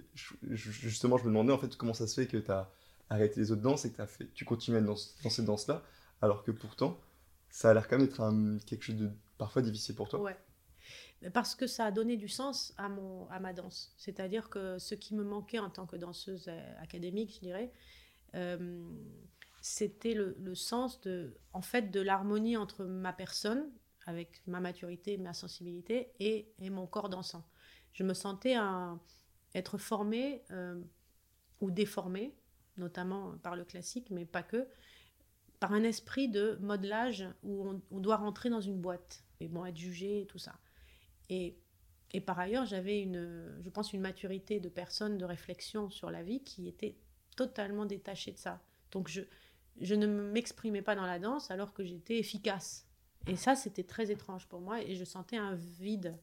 justement 0.51 1.19
je 1.19 1.25
me 1.25 1.29
demandais 1.29 1.53
en 1.53 1.59
fait 1.59 1.77
comment 1.77 1.95
ça 1.95 2.07
se 2.07 2.15
fait 2.15 2.27
que 2.27 2.39
tu 2.39 2.51
as 2.51 2.71
arrêté 3.11 3.41
les 3.41 3.53
autres 3.53 3.63
danses 3.63 3.85
et 3.85 3.93
que 3.93 4.01
as 4.01 4.07
fait 4.07 4.29
tu 4.35 4.45
continues 4.45 4.81
dans, 4.81 4.95
dans 5.23 5.31
cette 5.31 5.45
danse 5.45 5.67
là 5.67 5.83
alors 6.23 6.45
que 6.45 6.51
pourtant 6.51 6.99
ça 7.51 7.71
a 7.71 7.75
l'air 7.75 7.89
quand 7.89 7.99
même 7.99 8.07
d'être 8.07 8.65
quelque 8.65 8.85
chose 8.85 8.97
de 8.97 9.11
parfois 9.37 9.61
difficile 9.61 9.95
pour 9.95 10.09
toi. 10.09 10.21
Ouais 10.21 10.37
parce 11.31 11.55
que 11.55 11.67
ça 11.67 11.87
a 11.87 11.91
donné 11.91 12.17
du 12.17 12.29
sens 12.29 12.75
à, 12.77 12.89
mon, 12.89 13.29
à 13.29 13.39
ma 13.39 13.53
danse. 13.53 13.95
C'est-à-dire 13.97 14.49
que 14.49 14.79
ce 14.79 14.95
qui 14.95 15.15
me 15.15 15.23
manquait 15.23 15.59
en 15.59 15.71
tant 15.71 15.87
que 15.87 15.97
danseuse 15.97 16.49
euh, 16.49 16.83
académique, 16.83 17.35
je 17.35 17.41
dirais, 17.41 17.73
euh, 18.35 18.83
c'était 19.61 20.15
le, 20.15 20.55
sens 20.55 21.01
de, 21.03 21.37
en 21.53 21.63
fait, 21.63 21.91
de 21.91 22.01
l'harmonie 22.01 22.57
entre 22.57 22.85
ma 22.85 23.13
personne, 23.13 23.71
avec 24.07 24.43
ma 24.47 24.61
maturité, 24.61 25.17
ma 25.17 25.33
sensibilité, 25.33 26.13
et, 26.19 26.53
mon 26.71 26.87
corps 26.87 27.09
dansant. 27.09 27.45
Je 27.93 28.03
me 28.03 28.15
sentais 28.15 28.57
être 29.55 29.79
formée 29.79 30.43
euh, 30.51 30.81
ou 31.61 31.71
déformée, 31.71 32.35
notamment 32.77 33.37
par 33.39 33.57
le 33.57 33.65
classique, 33.65 34.11
mais 34.11 34.25
pas 34.25 34.43
que, 34.43 34.67
par 35.61 35.73
un 35.73 35.85
esprit 35.85 36.29
de 36.29 36.59
modelage 36.61 37.25
où 37.43 37.81
on, 37.91 38.01
doit 38.01 38.17
rentrer 38.17 38.51
dans 38.51 38.61
une 38.61 38.81
boîte 38.81 39.25
et 39.41 39.49
bon, 39.49 39.65
être 39.65 39.77
jugé 39.77 40.23
et 40.23 40.27
tout 40.27 40.39
ça. 40.39 40.59
Et, 41.29 41.57
et 42.13 42.21
par 42.21 42.39
ailleurs, 42.39 42.67
j'avais 42.67 43.01
une, 43.01 43.61
je 43.61 43.71
pense, 43.71 43.93
une 43.93 44.01
maturité 44.01 44.59
de 44.59 44.69
personne, 44.69 45.19
de 45.19 45.25
réflexion 45.25 45.91
sur 45.91 46.11
la 46.11 46.23
vie 46.23 46.43
qui 46.43 46.67
était 46.67 46.97
totalement 47.37 47.87
détachée 47.87 48.33
de 48.33 48.39
ça. 48.39 48.61
Donc 48.91 49.09
je 49.09 49.95
ne 49.95 50.07
m'exprimais 50.07 50.83
pas 50.83 50.95
dans 50.95 51.07
la 51.07 51.19
danse 51.19 51.51
alors 51.51 51.73
que 51.73 51.85
j'étais 51.85 52.19
efficace. 52.19 52.87
Et 53.27 53.37
ça, 53.37 53.55
c'était 53.55 53.85
très 53.85 54.11
étrange 54.11 54.47
pour 54.49 54.61
moi 54.61 54.83
et 54.83 54.95
je 54.95 55.05
sentais 55.05 55.37
un 55.37 55.55
vide. 55.55 56.17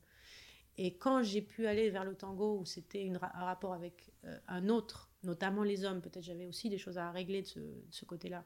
Et 0.78 0.96
quand 0.96 1.24
j'ai 1.24 1.42
pu 1.42 1.68
aller 1.68 1.90
vers 1.90 2.06
le 2.06 2.16
tango, 2.16 2.60
où 2.60 2.66
c'était 2.66 3.10
un 3.10 3.46
rapport 3.46 3.74
avec 3.74 4.12
euh, 4.26 4.38
un 4.48 4.70
autre, 4.70 5.10
notamment 5.24 5.64
les 5.64 5.84
hommes, 5.84 6.02
peut-être 6.02 6.24
j'avais 6.24 6.46
aussi 6.46 6.70
des 6.70 6.78
choses 6.78 6.98
à 6.98 7.12
régler 7.12 7.42
de 7.42 7.48
ce, 7.90 8.06
côté-là. 8.06 8.46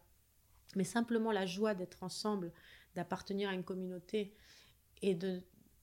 Mais 0.75 0.83
simplement 0.83 1.31
la 1.31 1.45
joie 1.45 1.75
d'être 1.75 2.01
ensemble, 2.01 2.51
d'appartenir 2.95 3.49
à 3.49 3.53
une 3.53 3.63
communauté 3.63 4.33
et 5.01 5.15
de 5.15 5.41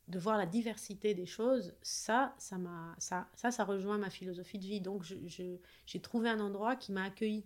de 0.09 0.18
voir 0.18 0.37
la 0.37 0.46
diversité 0.46 1.14
des 1.14 1.24
choses, 1.24 1.72
ça, 1.83 2.35
ça, 2.37 2.59
ça, 2.98 3.28
ça, 3.37 3.52
ça 3.52 3.64
rejoint 3.64 3.96
ma 3.96 4.11
philosophie 4.11 4.59
de 4.59 4.64
vie. 4.64 4.80
Donc, 4.80 5.04
j'ai 5.04 6.00
trouvé 6.00 6.28
un 6.28 6.40
endroit 6.40 6.74
qui 6.74 6.90
m'a 6.90 7.04
accueilli. 7.04 7.44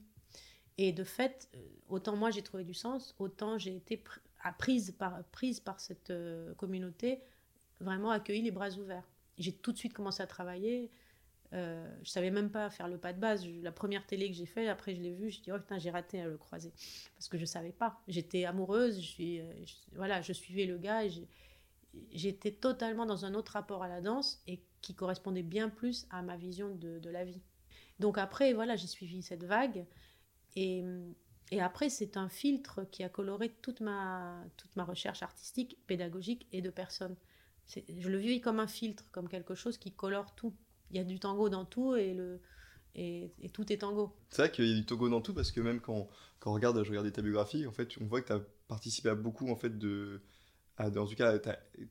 Et 0.79 0.93
de 0.93 1.05
fait, 1.05 1.49
euh, 1.55 1.59
autant 1.89 2.17
moi 2.17 2.31
j'ai 2.31 2.43
trouvé 2.43 2.65
du 2.65 2.75
sens, 2.75 3.15
autant 3.19 3.59
j'ai 3.59 3.77
été 3.77 4.03
prise 4.53 4.95
par, 4.99 5.25
prise 5.33 5.61
par 5.61 5.81
cette 5.81 6.11
euh, 6.11 6.55
communauté, 6.55 7.23
vraiment 7.81 8.11
accueillie 8.11 8.43
les 8.43 8.51
bras 8.51 8.71
ouverts. 8.71 9.09
J'ai 9.39 9.53
tout 9.53 9.73
de 9.73 9.79
suite 9.79 9.93
commencé 9.93 10.23
à 10.23 10.27
travailler. 10.27 10.91
Euh, 11.53 11.89
je 12.03 12.11
savais 12.11 12.31
même 12.31 12.51
pas 12.51 12.69
faire 12.71 12.89
le 12.89 12.99
pas 12.99 13.13
de 13.13 13.21
base. 13.21 13.47
La 13.63 13.73
première 13.73 14.07
télé 14.07 14.29
que 14.29 14.35
j'ai 14.35 14.47
fait, 14.47 14.69
après 14.69 14.95
je 14.95 15.01
l'ai 15.01 15.13
vu, 15.13 15.31
je 15.31 15.41
dit 15.41 15.53
oh 15.53 15.59
putain 15.59 15.79
j'ai 15.79 15.91
raté 15.91 16.21
à 16.21 16.27
le 16.27 16.37
croiser 16.37 16.73
parce 17.17 17.29
que 17.29 17.39
je 17.39 17.45
savais 17.45 17.73
pas. 17.73 18.01
J'étais 18.09 18.45
amoureuse, 18.45 19.01
je 19.01 19.41
euh, 19.41 19.53
voilà, 19.95 20.21
je 20.21 20.33
suivais 20.33 20.67
le 20.67 20.79
gars 20.79 21.03
j'étais 22.13 22.51
totalement 22.51 23.07
dans 23.07 23.25
un 23.25 23.35
autre 23.35 23.53
rapport 23.53 23.85
à 23.85 23.89
la 23.89 24.01
danse 24.01 24.43
et 24.49 24.61
qui 24.81 24.95
correspondait 24.95 25.45
bien 25.45 25.69
plus 25.69 26.07
à 26.11 26.23
ma 26.23 26.37
vision 26.37 26.75
de, 26.75 27.09
la 27.09 27.25
vie. 27.25 27.41
Donc 28.01 28.19
après, 28.19 28.53
voilà, 28.53 28.75
j'ai 28.75 28.89
suivi 28.89 29.23
cette 29.23 29.45
vague 29.45 29.87
et, 30.57 30.85
et 31.55 31.61
après, 31.61 31.89
c'est 31.89 32.17
un 32.17 32.29
filtre 32.29 32.85
qui 32.91 33.05
a 33.05 33.09
coloré 33.09 33.55
toute 33.63 33.81
ma, 33.81 34.45
toute 34.57 34.75
ma 34.75 34.85
recherche 34.85 35.23
artistique, 35.23 35.79
pédagogique 35.87 36.49
et 36.51 36.61
de 36.61 36.69
personnes. 36.69 37.15
Je 37.69 38.09
le 38.09 38.19
vis 38.19 38.41
comme 38.41 38.59
un 38.59 38.67
filtre, 38.67 39.05
comme 39.13 39.29
quelque 39.29 39.55
chose 39.55 39.79
qui 39.79 39.93
colore 39.93 40.35
tout. 40.35 40.53
Il 40.91 40.97
y 40.97 40.99
a 40.99 41.05
du 41.05 41.21
tango 41.21 41.49
dans 41.49 41.65
tout 41.65 41.95
et, 41.95 42.13
le, 42.13 42.41
et, 42.97 43.31
tout 43.53 43.73
est 43.73 43.79
tango. 43.79 44.17
C'est 44.31 44.43
vrai 44.43 44.51
qu'il 44.51 44.67
y 44.67 44.73
a 44.73 44.75
du 44.75 44.85
tango 44.85 45.09
dans 45.09 45.21
tout 45.21 45.33
parce 45.33 45.53
que 45.53 45.61
même 45.61 45.79
quand, 45.79 46.09
quand 46.41 46.51
on 46.51 46.55
regarde, 46.55 46.83
je 46.83 46.91
regarde 46.91 47.13
ta 47.13 47.23
biographie, 47.23 47.69
en 47.69 47.73
fait, 47.73 47.89
on 48.01 48.07
voit 48.07 48.21
que 48.21 48.27
tu 48.27 48.33
as 48.33 48.43
participé 48.67 49.11
à 49.11 49.15
beaucoup 49.15 49.49
en 49.49 49.55
fait, 49.55 49.79
de, 49.79 50.23
en 50.77 50.91
tout 50.91 51.15
cas, 51.15 51.39
tu 51.39 51.49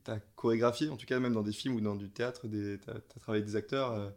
as, 0.07 0.19
chorégraphié, 0.35 0.89
en 0.89 0.97
tout 0.97 1.05
cas, 1.05 1.21
même 1.21 1.35
dans 1.35 1.41
des 1.41 1.53
films 1.53 1.75
ou 1.75 1.81
dans 1.81 1.95
du 1.95 2.09
théâtre, 2.09 2.49
tu 2.49 2.79
as, 2.87 2.99
travaillé 3.21 3.41
avec 3.41 3.45
des 3.45 3.55
acteurs 3.55 3.93
euh. 3.93 4.09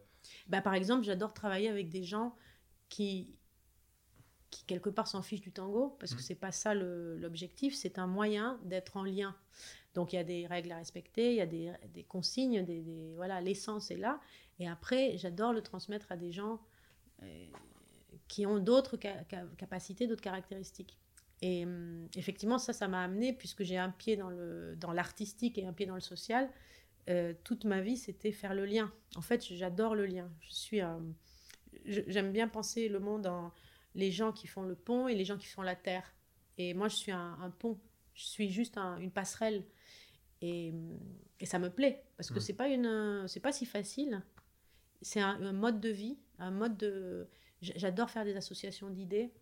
bah, 0.48 0.60
Par 0.60 0.74
exemple, 0.74 1.04
j'adore 1.04 1.34
travailler 1.34 1.68
avec 1.68 1.88
des 1.88 2.02
gens 2.02 2.34
qui, 2.88 3.36
qui 4.50 4.64
quelque 4.64 4.90
part, 4.90 5.08
s'en 5.08 5.22
fichent 5.22 5.40
du 5.40 5.52
tango, 5.52 5.96
parce 5.98 6.14
que 6.14 6.20
mmh. 6.20 6.22
c'est 6.22 6.34
pas 6.34 6.52
ça 6.52 6.74
l'objectif, 6.74 7.74
c'est 7.74 7.98
un 7.98 8.06
moyen 8.06 8.58
d'être 8.64 8.96
en 8.96 9.04
lien. 9.04 9.36
Donc, 9.94 10.12
il 10.12 10.16
y 10.16 10.18
a 10.18 10.24
des 10.24 10.46
règles 10.46 10.72
à 10.72 10.76
respecter, 10.76 11.30
il 11.30 11.36
y 11.36 11.40
a 11.40 11.46
des, 11.46 11.72
des 11.94 12.04
consignes, 12.04 12.64
des, 12.64 13.14
voilà, 13.16 13.40
l'essence 13.40 13.90
est 13.90 13.96
là. 13.96 14.20
Et 14.58 14.68
après, 14.68 15.16
j'adore 15.16 15.52
le 15.52 15.62
transmettre 15.62 16.12
à 16.12 16.16
des 16.16 16.32
gens 16.32 16.60
euh, 17.22 17.46
qui 18.28 18.46
ont 18.46 18.58
d'autres 18.58 18.96
capacités, 18.96 20.06
d'autres 20.06 20.22
caractéristiques. 20.22 20.98
Et 21.42 21.64
hum, 21.64 22.08
effectivement, 22.14 22.58
ça, 22.58 22.72
ça 22.72 22.88
m'a 22.88 23.02
amené, 23.02 23.32
puisque 23.32 23.62
j'ai 23.62 23.78
un 23.78 23.90
pied 23.90 24.16
dans, 24.16 24.30
le, 24.30 24.76
dans 24.76 24.92
l'artistique 24.92 25.58
et 25.58 25.66
un 25.66 25.72
pied 25.72 25.86
dans 25.86 25.94
le 25.94 26.00
social, 26.00 26.50
euh, 27.08 27.32
toute 27.44 27.64
ma 27.64 27.80
vie, 27.80 27.96
c'était 27.96 28.32
faire 28.32 28.54
le 28.54 28.64
lien. 28.64 28.92
En 29.16 29.22
fait, 29.22 29.42
j'adore 29.44 29.94
le 29.94 30.06
lien. 30.06 30.30
Je 30.40 30.52
suis 30.52 30.80
j'aime 31.84 32.32
bien 32.32 32.48
penser 32.48 32.88
le 32.88 32.98
monde 33.00 33.26
en 33.26 33.52
les 33.96 34.12
gens 34.12 34.30
qui 34.30 34.46
font 34.46 34.62
le 34.62 34.76
pont 34.76 35.08
et 35.08 35.14
les 35.14 35.24
gens 35.24 35.36
qui 35.36 35.46
font 35.46 35.62
la 35.62 35.74
terre. 35.74 36.14
Et 36.58 36.74
moi, 36.74 36.88
je 36.88 36.96
suis 36.96 37.12
un, 37.12 37.52
pont. 37.58 37.78
Je 38.14 38.24
suis 38.24 38.50
juste 38.50 38.76
une 38.76 39.10
passerelle. 39.10 39.64
Et, 40.42 40.72
et, 41.40 41.46
ça 41.46 41.58
me 41.58 41.70
plaît 41.70 42.04
parce 42.18 42.28
que 42.28 42.38
mm. 42.38 42.40
c'est 42.40 42.52
pas 42.52 42.68
une, 42.68 43.24
c'est 43.26 43.40
pas 43.40 43.52
si 43.52 43.64
facile. 43.64 44.22
C'est 45.00 45.20
un, 45.20 45.52
mode 45.52 45.80
de 45.80 45.88
vie, 45.88 46.18
un 46.38 46.50
mode 46.50 46.76
de. 46.76 47.26
J'adore 47.62 48.10
faire 48.10 48.24
des 48.24 48.36
associations 48.36 48.90
d'idées. 48.90 49.32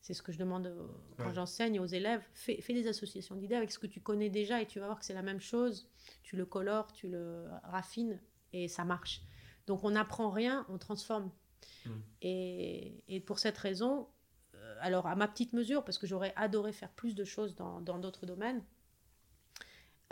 C'est 0.00 0.14
ce 0.14 0.22
que 0.22 0.30
je 0.30 0.38
demande 0.38 0.72
quand 1.18 1.34
j'enseigne 1.34 1.80
aux 1.80 1.86
élèves. 1.86 2.22
Fais, 2.34 2.60
fais 2.60 2.72
des 2.72 2.86
associations 2.86 3.34
d'idées 3.34 3.56
avec 3.56 3.72
ce 3.72 3.80
que 3.80 3.88
tu 3.88 4.00
connais 4.00 4.30
déjà 4.30 4.62
et 4.62 4.66
tu 4.66 4.78
vas 4.78 4.86
voir 4.86 5.00
que 5.00 5.04
c'est 5.04 5.14
la 5.14 5.22
même 5.22 5.40
chose. 5.40 5.88
Tu 6.22 6.36
le 6.36 6.46
colores, 6.46 6.92
tu 6.92 7.08
le 7.08 7.46
raffines 7.64 8.20
et 8.52 8.68
ça 8.68 8.84
marche. 8.84 9.22
Donc 9.66 9.82
on 9.82 9.90
n'apprend 9.90 10.30
rien, 10.30 10.64
on 10.68 10.78
transforme. 10.78 11.32
Mm. 11.84 11.90
Et, 12.22 13.04
et, 13.08 13.20
pour 13.20 13.38
cette 13.38 13.58
raison, 13.58 14.08
euh, 14.54 14.76
alors 14.80 15.06
à 15.06 15.16
ma 15.16 15.28
petite 15.28 15.52
mesure, 15.52 15.84
parce 15.84 15.98
que 15.98 16.06
j'aurais 16.06 16.32
adoré 16.36 16.72
faire 16.72 16.90
plus 16.90 17.14
de 17.14 17.24
choses 17.24 17.54
dans 17.56 17.80
d'autres 17.80 18.26
domaines, 18.26 18.62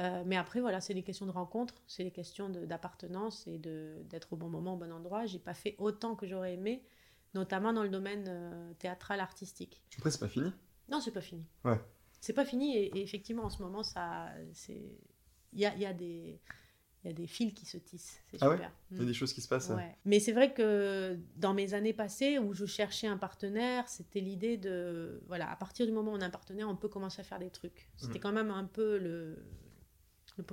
euh, 0.01 0.25
mais 0.27 0.37
après, 0.37 0.61
voilà, 0.61 0.81
c'est 0.81 0.95
des 0.95 1.03
questions 1.03 1.27
de 1.27 1.31
rencontre, 1.31 1.75
c'est 1.87 2.03
des 2.03 2.11
questions 2.11 2.49
d'appartenance 2.49 3.47
et 3.47 3.59
d'être 3.59 4.33
au 4.33 4.37
bon 4.37 4.49
moment, 4.49 4.75
au 4.75 4.77
bon 4.77 4.93
endroit. 4.93 5.27
J'ai 5.27 5.39
pas 5.39 5.55
fait 5.55 5.77
autant 5.79 6.17
que 6.17 6.27
j'aurais 6.27 6.55
aimé, 6.55 6.83
notamment 7.35 7.73
dans 7.73 7.83
le 7.83 7.89
domaine 7.89 8.25
euh, 8.29 8.75
théâtral 8.75 9.21
artistique. 9.21 9.83
Après, 9.97 10.11
c'est 10.11 10.19
pas 10.19 10.29
fini? 10.29 10.53
Non, 10.89 11.01
c'est 11.01 11.13
pas 11.13 11.21
fini. 11.21 11.45
Ouais. 11.65 11.79
C'est 12.21 12.33
pas 12.33 12.45
fini 12.45 12.77
et, 12.77 13.03
effectivement, 13.03 13.45
en 13.45 13.51
ce 13.51 13.63
moment, 13.63 13.83
ça, 13.83 14.31
c'est, 14.53 14.99
il 15.53 15.61
y 15.61 15.67
a, 15.67 15.77
y 15.77 15.87
a 15.87 15.93
des 15.93 16.41
il 17.05 17.09
y 17.09 17.11
a 17.11 17.13
des 17.13 17.27
fils 17.27 17.53
qui 17.53 17.67
se 17.67 17.77
tissent. 17.77 18.19
C'est 18.31 18.43
ah 18.43 18.51
super. 18.51 18.73
Il 18.91 18.99
y 18.99 19.03
a 19.03 19.05
des 19.05 19.13
choses 19.13 19.35
qui 19.35 19.43
se 19.43 19.49
passent. 19.49 19.69
Ouais. 19.69 19.95
Mais 20.07 20.21
c'est 20.21 20.33
vrai 20.33 20.55
que 20.55 21.19
dans 21.37 21.53
mes 21.53 21.75
années 21.75 21.93
passées 21.93 22.39
où 22.39 22.55
je 22.55 22.65
cherchais 22.65 23.07
un 23.07 23.19
partenaire, 23.19 23.87
c'était 23.89 24.21
l'idée 24.21 24.57
de. 24.57 25.23
Voilà, 25.27 25.51
à 25.51 25.57
partir 25.57 25.85
du 25.85 25.93
moment 25.93 26.13
où 26.13 26.17
on 26.17 26.21
a 26.23 26.27
un 26.27 26.31
partenaire, 26.31 26.69
on 26.69 26.77
peut 26.77 26.89
commencer 26.89 27.21
à 27.21 27.25
faire 27.25 27.39
des 27.39 27.51
trucs. 27.51 27.91
C'était 27.97 28.19
mm. 28.19 28.23
quand 28.23 28.33
même 28.33 28.51
un 28.51 28.65
peu 28.65 28.99
le, 28.99 29.45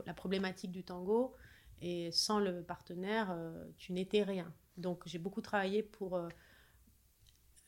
la 0.05 0.13
problématique 0.13 0.71
du 0.71 0.83
tango. 0.83 1.33
Et 1.81 2.11
sans 2.11 2.39
le 2.39 2.61
partenaire, 2.61 3.29
euh, 3.31 3.65
tu 3.77 3.93
n'étais 3.93 4.21
rien. 4.21 4.53
Donc 4.77 5.03
j'ai 5.05 5.19
beaucoup 5.19 5.41
travaillé 5.41 5.81
pour, 5.81 6.15
euh, 6.15 6.27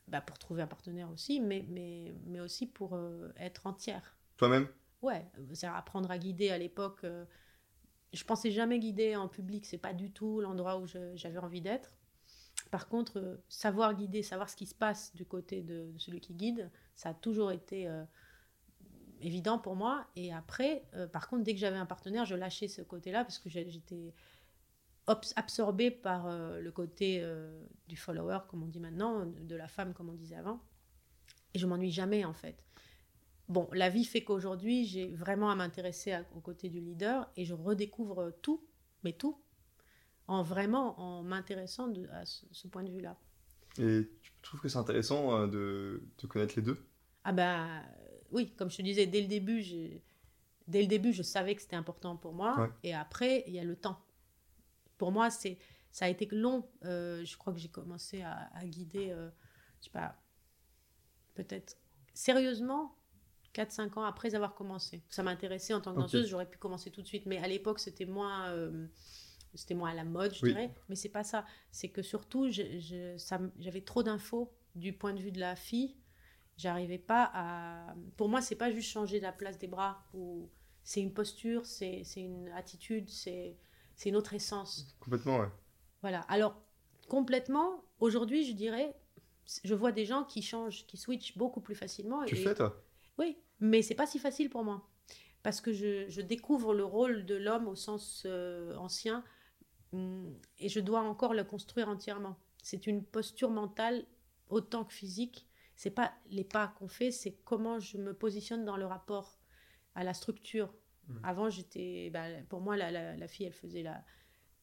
bah, 0.10 0.22
pour 0.22 0.38
trouver 0.38 0.62
un 0.62 0.68
partenaire 0.68 1.10
aussi, 1.10 1.40
mais, 1.40 1.66
mais, 1.70 2.14
mais 2.26 2.42
aussi 2.42 2.68
pour 2.68 2.96
euh, 2.96 3.30
être 3.38 3.66
entière. 3.66 4.18
Toi-même? 4.38 4.68
Ouais, 5.02 5.26
c'est 5.54 5.68
apprendre 5.68 6.12
à 6.12 6.18
guider 6.18 6.50
à 6.50 6.58
l'époque. 6.58 7.06
Je 8.14 8.24
pensais 8.24 8.52
jamais 8.52 8.80
guider 8.80 9.16
en 9.16 9.28
public, 9.28 9.66
c'est 9.66 9.78
pas 9.78 9.94
du 9.94 10.12
tout 10.12 10.40
l'endroit 10.40 10.80
où 10.80 10.86
j'avais 10.88 11.40
envie 11.40 11.62
d'être. 11.62 11.98
Par 12.72 12.88
contre, 12.88 13.40
savoir 13.50 13.94
guider, 13.96 14.24
savoir 14.24 14.50
ce 14.50 14.56
qui 14.56 14.66
se 14.66 14.76
passe 14.76 15.14
du 15.16 15.26
côté 15.26 15.62
de, 15.62 15.92
celui 15.98 16.22
qui 16.22 16.34
guide, 16.34 16.72
ça 16.96 17.10
a 17.10 17.14
toujours 17.14 17.52
été 17.52 17.88
évident 19.24 19.58
pour 19.58 19.76
moi. 19.76 20.06
Et 20.16 20.34
après, 20.34 20.84
euh, 20.96 21.08
par 21.08 21.28
contre, 21.28 21.44
dès 21.44 21.54
que 21.54 21.60
j'avais 21.60 21.78
un 21.78 21.86
partenaire, 21.86 22.26
je 22.26 22.36
lâchais 22.36 22.68
ce 22.68 22.82
côté-là 22.82 23.24
parce 23.24 23.40
que 23.40 23.50
j'étais 23.50 24.14
absorbée 25.36 25.92
par 25.92 26.28
euh, 26.28 26.60
le 26.60 26.72
côté 26.72 27.20
euh, 27.22 27.62
du 27.88 27.98
follower, 27.98 28.40
comme 28.48 28.64
on 28.64 28.68
dit 28.68 28.80
maintenant, 28.80 29.26
de 29.26 29.56
la 29.56 29.68
femme, 29.68 29.94
comme 29.94 30.10
on 30.10 30.14
disait 30.14 30.36
avant. 30.36 30.62
Et 31.54 31.60
je 31.60 31.68
m'ennuie 31.68 31.92
jamais, 31.92 32.26
en 32.26 32.34
fait. 32.34 32.64
Bon, 33.50 33.68
la 33.74 33.90
vie 33.90 34.06
fait 34.06 34.24
qu'aujourd'hui, 34.24 34.86
j'ai 34.86 35.14
vraiment 35.16 35.50
à 35.50 35.56
m'intéresser 35.56 36.18
au 36.36 36.40
côté 36.40 36.70
du 36.70 36.80
leader 36.80 37.30
et 37.36 37.46
je 37.46 37.54
redécouvre 37.54 38.32
tout, 38.42 38.66
mais 39.04 39.14
tout, 39.14 39.42
en 40.28 40.42
vraiment 40.44 41.00
en 41.00 41.24
m'intéressant 41.24 41.92
à 42.12 42.26
ce, 42.26 42.68
point 42.68 42.84
de 42.84 42.92
vue-là. 42.92 43.18
Et 43.78 44.10
tu 44.22 44.32
trouves 44.42 44.62
que 44.62 44.70
c'est 44.70 44.78
intéressant 44.78 45.48
de, 45.48 46.04
de 46.18 46.28
connaître 46.28 46.54
les 46.56 46.62
deux? 46.62 46.88
Ah 47.24 47.32
ben, 47.32 47.84
oui, 48.32 48.52
comme 48.56 48.70
je 48.70 48.78
te 48.78 48.82
disais, 48.82 49.06
dès 49.06 49.22
le 49.22 49.28
début, 49.28 49.64
dès 50.68 50.82
le 50.82 50.88
début, 50.88 51.14
je 51.14 51.24
savais 51.24 51.56
que 51.56 51.62
c'était 51.62 51.76
important 51.76 52.18
pour 52.18 52.34
moi. 52.34 52.70
Et 52.84 52.94
après, 52.94 53.44
il 53.48 53.54
y 53.54 53.60
a 53.60 53.64
le 53.64 53.76
temps. 53.76 54.00
Pour 54.98 55.12
moi, 55.12 55.30
c'est, 55.30 55.58
ça 55.92 56.06
a 56.06 56.10
été 56.10 56.28
long. 56.32 56.68
Euh, 56.84 57.24
je 57.24 57.38
crois 57.38 57.54
que 57.54 57.60
j'ai 57.60 57.70
commencé 57.70 58.22
à, 58.22 58.50
guider, 58.66 59.12
euh, 59.12 59.30
je 59.80 59.86
sais 59.86 59.92
pas, 59.92 60.16
peut-être 61.36 61.78
sérieusement, 62.14 62.98
4-5 63.54 64.00
ans 64.00 64.04
après 64.04 64.36
avoir 64.36 64.56
commencé. 64.56 65.04
Ça 65.10 65.24
m'intéressait 65.24 65.74
en 65.74 65.82
tant 65.82 65.94
que 65.94 66.00
danseuse, 66.00 66.28
j'aurais 66.28 66.50
pu 66.50 66.58
commencer 66.58 66.92
tout 66.92 67.02
de 67.02 67.08
suite. 67.08 67.26
Mais 67.26 67.38
à 67.38 67.48
l'époque, 67.48 67.80
c'était 67.80 68.06
moins, 68.06 68.50
euh, 68.50 68.88
c'était 69.54 69.76
moins 69.76 69.92
à 69.92 69.94
la 69.94 70.04
mode, 70.04 70.34
je 70.34 70.46
dirais. 70.46 70.74
Mais 70.90 70.96
c'est 70.96 71.10
pas 71.10 71.24
ça. 71.24 71.46
C'est 71.72 71.90
que 71.90 72.02
surtout, 72.02 72.50
j'avais 72.50 73.82
trop 73.82 74.04
d'infos 74.04 74.52
du 74.76 74.94
point 74.94 75.14
de 75.14 75.20
vue 75.20 75.32
de 75.32 75.40
la 75.40 75.56
fille 75.56 75.96
J'arrivais 76.58 77.00
pas 77.00 77.32
à. 77.34 77.96
Pour 78.16 78.30
moi, 78.30 78.42
c'est 78.42 78.56
pas 78.56 78.72
juste 78.72 78.90
changer 78.90 79.20
la 79.20 79.32
place 79.32 79.58
des 79.58 79.68
bras. 79.68 80.06
ou 80.14 80.50
C'est 80.84 81.02
une 81.02 81.14
posture, 81.14 81.66
c'est 81.66 82.04
une 82.16 82.50
attitude, 82.50 83.10
c'est 83.10 83.58
une 84.06 84.16
autre 84.16 84.34
essence. 84.34 84.96
Complètement, 85.00 85.40
ouais. 85.40 85.50
Voilà. 86.02 86.22
Alors, 86.22 86.62
complètement, 87.10 87.84
aujourd'hui, 88.00 88.46
je 88.46 88.54
dirais, 88.54 88.96
je 89.64 89.74
vois 89.74 89.92
des 89.92 90.06
gens 90.06 90.26
qui 90.26 90.42
changent, 90.42 90.86
qui 90.86 90.98
switchent 90.98 91.38
beaucoup 91.38 91.62
plus 91.62 91.76
facilement. 91.76 92.24
Tu 92.26 92.36
le 92.36 92.42
fais, 92.42 92.56
toi? 92.56 92.84
Oui, 93.18 93.38
mais 93.60 93.82
c'est 93.82 93.96
pas 93.96 94.08
si 94.08 94.20
facile 94.20 94.50
pour 94.50 94.64
moi. 94.64 94.90
Parce 95.42 95.60
que 95.62 95.74
je, 95.74 96.08
je 96.10 96.22
découvre 96.22 96.74
le 96.74 96.86
rôle 96.86 97.26
de 97.26 97.36
l'homme 97.36 97.68
au 97.68 97.76
sens 97.76 98.24
euh, 98.26 98.76
ancien 98.78 99.24
hum, 99.92 100.34
et 100.58 100.70
je 100.70 100.80
dois 100.80 101.02
encore 101.02 101.34
le 101.34 101.44
construire 101.44 101.90
entièrement. 101.90 102.38
C'est 102.62 102.88
une 102.88 103.04
posture 103.04 103.50
mentale 103.50 104.06
autant 104.50 104.86
que 104.86 104.94
physique 104.94 105.48
c'est 105.76 105.92
pas 105.92 106.14
les 106.30 106.44
pas 106.44 106.68
qu'on 106.80 106.88
fait, 106.88 107.12
c'est 107.12 107.34
comment 107.44 107.80
je 107.80 107.98
me 107.98 108.14
positionne 108.14 108.66
dans 108.66 108.78
le 108.78 108.86
rapport 108.86 109.40
à 109.96 110.04
la 110.04 110.14
structure. 110.14 110.74
Mm. 111.08 111.18
Avant, 111.24 111.50
j'étais, 111.50 112.10
bah, 112.12 112.28
pour 112.50 112.62
moi, 112.62 112.78
la, 112.78 113.28
fille, 113.28 113.46
elle 113.46 113.54
faisait 113.54 113.84
la, 113.84 114.04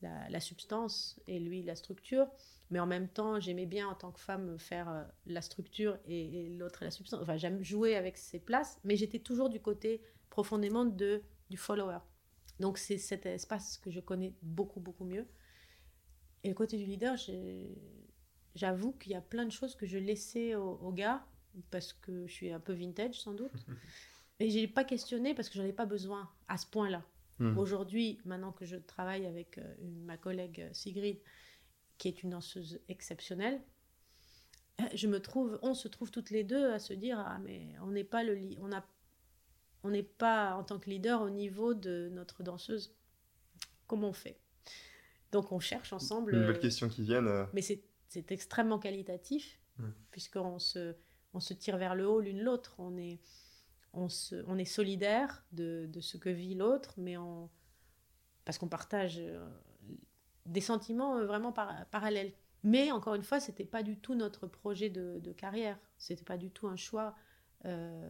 la, 0.02 0.40
substance 0.40 1.20
et 1.26 1.38
lui 1.38 1.62
la 1.62 1.74
structure. 1.74 2.26
Mais 2.70 2.78
en 2.78 2.86
même 2.86 3.08
temps, 3.08 3.40
j'aimais 3.40 3.66
bien 3.66 3.88
en 3.88 3.94
tant 3.94 4.12
que 4.12 4.20
femme 4.20 4.58
faire 4.58 4.88
euh, 4.88 5.02
la 5.26 5.42
structure 5.42 5.98
et, 6.06 6.48
l'autre 6.50 6.84
la 6.84 6.90
substance. 6.90 7.20
Enfin, 7.22 7.36
j'aime 7.36 7.62
jouer 7.62 7.96
avec 7.96 8.16
ces 8.16 8.38
places, 8.38 8.78
mais 8.84 8.96
j'étais 8.96 9.18
toujours 9.18 9.48
du 9.48 9.60
côté 9.60 10.00
profondément 10.28 10.84
de, 10.84 11.22
du 11.50 11.56
follower. 11.56 11.98
Donc, 12.60 12.78
c'est 12.78 12.98
cet 12.98 13.26
espace 13.26 13.78
que 13.78 13.90
je 13.90 14.00
connais 14.00 14.34
beaucoup, 14.42 14.80
beaucoup 14.80 15.04
mieux. 15.04 15.26
Et 16.44 16.48
le 16.48 16.54
côté 16.54 16.76
du 16.76 16.84
leader, 16.84 17.16
j'avoue 18.54 18.92
qu'il 18.92 19.12
y 19.12 19.14
a 19.14 19.20
plein 19.20 19.44
de 19.44 19.52
choses 19.52 19.74
que 19.74 19.86
je 19.86 19.98
laissais 19.98 20.54
aux, 20.54 20.92
gars, 20.92 21.26
parce 21.70 21.92
que 21.92 22.26
je 22.26 22.32
suis 22.32 22.52
un 22.52 22.60
peu 22.60 22.72
vintage 22.72 23.20
sans 23.20 23.34
doute. 23.34 23.52
Et 24.38 24.48
j'ai 24.48 24.66
pas 24.66 24.84
questionné 24.84 25.34
parce 25.34 25.50
que 25.50 25.56
j'en 25.56 25.66
ai 25.66 25.72
pas 25.72 25.84
besoin 25.84 26.30
à 26.48 26.56
ce 26.56 26.66
point-là. 26.66 27.04
Hmm. 27.40 27.58
Aujourd'hui, 27.58 28.20
maintenant 28.24 28.52
que 28.52 28.64
je 28.64 28.76
travaille 28.76 29.26
avec 29.26 29.58
euh, 29.58 29.74
ma 30.04 30.16
collègue 30.16 30.68
Sigrid, 30.72 31.18
qui 31.98 32.08
est 32.08 32.22
une 32.22 32.30
danseuse 32.30 32.80
exceptionnelle, 32.88 33.60
euh, 34.80 34.84
je 34.94 35.06
me 35.06 35.20
trouve, 35.20 35.58
on 35.62 35.74
se 35.74 35.88
trouve 35.88 36.10
toutes 36.10 36.30
les 36.30 36.44
deux 36.44 36.70
à 36.70 36.78
se 36.78 36.92
dire 36.92 37.18
ah 37.18 37.38
mais 37.42 37.74
on 37.82 37.90
n'est 37.90 38.04
pas 38.04 38.22
le 38.22 38.38
on 38.60 38.72
a 38.72 38.84
on 39.82 39.90
n'est 39.90 40.02
pas 40.02 40.54
en 40.54 40.64
tant 40.64 40.78
que 40.78 40.90
leader 40.90 41.22
au 41.22 41.30
niveau 41.30 41.74
de 41.74 42.10
notre 42.12 42.42
danseuse. 42.42 42.94
Comment 43.86 44.10
on 44.10 44.12
fait? 44.12 44.38
Donc 45.32 45.50
on 45.52 45.60
cherche 45.60 45.92
ensemble. 45.92 46.34
Une 46.34 46.40
nouvelle 46.40 46.60
question 46.60 46.88
qui 46.88 47.02
viennent. 47.02 47.46
Mais 47.54 47.62
c'est 47.62 47.82
c'est 48.10 48.32
extrêmement 48.32 48.78
qualitatif, 48.78 49.58
mm. 49.78 49.88
puisqu'on 50.10 50.58
se, 50.58 50.96
on 51.32 51.40
se 51.40 51.54
tire 51.54 51.78
vers 51.78 51.94
le 51.94 52.06
haut 52.06 52.20
l'une 52.20 52.42
l'autre. 52.42 52.74
On 52.78 52.98
est, 52.98 53.20
on, 53.92 54.08
se, 54.08 54.36
on 54.46 54.58
est 54.58 54.64
solidaire 54.64 55.44
de, 55.52 55.88
de 55.92 56.00
ce 56.00 56.16
que 56.16 56.28
vit 56.28 56.54
l'autre, 56.54 56.94
mais 56.96 57.16
parce 58.44 58.58
qu'on 58.58 58.68
partage 58.68 59.18
euh, 59.18 59.48
des 60.46 60.60
sentiments 60.60 61.16
euh, 61.16 61.26
vraiment 61.26 61.52
parallèles. 61.52 62.32
Mais 62.62 62.92
encore 62.92 63.14
une 63.14 63.22
fois, 63.22 63.40
c'était 63.40 63.64
pas 63.64 63.82
du 63.82 63.98
tout 63.98 64.14
notre 64.14 64.46
projet 64.46 64.90
de, 64.90 65.18
de 65.20 65.32
carrière. 65.32 65.78
C'était 65.98 66.24
pas 66.24 66.36
du 66.36 66.50
tout 66.50 66.68
un 66.68 66.76
choix. 66.76 67.16
Euh, 67.64 68.08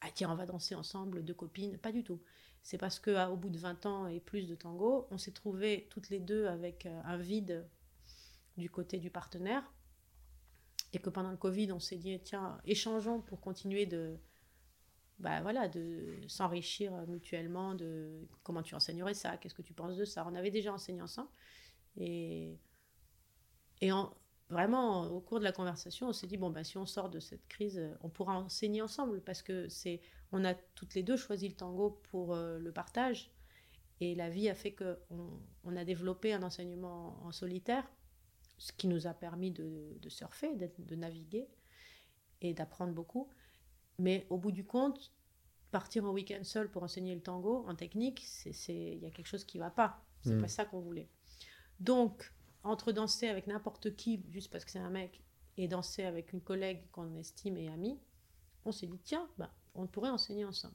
ah 0.00 0.08
tiens, 0.14 0.30
on 0.30 0.34
va 0.34 0.46
danser 0.46 0.74
ensemble, 0.74 1.24
deux 1.24 1.34
copines. 1.34 1.76
Pas 1.78 1.92
du 1.92 2.02
tout. 2.02 2.20
C'est 2.62 2.78
parce 2.78 2.98
qu'au 2.98 3.36
bout 3.36 3.50
de 3.50 3.58
20 3.58 3.86
ans 3.86 4.06
et 4.06 4.20
plus 4.20 4.46
de 4.46 4.54
tango, 4.54 5.06
on 5.10 5.18
s'est 5.18 5.32
trouvés 5.32 5.88
toutes 5.90 6.10
les 6.10 6.20
deux 6.20 6.46
avec 6.46 6.86
un 6.86 7.16
vide 7.16 7.66
du 8.56 8.70
côté 8.70 8.98
du 8.98 9.10
partenaire. 9.10 9.64
Et 10.92 10.98
que 10.98 11.10
pendant 11.10 11.30
le 11.30 11.36
Covid, 11.36 11.72
on 11.72 11.80
s'est 11.80 11.96
dit, 11.96 12.18
tiens, 12.22 12.60
échangeons 12.64 13.20
pour 13.20 13.40
continuer 13.40 13.84
de, 13.86 14.16
bah 15.22 15.40
voilà, 15.40 15.68
de 15.68 16.18
s'enrichir 16.28 16.92
mutuellement, 17.06 17.74
de 17.74 18.28
comment 18.42 18.62
tu 18.62 18.74
enseignerais 18.74 19.14
ça, 19.14 19.36
qu'est-ce 19.38 19.54
que 19.54 19.62
tu 19.62 19.72
penses 19.72 19.96
de 19.96 20.04
ça. 20.04 20.26
On 20.28 20.34
avait 20.34 20.50
déjà 20.50 20.72
enseigné 20.72 21.00
ensemble. 21.00 21.30
Et, 21.96 22.58
et 23.80 23.92
en, 23.92 24.12
vraiment, 24.50 25.06
au 25.06 25.20
cours 25.20 25.38
de 25.38 25.44
la 25.44 25.52
conversation, 25.52 26.08
on 26.08 26.12
s'est 26.12 26.26
dit, 26.26 26.36
bon, 26.36 26.50
bah, 26.50 26.64
si 26.64 26.76
on 26.76 26.86
sort 26.86 27.08
de 27.08 27.20
cette 27.20 27.46
crise, 27.48 27.80
on 28.02 28.10
pourra 28.10 28.38
enseigner 28.38 28.82
ensemble 28.82 29.22
parce 29.22 29.42
que 29.42 29.68
c'est, 29.68 30.00
on 30.32 30.44
a 30.44 30.54
toutes 30.74 30.94
les 30.94 31.02
deux 31.02 31.16
choisi 31.16 31.48
le 31.48 31.54
tango 31.54 32.02
pour 32.10 32.34
euh, 32.34 32.58
le 32.58 32.72
partage. 32.72 33.30
Et 34.00 34.14
la 34.14 34.28
vie 34.28 34.48
a 34.48 34.54
fait 34.54 34.74
qu'on 34.74 35.40
on 35.64 35.76
a 35.76 35.84
développé 35.84 36.32
un 36.32 36.42
enseignement 36.42 37.24
en 37.24 37.32
solitaire 37.32 37.88
ce 38.58 38.72
qui 38.72 38.86
nous 38.86 39.06
a 39.06 39.14
permis 39.14 39.50
de, 39.50 39.98
surfer, 40.08 40.54
de, 40.54 40.94
naviguer. 40.94 41.48
et 42.40 42.54
d'apprendre 42.54 42.92
beaucoup. 42.92 43.28
Mais 43.98 44.26
au 44.30 44.38
bout 44.38 44.52
du 44.52 44.64
compte, 44.64 45.12
partir 45.70 46.04
en 46.04 46.10
week-end 46.10 46.44
seul 46.44 46.70
pour 46.70 46.82
enseigner 46.82 47.14
le 47.14 47.20
tango 47.22 47.64
en 47.68 47.74
technique, 47.74 48.24
il 48.68 48.98
y 48.98 49.06
a 49.06 49.10
quelque 49.10 49.26
chose 49.26 49.44
qui 49.44 49.58
ne 49.58 49.62
va 49.64 49.70
pas. 49.70 50.04
C'est 50.22 50.34
Mm. 50.34 50.40
pas 50.40 50.48
ça 50.48 50.64
qu'on 50.64 50.80
voulait. 50.80 51.08
Donc, 51.80 52.32
entre 52.62 52.92
danser 52.92 53.28
avec 53.28 53.46
n'importe 53.46 53.96
qui, 53.96 54.22
juste 54.30 54.50
parce 54.50 54.64
que 54.64 54.70
c'est 54.70 54.78
un 54.78 54.90
mec, 54.90 55.22
et 55.56 55.68
danser 55.68 56.04
avec 56.04 56.32
une 56.32 56.40
collègue 56.40 56.82
qu'on 56.92 57.14
estime 57.16 57.56
et 57.56 57.68
amie, 57.68 57.98
on 58.64 58.72
s'est 58.72 58.86
dit, 58.86 59.00
tiens, 59.02 59.28
bah, 59.38 59.52
on 59.74 59.86
pourrait 59.86 60.10
enseigner 60.10 60.44
ensemble. 60.44 60.74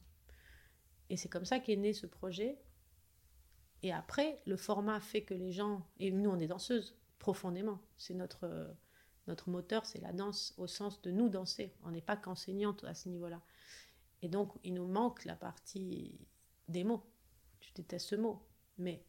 Et 1.10 1.16
c'est 1.18 1.30
comme 1.30 1.46
ça 1.46 1.60
qu'est 1.60 1.78
né 1.78 1.94
ce 1.94 2.06
projet. 2.06 2.60
Et 3.84 3.94
après, 3.94 4.42
le 4.46 4.58
format 4.58 5.00
fait 5.00 5.22
que 5.24 5.34
les 5.34 5.52
gens, 5.52 5.88
et 6.00 6.12
nous 6.12 6.30
on 6.30 6.40
est 6.40 6.48
danseuses 6.48 6.98
profondément, 7.20 7.80
c'est 7.98 8.14
notre, 8.16 8.44
euh, 8.46 8.68
notre 9.28 9.50
moteur, 9.50 9.86
c'est 9.86 10.00
la 10.00 10.14
danse 10.14 10.54
au 10.58 10.68
sens 10.68 11.02
de 11.02 11.12
nous 11.12 11.30
danser. 11.30 11.74
On 11.84 11.92
n'est 11.92 12.02
pas 12.02 12.18
qu'enseignante 12.18 12.84
à 12.84 12.94
ce 12.94 13.10
niveau-là. 13.10 13.42
Et 14.22 14.30
donc, 14.30 14.54
il 14.64 14.74
nous 14.74 14.88
manque 14.88 15.26
la 15.26 15.36
partie 15.36 16.18
des 16.68 16.84
mots. 16.84 17.04
Je 17.62 17.72
déteste 17.74 18.08
ce 18.08 18.16
mot, 18.16 18.42
mais. 18.78 19.04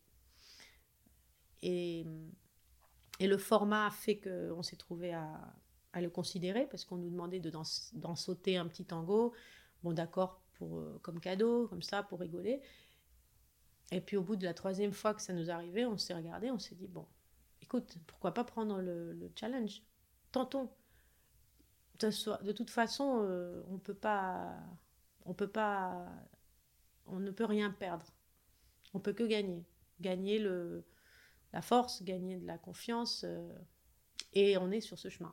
Et, 1.62 2.06
et 3.18 3.26
le 3.26 3.38
format 3.38 3.90
fait 3.90 4.20
qu'on 4.20 4.62
s'est 4.62 4.76
trouvé 4.76 5.12
à, 5.12 5.54
à 5.92 6.00
le 6.00 6.10
considérer 6.10 6.66
parce 6.66 6.84
qu'on 6.84 6.98
nous 6.98 7.10
demandait 7.10 7.40
de 7.40 7.50
d'en 7.50 8.16
sauter 8.16 8.56
un 8.56 8.66
petit 8.66 8.84
tango. 8.84 9.32
Bon, 9.82 9.92
d'accord, 9.92 10.42
euh, 10.62 10.98
comme 10.98 11.20
cadeau, 11.20 11.68
comme 11.68 11.82
ça, 11.82 12.02
pour 12.02 12.20
rigoler. 12.20 12.60
Et 13.90 14.00
puis 14.00 14.16
au 14.16 14.22
bout 14.22 14.36
de 14.36 14.44
la 14.44 14.54
troisième 14.54 14.92
fois 14.92 15.14
que 15.14 15.22
ça 15.22 15.32
nous 15.32 15.50
arrivait, 15.50 15.86
on 15.86 15.96
s'est 15.96 16.14
regardé, 16.14 16.50
on 16.50 16.58
s'est 16.58 16.74
dit, 16.74 16.86
bon, 16.88 17.06
écoute, 17.62 17.96
pourquoi 18.06 18.34
pas 18.34 18.44
prendre 18.44 18.80
le 18.80 19.32
challenge? 19.34 19.82
Tentons. 20.32 20.70
De, 22.00 22.52
toute 22.52 22.70
façon, 22.70 23.22
euh, 23.22 23.62
on 23.68 23.78
peut 23.78 23.94
pas, 23.94 24.54
on 25.24 25.34
peut 25.34 25.48
pas, 25.48 26.06
on 27.06 27.18
ne 27.18 27.30
peut 27.30 27.44
rien 27.44 27.70
perdre. 27.70 28.06
On 28.94 29.00
peut 29.00 29.12
que 29.12 29.24
gagner. 29.24 29.64
Gagner 30.00 30.38
le, 30.38 30.84
la 31.52 31.60
force, 31.60 32.02
gagner 32.02 32.36
de 32.36 32.46
la 32.46 32.56
confiance. 32.56 33.24
euh, 33.24 33.52
et 34.34 34.56
on 34.58 34.70
est 34.70 34.80
sur 34.80 34.98
ce 34.98 35.08
chemin. 35.08 35.32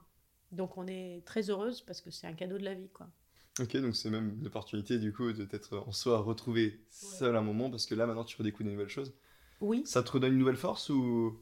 Donc 0.52 0.78
on 0.78 0.88
est 0.88 1.24
très 1.26 1.50
heureuse 1.50 1.82
parce 1.82 2.02
que 2.02 2.12
c'est 2.12 2.28
un 2.28 2.34
cadeau 2.34 2.58
de 2.58 2.64
la 2.64 2.74
vie, 2.74 2.90
quoi. 2.90 3.08
Ok, 3.60 3.78
donc 3.78 3.96
c'est 3.96 4.10
même 4.10 4.38
une 4.40 4.48
opportunité 4.48 5.00
du 5.00 5.14
coup 5.14 5.32
de 5.32 5.46
t'être 5.46 5.78
en 5.88 5.92
soi 5.94 6.20
retrouvé 6.20 6.82
seul 6.90 7.38
un 7.38 7.42
moment 7.42 7.70
parce 7.70 7.86
que 7.86 7.96
là 7.96 8.06
maintenant 8.06 8.26
tu 8.26 8.36
redécouvres 8.36 8.66
des 8.66 8.72
nouvelles 8.72 8.90
choses. 8.90 9.14
Oui. 9.62 9.84
Ça 9.86 10.04
te 10.04 10.12
redonne 10.12 10.34
une 10.34 10.40
nouvelle 10.40 10.58
force 10.58 10.90
ou 10.90 11.40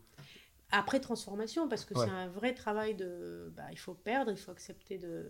Après 0.76 1.00
transformation, 1.00 1.70
parce 1.70 1.86
que 1.86 1.94
Ouais. 1.94 2.06
c'est 2.06 2.12
un 2.12 2.28
vrai 2.28 2.54
travail 2.56 2.96
de. 2.96 3.54
Bah, 3.56 3.64
il 3.72 3.78
faut 3.78 3.94
perdre, 3.94 4.32
il 4.32 4.38
faut 4.38 4.52
accepter 4.52 4.98
de, 4.98 5.28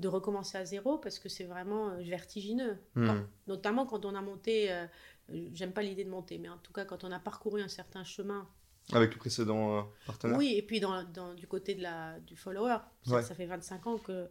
de 0.00 0.08
recommencer 0.08 0.56
à 0.56 0.64
zéro, 0.64 0.96
parce 0.98 1.18
que 1.18 1.28
c'est 1.28 1.44
vraiment 1.44 1.90
euh, 1.90 1.96
vertigineux. 2.02 2.78
Hmm. 2.94 3.06
Quand- 3.06 3.24
notamment 3.48 3.84
quand 3.86 4.04
on 4.06 4.14
a 4.14 4.22
monté. 4.22 4.72
euh, 4.72 4.86
euh, 5.30 5.48
J'aime 5.52 5.72
pas 5.72 5.82
l'idée 5.82 6.04
de 6.04 6.10
monter, 6.10 6.38
mais 6.38 6.48
en 6.48 6.58
tout 6.58 6.72
cas, 6.72 6.84
quand 6.86 7.04
on 7.04 7.12
a 7.12 7.18
parcouru 7.18 7.60
un 7.60 7.68
certain 7.68 8.02
chemin. 8.04 8.48
avec 8.92 9.12
le 9.12 9.18
précédent 9.18 9.78
euh, 9.78 9.82
partenaire 10.06 10.38
Oui, 10.38 10.54
et 10.56 10.62
puis 10.62 10.78
dans, 10.80 11.02
dans- 11.02 11.34
du 11.34 11.46
côté 11.48 11.74
de 11.74 11.82
la, 11.82 12.18
du 12.20 12.36
follower. 12.36 12.78
Ça, 13.04 13.16
Ouais. 13.16 13.22
ça 13.22 13.34
fait 13.34 13.46
25 13.46 13.86
ans 13.88 13.98
que, 13.98 14.28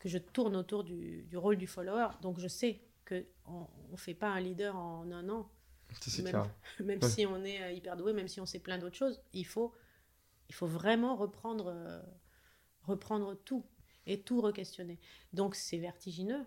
que 0.00 0.08
je 0.08 0.18
tourne 0.18 0.56
autour 0.56 0.82
du, 0.84 1.22
du 1.22 1.36
rôle 1.36 1.56
du 1.56 1.68
follower, 1.68 2.08
donc 2.20 2.38
je 2.40 2.48
sais 2.48 2.80
qu'on 3.08 3.68
ne 3.92 3.96
fait 3.96 4.14
pas 4.14 4.28
un 4.28 4.40
leader 4.40 4.74
en 4.76 5.10
un 5.12 5.28
an. 5.28 5.48
Même, 6.18 6.24
clair. 6.30 6.48
même 6.80 7.02
Ouais. 7.02 7.10
si 7.10 7.26
on 7.26 7.44
est 7.44 7.62
euh, 7.62 7.72
hyper 7.72 7.96
doué, 7.96 8.12
même 8.12 8.28
si 8.28 8.40
on 8.40 8.46
sait 8.46 8.58
plein 8.60 8.78
d'autres 8.78 8.96
choses, 8.96 9.20
il 9.32 9.46
faut, 9.46 9.74
il 10.48 10.54
faut 10.54 10.66
vraiment 10.66 11.16
reprendre, 11.16 11.68
euh, 11.68 12.02
reprendre 12.82 13.34
tout 13.34 13.66
et 14.06 14.22
tout 14.22 14.40
re-questionner. 14.42 15.00
Donc 15.32 15.54
c'est 15.56 15.78
vertigineux. 15.78 16.44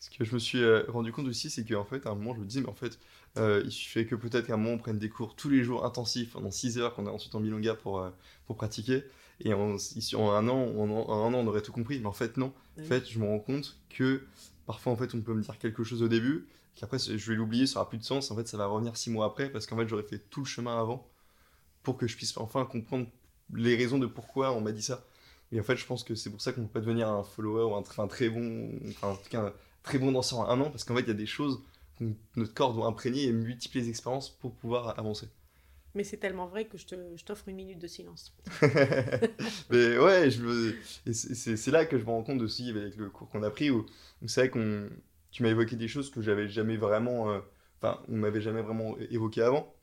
Ce 0.00 0.10
que 0.10 0.24
je 0.24 0.32
me 0.34 0.38
suis 0.38 0.62
euh, 0.62 0.84
rendu 0.88 1.12
compte 1.12 1.26
aussi, 1.26 1.50
c'est 1.50 1.64
qu'en 1.64 1.84
fait, 1.84 2.06
à 2.06 2.10
un 2.10 2.14
moment, 2.14 2.32
je 2.34 2.40
me 2.40 2.46
disais, 2.46 2.60
mais 2.60 2.68
en 2.68 2.74
fait, 2.74 2.98
euh, 3.36 3.62
il 3.64 3.72
suffit 3.72 4.06
que 4.06 4.14
peut-être 4.14 4.46
qu'à 4.46 4.54
un 4.54 4.56
moment, 4.56 4.74
on 4.74 4.78
prenne 4.78 4.98
des 4.98 5.08
cours 5.08 5.34
tous 5.34 5.48
les 5.48 5.64
jours 5.64 5.84
intensifs 5.84 6.32
pendant 6.32 6.52
6 6.52 6.78
heures, 6.78 6.94
qu'on 6.94 7.06
a 7.06 7.10
ensuite 7.10 7.34
en 7.34 7.40
milonga 7.40 7.74
pour, 7.74 7.98
euh, 8.00 8.10
pour 8.46 8.54
pratiquer. 8.56 9.02
Et 9.40 9.52
en, 9.54 9.74
ici, 9.76 10.14
en 10.14 10.30
un 10.30 10.48
an, 10.48 10.56
en 10.56 10.88
un 11.26 11.34
an, 11.34 11.38
on 11.38 11.46
aurait 11.48 11.62
tout 11.62 11.72
compris. 11.72 11.98
Mais 11.98 12.06
en 12.06 12.12
fait, 12.12 12.36
non. 12.36 12.46
En 12.46 12.52
Oui. 12.76 12.84
fait, 12.84 13.08
je 13.10 13.18
me 13.18 13.26
rends 13.26 13.40
compte 13.40 13.76
que 13.90 14.22
parfois, 14.66 14.92
en 14.92 14.96
fait, 14.96 15.14
on 15.14 15.20
peut 15.20 15.34
me 15.34 15.42
dire 15.42 15.58
quelque 15.58 15.82
chose 15.82 16.02
au 16.02 16.08
début, 16.08 16.46
qu'après, 16.78 16.98
je 16.98 17.30
vais 17.30 17.36
l'oublier, 17.36 17.66
ça 17.66 17.80
aura 17.80 17.88
plus 17.88 17.98
de 17.98 18.04
sens. 18.04 18.30
En 18.30 18.36
fait, 18.36 18.48
ça 18.48 18.56
va 18.56 18.66
revenir 18.66 18.96
6 18.96 19.10
mois 19.10 19.26
après, 19.26 19.50
parce 19.50 19.66
qu'en 19.66 19.76
fait, 19.76 19.88
j'aurais 19.88 20.02
fait 20.04 20.18
tout 20.30 20.40
le 20.40 20.46
chemin 20.46 20.80
avant 20.80 21.06
pour 21.82 21.96
que 21.96 22.06
je 22.06 22.16
puisse 22.16 22.36
enfin 22.38 22.64
comprendre 22.64 23.06
les 23.54 23.76
raisons 23.76 23.98
de 23.98 24.06
pourquoi 24.06 24.52
on 24.52 24.60
m'a 24.60 24.72
dit 24.72 24.82
ça. 24.82 25.04
Et 25.52 25.60
en 25.60 25.62
fait, 25.64 25.76
je 25.76 25.86
pense 25.86 26.04
que 26.04 26.14
c'est 26.14 26.30
pour 26.30 26.40
ça 26.40 26.52
qu'on 26.52 26.62
peut 26.62 26.68
pas 26.74 26.80
devenir 26.80 27.08
un 27.08 27.24
follower 27.24 27.64
ou 27.72 27.76
un, 27.76 27.84
un 28.04 28.08
très 28.08 28.28
bon, 28.28 28.70
enfin, 28.90 29.08
en 29.10 29.16
tout 29.16 29.28
cas, 29.30 29.42
un 29.48 29.52
très 29.82 29.98
bon 29.98 30.12
danseur 30.12 30.40
en 30.40 30.48
un 30.50 30.60
an, 30.60 30.70
parce 30.70 30.84
qu'en 30.84 30.94
fait, 30.96 31.02
il 31.02 31.08
y 31.08 31.12
a 31.12 31.14
des 31.14 31.26
choses 31.26 31.60
que 31.98 32.04
notre 32.36 32.54
corps 32.54 32.74
doit 32.74 32.86
imprégner 32.86 33.24
et 33.24 33.32
multiplier 33.32 33.84
les 33.84 33.90
expériences 33.90 34.30
pour 34.30 34.54
pouvoir 34.54 34.98
avancer. 34.98 35.28
Mais 35.94 36.04
c'est 36.04 36.18
tellement 36.18 36.46
vrai 36.46 36.66
que 36.66 36.78
je 36.78 36.86
te- 36.86 37.16
je 37.16 37.24
t'offre 37.24 37.48
une 37.48 37.56
minute 37.56 37.78
de 37.78 37.86
silence. 37.86 38.32
Mais 39.70 39.98
ouais, 39.98 40.30
c'est 41.12 41.70
là 41.70 41.84
que 41.86 41.98
je 41.98 42.04
me 42.04 42.10
rends 42.10 42.22
compte 42.22 42.42
aussi 42.42 42.70
avec 42.70 42.96
le 42.96 43.10
cours 43.10 43.28
qu'on 43.30 43.42
a 43.42 43.50
pris 43.50 43.70
où, 43.70 43.86
où 44.22 44.28
c'est 44.28 44.42
vrai 44.42 44.50
qu'on 44.50 44.88
tu 45.30 45.42
m'as 45.42 45.50
évoqué 45.50 45.76
des 45.76 45.88
choses 45.88 46.10
que 46.10 46.22
j'avais 46.22 46.48
jamais 46.48 46.76
vraiment 46.76 47.30
euh, 47.30 47.40
enfin 47.80 48.00
on 48.08 48.16
m'avait 48.16 48.40
jamais 48.40 48.62
vraiment 48.62 48.96
évoqué 49.10 49.42
avant. 49.42 49.74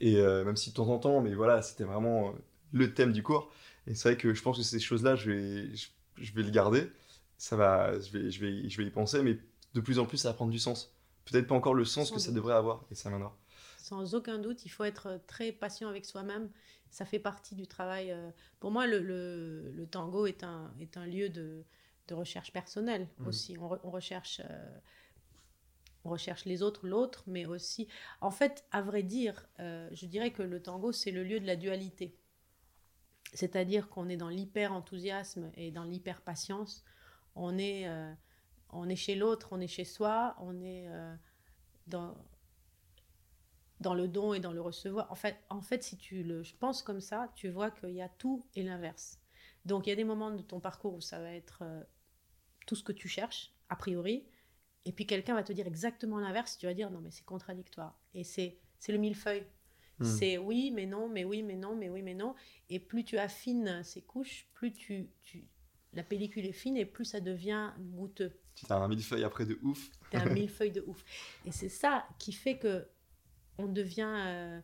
Et 0.00 0.16
euh, 0.18 0.44
même 0.44 0.56
si 0.56 0.70
de 0.70 0.74
temps 0.74 0.88
en 0.88 0.98
temps 0.98 1.20
mais 1.20 1.34
voilà 1.34 1.62
c'était 1.62 1.84
vraiment 1.84 2.30
euh, 2.30 2.32
le 2.72 2.94
thème 2.94 3.12
du 3.12 3.22
cours. 3.22 3.52
Et 3.86 3.94
c'est 3.94 4.10
vrai 4.10 4.18
que 4.18 4.34
je 4.34 4.42
pense 4.42 4.56
que 4.58 4.62
ces 4.64 4.80
choses 4.80 5.02
là 5.04 5.16
je 5.16 5.30
vais 5.30 5.76
je, 5.76 5.88
je 6.18 6.32
vais 6.34 6.42
le 6.42 6.50
garder. 6.50 6.90
Ça 7.38 7.56
va 7.56 7.98
je 8.00 8.10
vais 8.12 8.30
je 8.30 8.40
vais 8.44 8.68
je 8.68 8.76
vais 8.78 8.86
y 8.88 8.90
penser 8.90 9.22
mais 9.22 9.38
de 9.74 9.80
plus 9.80 9.98
en 9.98 10.06
plus 10.06 10.18
ça 10.18 10.28
va 10.30 10.34
prendre 10.34 10.52
du 10.52 10.58
sens. 10.58 10.94
Peut-être 11.26 11.46
pas 11.48 11.54
encore 11.54 11.74
le 11.74 11.84
sens 11.84 12.10
Sans 12.10 12.12
que 12.12 12.20
ça 12.20 12.32
devrait 12.32 12.54
avoir 12.54 12.84
et 12.90 12.94
ça 12.94 13.08
viendra. 13.10 13.36
Sans 13.76 14.14
aucun 14.14 14.38
doute, 14.38 14.64
il 14.64 14.68
faut 14.70 14.84
être 14.84 15.20
très 15.26 15.52
patient 15.52 15.88
avec 15.88 16.04
soi-même. 16.06 16.50
Ça 16.90 17.04
fait 17.04 17.18
partie 17.18 17.54
du 17.54 17.66
travail. 17.66 18.14
Pour 18.60 18.70
moi, 18.70 18.86
le, 18.86 19.00
le- 19.00 19.70
le 19.72 19.86
tango 19.86 20.26
est 20.26 20.44
un, 20.44 20.72
est 20.80 20.96
un 20.96 21.06
lieu 21.06 21.28
de, 21.28 21.64
de 22.08 22.14
recherche 22.14 22.52
personnelle 22.52 23.08
Mhm. 23.18 23.28
aussi. 23.28 23.56
On, 23.58 23.68
re- 23.68 23.80
on 23.84 23.90
recherche, 23.90 24.40
euh, 24.48 24.78
on 26.04 26.10
recherche 26.10 26.44
les 26.44 26.62
autres, 26.62 26.86
l'autre, 26.86 27.24
mais 27.26 27.44
aussi. 27.44 27.88
En 28.20 28.30
fait, 28.30 28.64
à 28.70 28.82
vrai 28.82 29.02
dire, 29.02 29.48
euh, 29.58 29.88
je 29.92 30.06
dirais 30.06 30.30
que 30.32 30.42
le 30.44 30.62
tango, 30.62 30.92
c'est 30.92 31.10
le 31.10 31.24
lieu 31.24 31.40
de 31.40 31.46
la 31.46 31.56
dualité. 31.56 32.16
C'est-à-dire 33.34 33.88
qu'on 33.88 34.08
est 34.08 34.16
dans 34.16 34.28
l'hyper-enthousiasme 34.28 35.50
et 35.54 35.70
dans 35.70 35.84
l'hyper-patience. 35.84 36.84
On 37.34 37.56
est, 37.58 37.88
euh, 37.88 38.12
on 38.70 38.88
est 38.88 38.96
chez 38.96 39.14
l'autre, 39.14 39.48
on 39.52 39.60
est 39.60 39.68
chez 39.68 39.84
soi, 39.84 40.36
on 40.40 40.60
est 40.62 40.88
dans, 41.86 42.16
dans 43.80 43.94
le 43.94 44.08
don 44.08 44.32
et 44.34 44.40
dans 44.40 44.52
le 44.52 44.60
recevoir. 44.60 45.10
En 45.10 45.14
fait, 45.14 45.36
en 45.50 45.60
fait, 45.60 45.82
si 45.82 45.96
tu 45.96 46.22
le 46.22 46.42
penses 46.60 46.82
comme 46.82 47.00
ça, 47.00 47.30
tu 47.34 47.48
vois 47.48 47.70
qu'il 47.70 47.90
y 47.90 48.02
a 48.02 48.08
tout 48.08 48.44
et 48.54 48.62
l'inverse. 48.62 49.18
Donc, 49.64 49.86
il 49.86 49.90
y 49.90 49.92
a 49.92 49.96
des 49.96 50.04
moments 50.04 50.30
de 50.30 50.42
ton 50.42 50.60
parcours 50.60 50.94
où 50.94 51.00
ça 51.00 51.18
va 51.20 51.32
être 51.32 51.62
tout 52.66 52.74
ce 52.74 52.82
que 52.82 52.92
tu 52.92 53.08
cherches, 53.08 53.52
a 53.68 53.76
priori, 53.76 54.24
et 54.84 54.92
puis 54.92 55.06
quelqu'un 55.06 55.34
va 55.34 55.42
te 55.42 55.52
dire 55.52 55.66
exactement 55.66 56.18
l'inverse, 56.18 56.58
tu 56.58 56.66
vas 56.66 56.74
dire 56.74 56.90
non, 56.90 57.00
mais 57.00 57.10
c'est 57.10 57.24
contradictoire. 57.24 57.98
Et 58.14 58.24
c'est 58.24 58.58
le 58.88 58.98
millefeuille. 58.98 59.44
Hmm. 59.98 60.04
C'est 60.04 60.38
oui, 60.38 60.72
mais 60.74 60.86
non, 60.86 61.08
mais 61.08 61.24
oui, 61.24 61.42
mais 61.42 61.56
non, 61.56 61.76
mais 61.76 61.88
oui, 61.88 62.02
mais 62.02 62.14
non. 62.14 62.34
Et 62.68 62.80
plus 62.80 63.04
tu 63.04 63.18
affines 63.18 63.82
ces 63.84 64.02
couches, 64.02 64.48
plus 64.54 64.72
tu, 64.72 65.10
tu, 65.22 65.46
la 65.92 66.02
pellicule 66.02 66.46
est 66.46 66.52
fine 66.52 66.76
et 66.76 66.84
plus 66.84 67.04
ça 67.04 67.20
devient 67.20 67.72
goûteux. 67.78 68.32
tu 68.54 68.64
as 68.68 68.76
un 68.76 68.88
millefeuille 68.88 69.24
après 69.24 69.46
de 69.46 69.58
ouf 69.62 69.90
T'es 70.10 70.16
un 70.16 70.24
millefeuille 70.32 70.72
de 70.72 70.82
ouf. 70.86 71.04
Et 71.44 71.52
c'est 71.52 71.68
ça 71.68 72.06
qui 72.18 72.32
fait 72.32 72.58
que 72.58 72.86
on 73.58 73.66
devient, 73.66 74.14
euh, 74.26 74.60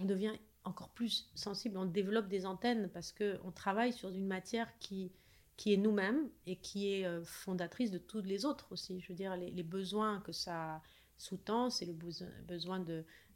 on 0.00 0.04
devient 0.04 0.32
encore 0.64 0.90
plus 0.90 1.30
sensible. 1.34 1.76
On 1.76 1.84
développe 1.84 2.28
des 2.28 2.46
antennes 2.46 2.90
parce 2.92 3.12
que 3.12 3.38
on 3.44 3.52
travaille 3.52 3.92
sur 3.92 4.08
une 4.08 4.26
matière 4.26 4.68
qui 4.78 5.12
qui 5.60 5.74
est 5.74 5.76
nous-mêmes 5.76 6.30
et 6.46 6.56
qui 6.56 6.90
est 6.90 7.04
euh, 7.04 7.22
fondatrice 7.22 7.90
de 7.90 7.98
toutes 7.98 8.24
les 8.24 8.46
autres 8.46 8.66
aussi. 8.72 8.98
Je 8.98 9.08
veux 9.08 9.14
dire, 9.14 9.36
les, 9.36 9.50
les 9.50 9.62
besoins 9.62 10.20
que 10.20 10.32
ça 10.32 10.80
sous-tend, 11.18 11.68
c'est 11.68 11.84
le 11.84 11.92
besoin, 11.92 12.82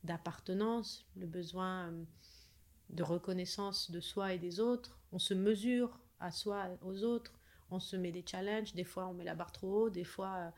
d'appartenance, 0.05 1.07
le 1.17 1.27
besoin 1.27 1.91
euh, 1.91 2.05
de 2.89 3.03
reconnaissance 3.03 3.91
de 3.91 4.01
soi 4.01 4.33
et 4.33 4.39
des 4.39 4.59
autres. 4.59 4.99
On 5.13 5.19
se 5.19 5.35
mesure 5.35 6.01
à 6.19 6.31
soi, 6.31 6.71
aux 6.81 7.05
autres 7.05 7.39
on 7.71 7.79
se 7.79 7.95
met 7.95 8.11
des 8.11 8.25
challenges, 8.27 8.73
des 8.73 8.85
fois 8.85 9.07
on 9.07 9.13
met 9.13 9.25
la 9.25 9.35
barre 9.35 9.53
trop 9.53 9.83
haut, 9.83 9.91
des 9.91 10.05
fois 10.05 10.35
euh, 10.39 10.51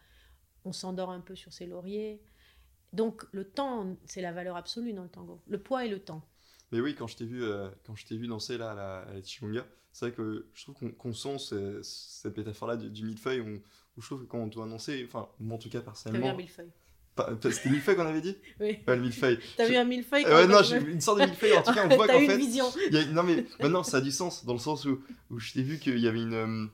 on 0.64 0.72
s'endort 0.72 1.10
un 1.10 1.20
peu 1.20 1.34
sur 1.34 1.52
ses 1.52 1.66
lauriers. 1.66 2.22
Donc 2.92 3.24
le 3.32 3.44
temps, 3.44 3.96
c'est 4.04 4.20
la 4.20 4.30
valeur 4.30 4.54
absolue 4.54 4.92
dans 4.92 5.02
le 5.02 5.08
tango. 5.08 5.42
Le 5.48 5.60
poids 5.60 5.84
et 5.84 5.88
le 5.88 5.98
temps. 5.98 6.22
Mais 6.72 6.80
oui, 6.80 6.94
quand 6.94 7.06
je 7.06 7.16
t'ai 7.16 7.24
vu, 7.24 7.42
euh, 7.44 7.68
quand 7.84 7.94
je 7.94 8.06
t'ai 8.06 8.16
vu 8.16 8.26
danser 8.26 8.58
là 8.58 8.72
à 8.72 8.74
la, 8.74 8.98
à 8.98 9.12
la 9.14 9.20
c'est 9.22 10.06
vrai 10.06 10.12
que 10.12 10.46
je 10.52 10.62
trouve 10.64 10.76
qu'on 10.98 11.12
sent 11.14 11.38
ce- 11.38 11.80
cette 11.82 12.36
métaphore-là 12.36 12.76
du, 12.76 12.90
du 12.90 13.04
millefeuille 13.04 13.40
où, 13.40 13.54
où 13.96 14.00
je 14.02 14.06
trouve 14.06 14.20
que 14.22 14.26
quand 14.26 14.38
on 14.38 14.46
doit 14.46 14.66
danser, 14.68 15.06
enfin, 15.08 15.28
moi 15.40 15.56
en 15.56 15.58
tout 15.58 15.70
cas 15.70 15.78
T'as 15.78 15.80
vu 15.80 15.84
personnellement, 15.86 16.30
un 16.30 16.34
millefeuille 16.36 16.70
C'était 17.50 17.70
millefeuille 17.70 17.96
qu'on 17.96 18.06
avait 18.06 18.20
dit 18.20 18.36
Oui. 18.60 18.78
Ouais, 18.86 18.96
le 18.96 19.00
millefeuille. 19.00 19.38
T'as 19.56 19.66
vu 19.68 19.76
un 19.76 19.84
millefeuille 19.84 20.24
quand 20.24 20.46
non, 20.48 20.62
j'ai 20.62 20.76
une 20.78 21.00
sorte 21.00 21.20
de 21.20 21.24
millefeuille. 21.24 21.54
En 21.56 21.62
tout 21.62 21.72
cas, 21.72 21.88
on 21.90 21.94
voit 21.96 22.06
T'as 22.06 22.12
qu'en 22.14 22.20
eu 22.20 22.24
une 22.24 22.30
fait. 22.30 22.36
vision. 22.36 22.66
y 22.90 22.96
a- 22.98 23.06
Non, 23.06 23.22
mais 23.22 23.46
maintenant, 23.60 23.82
ça 23.82 23.98
a 23.98 24.00
du 24.02 24.10
sens 24.10 24.44
dans 24.44 24.52
le 24.52 24.58
sens 24.58 24.84
où, 24.84 25.00
où 25.30 25.38
je 25.38 25.52
t'ai 25.54 25.62
vu 25.62 25.78
qu'il 25.78 25.98
y 25.98 26.08
avait 26.08 26.20
une. 26.20 26.34
euh, 26.34 26.66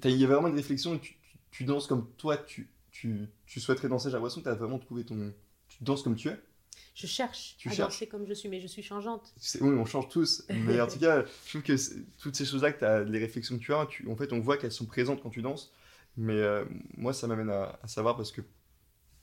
t'as- 0.00 0.10
Il 0.10 0.16
y 0.16 0.24
avait 0.24 0.34
vraiment 0.34 0.48
une 0.48 0.54
réflexion. 0.56 0.98
Tu, 0.98 1.14
tu, 1.14 1.38
tu 1.50 1.64
danses 1.64 1.86
comme 1.88 2.08
toi, 2.18 2.36
tu, 2.36 2.68
tu, 2.92 3.26
tu 3.46 3.58
souhaiterais 3.58 3.88
danser. 3.88 4.10
J'ai 4.10 4.14
l'impression 4.14 4.40
que 4.42 4.44
tu 4.46 4.50
as 4.50 4.54
vraiment 4.54 4.78
trouvé 4.78 5.04
ton. 5.04 5.32
Tu 5.68 5.82
danses 5.82 6.02
comme 6.04 6.14
tu 6.14 6.28
es. 6.28 6.38
Je 6.96 7.06
cherche 7.06 7.58
Tu 7.58 7.68
à 7.68 7.76
cherches. 7.76 7.76
danser 7.76 8.08
comme 8.08 8.26
je 8.26 8.34
suis, 8.34 8.48
mais 8.48 8.60
je 8.60 8.66
suis 8.66 8.82
changeante. 8.82 9.36
Oui, 9.60 9.74
on 9.74 9.84
change 9.84 10.08
tous. 10.08 10.44
Mais 10.50 10.80
en 10.80 10.86
tout 10.88 10.98
cas, 10.98 11.24
je 11.44 11.50
trouve 11.50 11.62
que 11.62 11.74
toutes 12.18 12.36
ces 12.36 12.44
choses-là, 12.46 12.72
que 12.72 13.02
les 13.04 13.18
réflexions 13.18 13.58
que 13.58 13.62
tu 13.62 13.72
as, 13.74 13.86
tu- 13.86 14.08
en 14.08 14.16
fait, 14.16 14.32
on 14.32 14.40
voit 14.40 14.56
qu'elles 14.56 14.72
sont 14.72 14.86
présentes 14.86 15.22
quand 15.22 15.30
tu 15.30 15.42
danses. 15.42 15.72
Mais 16.16 16.32
euh, 16.34 16.64
moi, 16.96 17.12
ça 17.12 17.26
m'amène 17.26 17.50
à, 17.50 17.78
à 17.82 17.88
savoir 17.88 18.16
parce 18.16 18.32
que, 18.32 18.40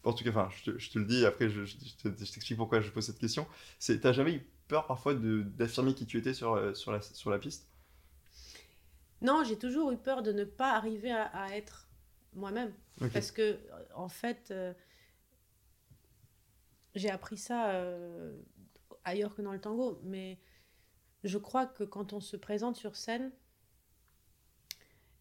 en 0.04 0.14
tout 0.14 0.24
cas, 0.24 0.32
enfin, 0.32 0.50
je 0.58 0.72
te, 0.72 0.80
je 0.80 0.92
te 0.92 1.00
le 1.00 1.06
dis, 1.06 1.26
après, 1.26 1.50
je, 1.50 1.66
je 1.66 1.78
te- 1.78 2.10
je 2.10 2.34
t'explique 2.34 2.58
pourquoi 2.58 2.82
je 2.82 2.92
pose 2.92 3.06
cette 3.06 3.20
question. 3.20 3.48
C'est, 3.80 4.02
t'as 4.02 4.14
jamais 4.14 4.34
eu 4.36 4.48
peur 4.70 4.88
parfois 4.88 5.16
d'affirmer 5.16 5.96
qui 5.96 6.06
tu 6.08 6.18
étais 6.20 6.34
sur, 6.36 6.54
euh, 6.56 6.74
sur, 6.76 6.92
la, 6.94 7.02
sur 7.02 7.30
la 7.32 7.40
piste? 7.40 7.68
Non, 9.22 9.44
j'ai 9.44 9.58
toujours 9.58 9.92
eu 9.92 9.98
peur 9.98 10.22
de 10.22 10.32
ne 10.32 10.44
pas 10.44 10.74
arriver 10.74 11.12
à, 11.12 11.24
à 11.28 11.50
être 11.56 11.88
moi-même. 12.34 12.74
Parce 13.12 13.32
que, 13.32 13.58
en 13.96 14.10
fait, 14.10 14.50
euh, 14.52 14.74
j'ai 16.96 17.10
appris 17.10 17.38
ça 17.38 17.72
euh, 17.72 18.36
ailleurs 19.04 19.36
que 19.36 19.42
dans 19.42 19.54
le 19.54 19.62
tango, 19.62 20.00
mais 20.04 20.40
je 21.24 21.38
crois 21.38 21.66
que 21.66 21.84
quand 21.84 22.14
on 22.14 22.20
se 22.22 22.38
présente 22.38 22.76
sur 22.76 22.96
scène, 22.96 23.32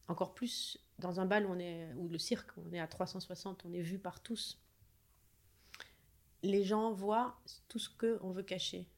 encore 0.08 0.34
plus 0.34 0.78
dans 0.98 1.20
un 1.20 1.26
bal 1.26 1.46
où 1.46 1.50
on 1.50 1.58
est, 1.58 1.92
ou 1.94 2.08
le 2.08 2.18
cirque, 2.18 2.50
on 2.58 2.72
est 2.72 2.80
à 2.80 2.86
360, 2.86 3.64
on 3.64 3.72
est 3.72 3.82
vu 3.82 3.98
par 3.98 4.20
tous, 4.22 4.60
les 6.42 6.64
gens 6.64 6.92
voient 6.92 7.40
tout 7.68 7.78
ce 7.78 7.88
qu'on 7.88 8.30
veut 8.30 8.42
cacher. 8.42 8.88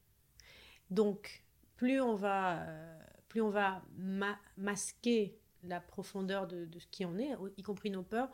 Donc, 0.90 1.44
plus 1.76 2.00
on 2.00 2.14
va, 2.14 2.62
euh, 2.62 2.98
plus 3.28 3.40
on 3.42 3.50
va 3.50 3.82
ma- 3.96 4.38
masquer 4.56 5.38
la 5.62 5.80
profondeur 5.80 6.46
de, 6.46 6.66
de 6.66 6.78
ce 6.78 6.86
qui 6.88 7.04
on 7.04 7.18
est, 7.18 7.36
y 7.56 7.62
compris 7.62 7.90
nos 7.90 8.02
peurs, 8.02 8.30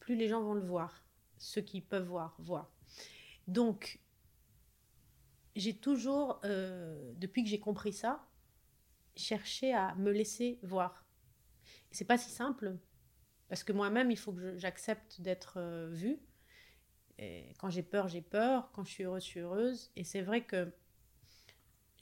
plus 0.00 0.16
les 0.16 0.28
gens 0.28 0.42
vont 0.42 0.54
le 0.54 0.62
voir. 0.62 1.04
Ceux 1.38 1.62
qui 1.62 1.80
peuvent 1.80 2.06
voir, 2.06 2.34
voir. 2.38 2.73
Donc, 3.46 4.00
j'ai 5.56 5.76
toujours, 5.76 6.40
euh, 6.44 7.12
depuis 7.16 7.44
que 7.44 7.50
j'ai 7.50 7.60
compris 7.60 7.92
ça, 7.92 8.26
cherché 9.16 9.72
à 9.72 9.94
me 9.96 10.10
laisser 10.10 10.58
voir. 10.62 11.06
Et 11.90 11.94
c'est 11.94 12.04
pas 12.04 12.18
si 12.18 12.30
simple, 12.30 12.76
parce 13.48 13.62
que 13.62 13.72
moi-même, 13.72 14.10
il 14.10 14.18
faut 14.18 14.32
que 14.32 14.56
j'accepte 14.56 15.20
d'être 15.20 15.58
euh, 15.58 15.88
vue. 15.90 16.20
Quand 17.58 17.70
j'ai 17.70 17.84
peur, 17.84 18.08
j'ai 18.08 18.22
peur. 18.22 18.72
Quand 18.72 18.82
je 18.84 18.90
suis 18.90 19.04
heureuse, 19.04 19.22
je 19.22 19.28
suis 19.28 19.40
heureuse. 19.40 19.92
Et 19.94 20.02
c'est 20.02 20.22
vrai 20.22 20.44
que 20.44 20.72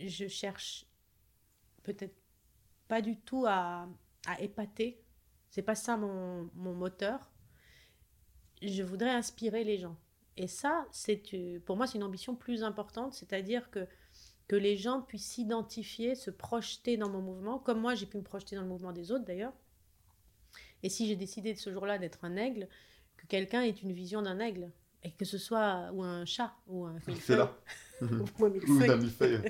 je 0.01 0.27
cherche 0.27 0.87
peut-être 1.83 2.17
pas 2.89 3.03
du 3.03 3.21
tout 3.21 3.45
à, 3.47 3.89
à 4.27 4.41
épater. 4.41 5.05
C'est 5.51 5.63
pas 5.63 5.75
ça 5.75 5.99
mon 5.99 6.51
moteur. 6.55 7.31
Je 8.63 8.83
voudrais 8.83 9.11
inspirer 9.11 9.65
les 9.65 9.77
gens. 9.77 9.99
Et 10.37 10.49
ça, 10.49 10.87
c'est 10.91 11.23
euh, 11.35 11.61
pour 11.61 11.77
moi, 11.77 11.87
c'est 11.87 11.99
une 11.99 12.05
ambition 12.05 12.35
plus 12.35 12.63
importante, 12.63 13.15
c'est-à-dire 13.15 13.71
que, 13.71 13.87
que 14.49 14.57
les 14.57 14.77
gens 14.77 15.03
puissent 15.03 15.29
s'identifier, 15.29 16.15
se 16.15 16.31
projeter 16.31 16.97
dans 16.97 17.11
mon 17.11 17.21
mouvement, 17.21 17.59
comme 17.59 17.81
moi 17.81 17.95
j'ai 17.95 18.07
pu 18.07 18.17
me 18.17 18.23
projeter 18.23 18.57
dans 18.57 18.63
le 18.63 18.69
mouvement 18.69 18.93
des 18.93 19.13
autres 19.13 19.25
d'ailleurs. 19.25 19.53
Et 20.83 20.89
si 20.89 21.07
j'ai 21.07 21.17
décidé 21.17 21.53
de 21.55 21.59
ce 21.59 21.71
jour-là 21.71 21.99
d'être 21.99 22.25
un 22.25 22.37
aigle, 22.37 22.69
que 23.17 23.27
quelqu'un 23.27 23.63
ait 23.63 23.71
une 23.71 23.93
vision 23.93 24.23
d'un 24.23 24.41
aigle, 24.41 24.71
et 25.05 25.13
que 25.13 25.25
ce 25.25 25.39
soit 25.39 25.91
ou 25.93 26.03
un 26.03 26.25
chat 26.25 26.55
ou 26.67 26.85
un 26.85 26.99
C'est 27.01 27.11
millefeuille, 27.11 27.37
là. 27.37 27.57
ou 28.01 28.45
un 28.45 28.51
Ou 28.51 28.97
millefeuille. 28.97 29.43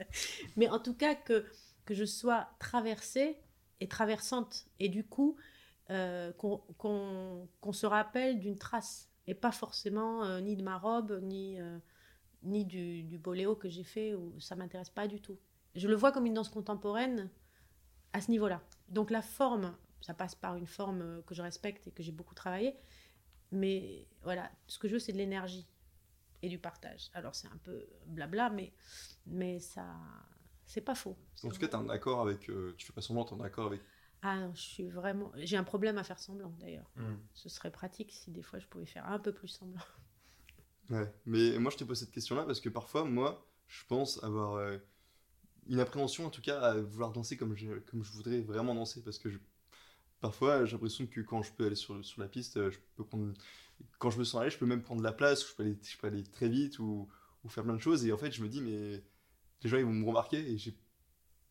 Mais 0.56 0.68
en 0.68 0.78
tout 0.78 0.94
cas, 0.94 1.14
que, 1.14 1.44
que 1.84 1.94
je 1.94 2.04
sois 2.04 2.48
traversée 2.58 3.36
et 3.80 3.88
traversante. 3.88 4.66
Et 4.78 4.88
du 4.88 5.04
coup, 5.04 5.36
euh, 5.90 6.32
qu'on 6.32 7.72
se 7.72 7.86
rappelle 7.86 8.38
d'une 8.38 8.56
trace. 8.56 9.09
Et 9.26 9.34
pas 9.34 9.52
forcément 9.52 10.24
euh, 10.24 10.40
ni 10.40 10.56
de 10.56 10.62
ma 10.62 10.78
robe, 10.78 11.20
ni, 11.22 11.60
euh, 11.60 11.78
ni 12.42 12.64
du, 12.64 13.18
boléo 13.18 13.54
que 13.54 13.68
j'ai 13.68 13.84
fait, 13.84 14.14
où 14.14 14.38
ça 14.40 14.56
m'intéresse 14.56 14.90
pas 14.90 15.06
du 15.06 15.20
tout. 15.20 15.38
Je 15.74 15.88
le 15.88 15.94
vois 15.94 16.12
comme 16.12 16.26
une 16.26 16.34
danse 16.34 16.48
contemporaine 16.48 17.30
à 18.12 18.20
ce 18.20 18.30
niveau-là. 18.30 18.62
Donc 18.88 19.10
la 19.10 19.22
forme, 19.22 19.76
ça 20.00 20.14
passe 20.14 20.34
par 20.34 20.56
une 20.56 20.66
forme 20.66 21.02
euh, 21.02 21.22
que 21.22 21.34
je 21.34 21.42
respecte 21.42 21.86
et 21.86 21.92
que 21.92 22.02
j'ai 22.02 22.12
beaucoup 22.12 22.34
travaillé. 22.34 22.76
Mais 23.52 24.06
voilà, 24.22 24.50
ce 24.66 24.78
que 24.78 24.88
je 24.88 24.94
veux, 24.94 24.98
c'est 24.98 25.12
de 25.12 25.18
l'énergie 25.18 25.66
et 26.42 26.48
du 26.48 26.58
partage. 26.58 27.10
Alors 27.14 27.34
c'est 27.34 27.48
un 27.48 27.58
peu 27.62 27.86
blabla, 28.06 28.50
mais, 28.50 28.72
mais 29.26 29.60
ça, 29.60 29.86
c'est 30.66 30.80
pas 30.80 30.94
faux. 30.94 31.16
En 31.42 31.48
tout 31.50 31.58
cas, 31.58 31.68
t'es 31.68 31.74
en 31.74 31.88
accord 31.88 32.20
avec. 32.20 32.40
tu 32.76 32.86
fais 32.86 32.92
pas 32.92 33.00
semblant, 33.00 33.24
t'es 33.24 33.34
en 33.34 33.40
accord 33.40 33.66
avec. 33.66 33.82
Ah 34.22 34.36
non, 34.38 34.52
je 34.54 34.60
suis 34.62 34.88
vraiment. 34.88 35.30
J'ai 35.36 35.56
un 35.58 35.64
problème 35.64 35.98
à 35.98 36.04
faire 36.04 36.18
semblant 36.18 36.54
d'ailleurs. 36.58 36.90
Ce 37.34 37.48
serait 37.48 37.70
pratique 37.70 38.12
si 38.12 38.30
des 38.30 38.42
fois 38.42 38.58
je 38.58 38.66
pouvais 38.66 38.86
faire 38.86 39.06
un 39.06 39.18
peu 39.18 39.32
plus 39.32 39.48
semblant. 39.48 39.82
Ouais, 40.90 41.12
mais 41.26 41.58
moi 41.58 41.70
je 41.70 41.76
te 41.76 41.84
pose 41.84 41.98
cette 42.00 42.10
question-là 42.10 42.44
parce 42.44 42.60
que 42.60 42.68
parfois, 42.68 43.04
moi, 43.04 43.46
je 43.68 43.84
pense 43.88 44.22
avoir 44.24 44.54
euh, 44.54 44.78
une 45.68 45.80
appréhension 45.80 46.26
en 46.26 46.30
tout 46.30 46.42
cas 46.42 46.60
à 46.60 46.76
vouloir 46.80 47.12
danser 47.12 47.36
comme 47.36 47.56
je, 47.56 47.68
comme 47.80 48.04
je 48.04 48.12
voudrais 48.12 48.40
vraiment 48.42 48.74
danser 48.74 49.02
parce 49.04 49.18
que 49.18 49.30
je- 49.30 49.38
parfois 50.20 50.64
j'ai 50.66 50.72
l'impression 50.74 51.06
que 51.06 51.20
quand 51.22 51.42
je 51.42 51.52
peux 51.52 51.66
aller 51.66 51.76
sur, 51.76 52.04
sur 52.04 52.20
la 52.22 52.28
piste, 52.28 52.70
je 52.70 52.78
peux 52.96 53.04
prendre, 53.04 53.34
quand 53.98 54.10
je 54.10 54.18
me 54.20 54.24
sens 54.24 54.40
aller, 54.42 54.50
je 54.50 54.58
peux 54.58 54.66
même 54.66 54.82
prendre 54.82 55.02
la 55.02 55.12
place, 55.12 55.48
je 55.48 55.54
peux 55.56 55.64
aller, 55.64 55.78
je 55.82 55.98
peux 55.98 56.08
aller 56.08 56.24
très 56.24 56.48
vite 56.48 56.78
ou, 56.80 57.08
ou 57.44 57.48
faire 57.50 57.64
plein 57.64 57.74
de 57.74 57.80
choses 57.80 58.06
et 58.06 58.12
en 58.12 58.18
fait 58.18 58.32
je 58.32 58.42
me 58.42 58.48
dis 58.50 58.62
mais 58.62 59.04
les 59.62 59.70
gens 59.70 59.78
ils 59.78 59.84
vont 59.86 59.92
me 59.94 60.06
remarquer 60.06 60.38
et 60.52 60.58
j'ai 60.58 60.76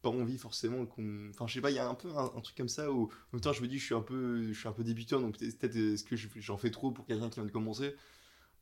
pas 0.02 0.10
envie 0.10 0.38
forcément 0.38 0.86
qu'on 0.86 1.30
enfin 1.30 1.46
je 1.48 1.54
sais 1.56 1.62
pas 1.62 1.72
il 1.72 1.76
y 1.76 1.80
a 1.80 1.88
un 1.90 1.94
peu 1.96 2.10
un, 2.16 2.32
un 2.36 2.42
truc 2.42 2.56
comme 2.56 2.70
ça 2.70 2.90
où 2.92 3.06
en 3.06 3.10
même 3.34 3.42
temps 3.42 3.52
je 3.54 3.62
me 3.62 3.68
dis 3.68 3.78
je 3.80 3.84
suis 3.86 3.96
un 3.96 4.02
peu 4.02 4.44
je 4.52 4.58
suis 4.58 4.68
un 4.68 4.72
peu 4.72 4.84
débutant 4.84 5.20
donc 5.20 5.38
peut-être 5.38 5.76
est-ce 5.76 6.04
que 6.06 6.16
je- 6.16 6.30
j'en 6.38 6.58
fais 6.58 6.72
trop 6.72 6.92
pour 6.92 7.06
quelqu'un 7.06 7.30
qui 7.30 7.36
vient 7.40 7.46
de 7.46 7.52
commencer? 7.52 7.96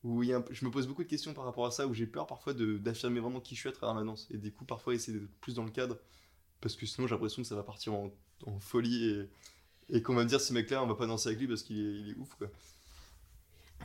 Où 0.04 0.22
il 0.24 0.30
y 0.30 0.34
a 0.34 0.38
un 0.38 0.46
je 0.52 0.64
me 0.66 0.72
pose 0.72 0.88
beaucoup 0.88 1.04
de 1.04 1.08
questions 1.10 1.34
par 1.34 1.44
rapport 1.44 1.66
à 1.66 1.72
ça, 1.72 1.88
où 1.88 1.94
j'ai 1.94 2.06
peur 2.08 2.28
parfois 2.28 2.54
d'affirmer 2.54 3.20
vraiment 3.20 3.40
qui 3.42 3.56
je 3.56 3.60
suis 3.62 3.70
à 3.70 3.72
travers 3.72 3.96
ma 3.96 4.04
danse. 4.04 4.28
Et 4.32 4.38
du 4.38 4.52
coup, 4.54 4.64
parfois 4.64 4.94
essayer 4.94 5.18
d'être 5.20 5.30
plus 5.42 5.56
dans 5.56 5.64
le 5.64 5.72
cadre, 5.72 5.98
parce 6.62 6.76
que 6.76 6.86
sinon 6.86 7.08
j'ai 7.08 7.16
l'impression 7.16 7.42
que 7.42 7.48
ça 7.48 7.56
va 7.56 7.64
partir 7.64 7.94
en, 7.94 8.12
en 8.46 8.60
folie 8.60 9.06
et, 9.10 9.30
et 9.90 10.02
qu'on 10.04 10.14
va 10.16 10.24
me 10.24 10.30
dire 10.30 10.40
ce 10.40 10.54
mec-là, 10.54 10.84
on 10.84 10.88
va 10.88 10.94
pas 10.96 11.08
danser 11.08 11.30
avec 11.30 11.40
lui 11.40 11.48
parce 11.48 11.64
qu'il 11.64 11.80
est, 11.80 12.00
il 12.02 12.10
est 12.12 12.16
ouf. 12.16 12.34
Quoi. 12.36 12.48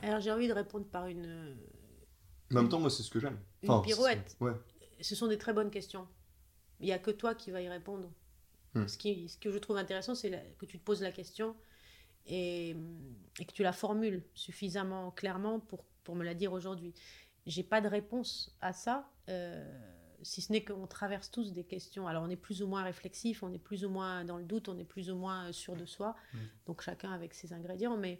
Alors 0.03 0.19
j'ai 0.21 0.31
envie 0.31 0.47
de 0.47 0.53
répondre 0.53 0.85
par 0.85 1.07
une. 1.07 1.25
euh, 1.25 1.55
en 2.51 2.55
même 2.55 2.69
temps, 2.69 2.79
moi, 2.79 2.89
c'est 2.91 3.03
ce 3.03 3.09
que 3.09 3.19
j'aime. 3.19 3.39
Une 3.63 3.71
Enfin, 3.71 3.81
pirouette. 3.83 4.37
Ouais. 4.39 4.53
Ce 5.01 5.15
sont 5.15 5.27
des 5.27 5.37
très 5.39 5.53
bonnes 5.53 5.71
questions. 5.71 6.07
Il 6.83 6.87
n'y 6.87 6.91
a 6.91 6.99
que 6.99 7.11
toi 7.11 7.33
qui 7.33 7.49
vas 7.49 7.61
y 7.61 7.69
répondre. 7.69 8.11
Hmm. 8.75 8.87
Ce, 8.87 8.97
qui, 8.97 9.29
ce 9.29 9.37
que 9.37 9.51
je 9.51 9.57
trouve 9.57 9.77
intéressant, 9.77 10.15
c'est 10.15 10.31
que 10.57 10.65
tu 10.65 10.77
te 10.77 10.83
poses 10.83 11.01
la 11.01 11.11
question 11.11 11.55
et, 12.25 12.75
et 13.39 13.45
que 13.45 13.53
tu 13.53 13.63
la 13.63 13.71
formules 13.71 14.23
suffisamment 14.35 15.11
clairement 15.11 15.59
pour, 15.59 15.85
pour 16.03 16.15
me 16.15 16.25
la 16.25 16.33
dire 16.33 16.51
aujourd'hui. 16.51 16.93
J'ai 17.45 17.63
pas 17.63 17.81
de 17.81 17.87
réponse 17.87 18.55
à 18.61 18.73
ça, 18.73 19.09
euh, 19.29 19.65
si 20.23 20.41
ce 20.41 20.51
n'est 20.51 20.63
qu'on 20.63 20.87
traverse 20.87 21.31
tous 21.31 21.53
des 21.53 21.63
questions. 21.63 22.07
Alors 22.07 22.23
on 22.23 22.29
est 22.29 22.35
plus 22.35 22.61
ou 22.61 22.67
moins 22.67 22.83
réflexif, 22.83 23.43
on 23.43 23.53
est 23.53 23.59
plus 23.59 23.85
ou 23.85 23.89
moins 23.89 24.25
dans 24.25 24.37
le 24.37 24.43
doute, 24.43 24.67
on 24.67 24.77
est 24.77 24.85
plus 24.85 25.09
ou 25.09 25.15
moins 25.15 25.51
sûr 25.53 25.75
de 25.75 25.85
soi. 25.85 26.15
Hmm. 26.33 26.37
Donc 26.65 26.81
chacun 26.81 27.11
avec 27.13 27.33
ses 27.33 27.53
ingrédients, 27.53 27.97
mais 27.97 28.19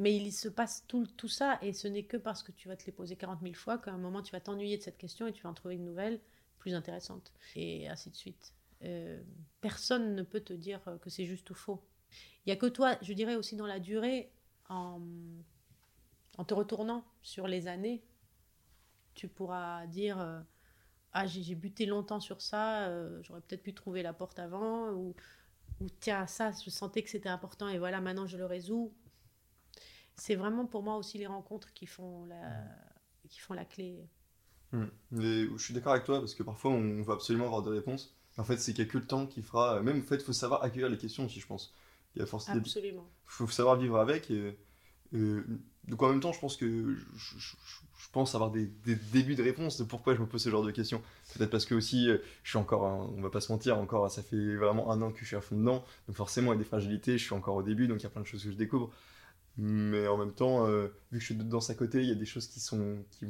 mais 0.00 0.16
il 0.16 0.32
se 0.32 0.48
passe 0.48 0.84
tout, 0.86 1.06
tout 1.16 1.28
ça, 1.28 1.58
et 1.60 1.72
ce 1.72 1.88
n'est 1.88 2.04
que 2.04 2.16
parce 2.16 2.44
que 2.44 2.52
tu 2.52 2.68
vas 2.68 2.76
te 2.76 2.86
les 2.86 2.92
poser 2.92 3.16
40 3.16 3.40
000 3.42 3.54
fois 3.54 3.78
qu'à 3.78 3.92
un 3.92 3.98
moment 3.98 4.22
tu 4.22 4.30
vas 4.32 4.40
t'ennuyer 4.40 4.78
de 4.78 4.82
cette 4.82 4.96
question 4.96 5.26
et 5.26 5.32
tu 5.32 5.42
vas 5.42 5.50
en 5.50 5.54
trouver 5.54 5.74
une 5.74 5.84
nouvelle 5.84 6.20
intéressante. 6.74 7.32
Et 7.56 7.88
ainsi 7.88 8.10
de 8.10 8.16
suite. 8.16 8.52
Euh, 8.82 9.22
personne 9.60 10.14
ne 10.14 10.22
peut 10.22 10.40
te 10.40 10.52
dire 10.52 10.80
que 11.00 11.10
c'est 11.10 11.24
juste 11.24 11.50
ou 11.50 11.54
faux. 11.54 11.84
Il 12.44 12.48
n'y 12.48 12.52
a 12.52 12.56
que 12.56 12.66
toi, 12.66 12.96
je 13.02 13.12
dirais 13.12 13.34
aussi 13.34 13.56
dans 13.56 13.66
la 13.66 13.80
durée, 13.80 14.32
en, 14.68 15.00
te 16.46 16.54
retournant 16.54 17.04
sur 17.22 17.48
les 17.48 17.66
années, 17.66 18.02
tu 19.14 19.28
pourras 19.28 19.86
dire 19.86 20.20
euh, 20.20 20.40
Ah, 21.12 21.26
j'ai 21.26 21.54
buté 21.54 21.84
longtemps 21.86 22.20
sur 22.20 22.40
ça, 22.40 22.86
euh, 22.88 23.20
j'aurais 23.22 23.40
peut-être 23.40 23.62
pu 23.62 23.74
trouver 23.74 24.02
la 24.02 24.12
porte 24.12 24.38
avant, 24.38 24.92
ou, 24.92 25.14
ou 25.80 25.86
tiens, 26.00 26.26
ça, 26.26 26.52
je 26.52 26.70
sentais 26.70 27.02
que 27.02 27.10
c'était 27.10 27.28
important 27.28 27.68
et 27.68 27.78
voilà, 27.78 28.00
maintenant 28.00 28.26
je 28.26 28.36
le 28.36 28.46
résous 28.46 28.92
c'est 30.18 30.34
vraiment 30.34 30.66
pour 30.66 30.82
moi 30.82 30.96
aussi 30.96 31.16
les 31.16 31.26
rencontres 31.26 31.72
qui 31.72 31.86
font 31.86 32.26
la, 32.26 32.66
qui 33.28 33.38
font 33.38 33.54
la 33.54 33.64
clé. 33.64 34.08
Hmm. 34.72 34.84
Mais 35.10 35.46
je 35.56 35.62
suis 35.62 35.72
d'accord 35.74 35.92
avec 35.92 36.04
toi 36.04 36.18
parce 36.20 36.34
que 36.34 36.42
parfois 36.42 36.72
on 36.72 37.02
va 37.02 37.14
absolument 37.14 37.46
avoir 37.46 37.62
des 37.62 37.70
réponses. 37.70 38.14
En 38.36 38.44
fait, 38.44 38.58
c'est 38.58 38.72
qu'il 38.74 38.84
n'y 38.84 38.90
a 38.90 38.92
que 38.92 38.98
le 38.98 39.06
temps 39.06 39.26
qui 39.26 39.42
fera. 39.42 39.80
Même 39.82 39.98
en 40.00 40.02
fait, 40.02 40.16
il 40.16 40.22
faut 40.24 40.32
savoir 40.32 40.62
accueillir 40.62 40.88
les 40.88 40.98
questions 40.98 41.24
aussi, 41.24 41.40
je 41.40 41.46
pense. 41.46 41.74
Il 42.14 42.20
y 42.20 42.22
a 42.22 42.26
force 42.26 42.48
Il 42.54 42.58
Absolument. 42.58 43.08
faut 43.26 43.46
savoir 43.48 43.76
vivre 43.76 43.98
avec. 43.98 44.30
Et, 44.30 44.58
et- 45.14 45.36
donc 45.88 46.02
en 46.02 46.10
même 46.10 46.20
temps, 46.20 46.32
je 46.32 46.40
pense 46.40 46.56
que 46.56 46.66
je, 47.16 47.38
je- 47.38 47.56
je 47.98 48.08
pense 48.12 48.34
avoir 48.34 48.50
des, 48.50 48.66
des 48.66 48.94
débuts 48.94 49.34
de 49.34 49.42
réponse 49.42 49.78
de 49.78 49.84
pourquoi 49.84 50.14
je 50.14 50.20
me 50.20 50.26
pose 50.26 50.42
ce 50.42 50.50
genre 50.50 50.62
de 50.64 50.70
questions. 50.70 51.02
Peut-être 51.34 51.50
parce 51.50 51.64
que 51.66 51.74
aussi, 51.74 52.08
euh, 52.10 52.18
je 52.42 52.50
suis 52.50 52.58
encore, 52.58 52.82
on 52.84 53.20
va 53.22 53.30
pas 53.30 53.40
se 53.40 53.50
mentir, 53.52 53.78
encore, 53.78 54.10
ça 54.10 54.22
fait 54.22 54.56
vraiment 54.56 54.90
un 54.92 55.00
an 55.02 55.12
que 55.12 55.20
je 55.20 55.24
suis 55.26 55.36
à 55.36 55.40
fond 55.40 55.56
dedans. 55.56 55.84
Donc 56.06 56.16
forcément, 56.16 56.52
il 56.52 56.56
y 56.56 56.58
a 56.58 56.62
des 56.62 56.64
fragilités, 56.68 57.18
je 57.18 57.24
suis 57.24 57.34
encore 57.34 57.56
au 57.56 57.62
début, 57.62 57.88
donc 57.88 58.00
il 58.00 58.04
y 58.04 58.06
a 58.06 58.10
plein 58.10 58.22
de 58.22 58.26
choses 58.26 58.44
que 58.44 58.50
je 58.50 58.56
découvre. 58.56 58.90
Mais 59.56 60.06
en 60.08 60.16
même 60.18 60.32
temps, 60.32 60.66
euh, 60.66 60.88
vu 61.12 61.18
que 61.18 61.20
je 61.20 61.26
suis 61.26 61.34
de 61.34 61.42
danse 61.42 61.70
à 61.70 61.74
côté, 61.74 62.02
il 62.02 62.08
y 62.08 62.12
a 62.12 62.14
des 62.14 62.26
choses 62.26 62.46
qui 62.48 62.60
sont. 62.60 63.04
qui- 63.12 63.26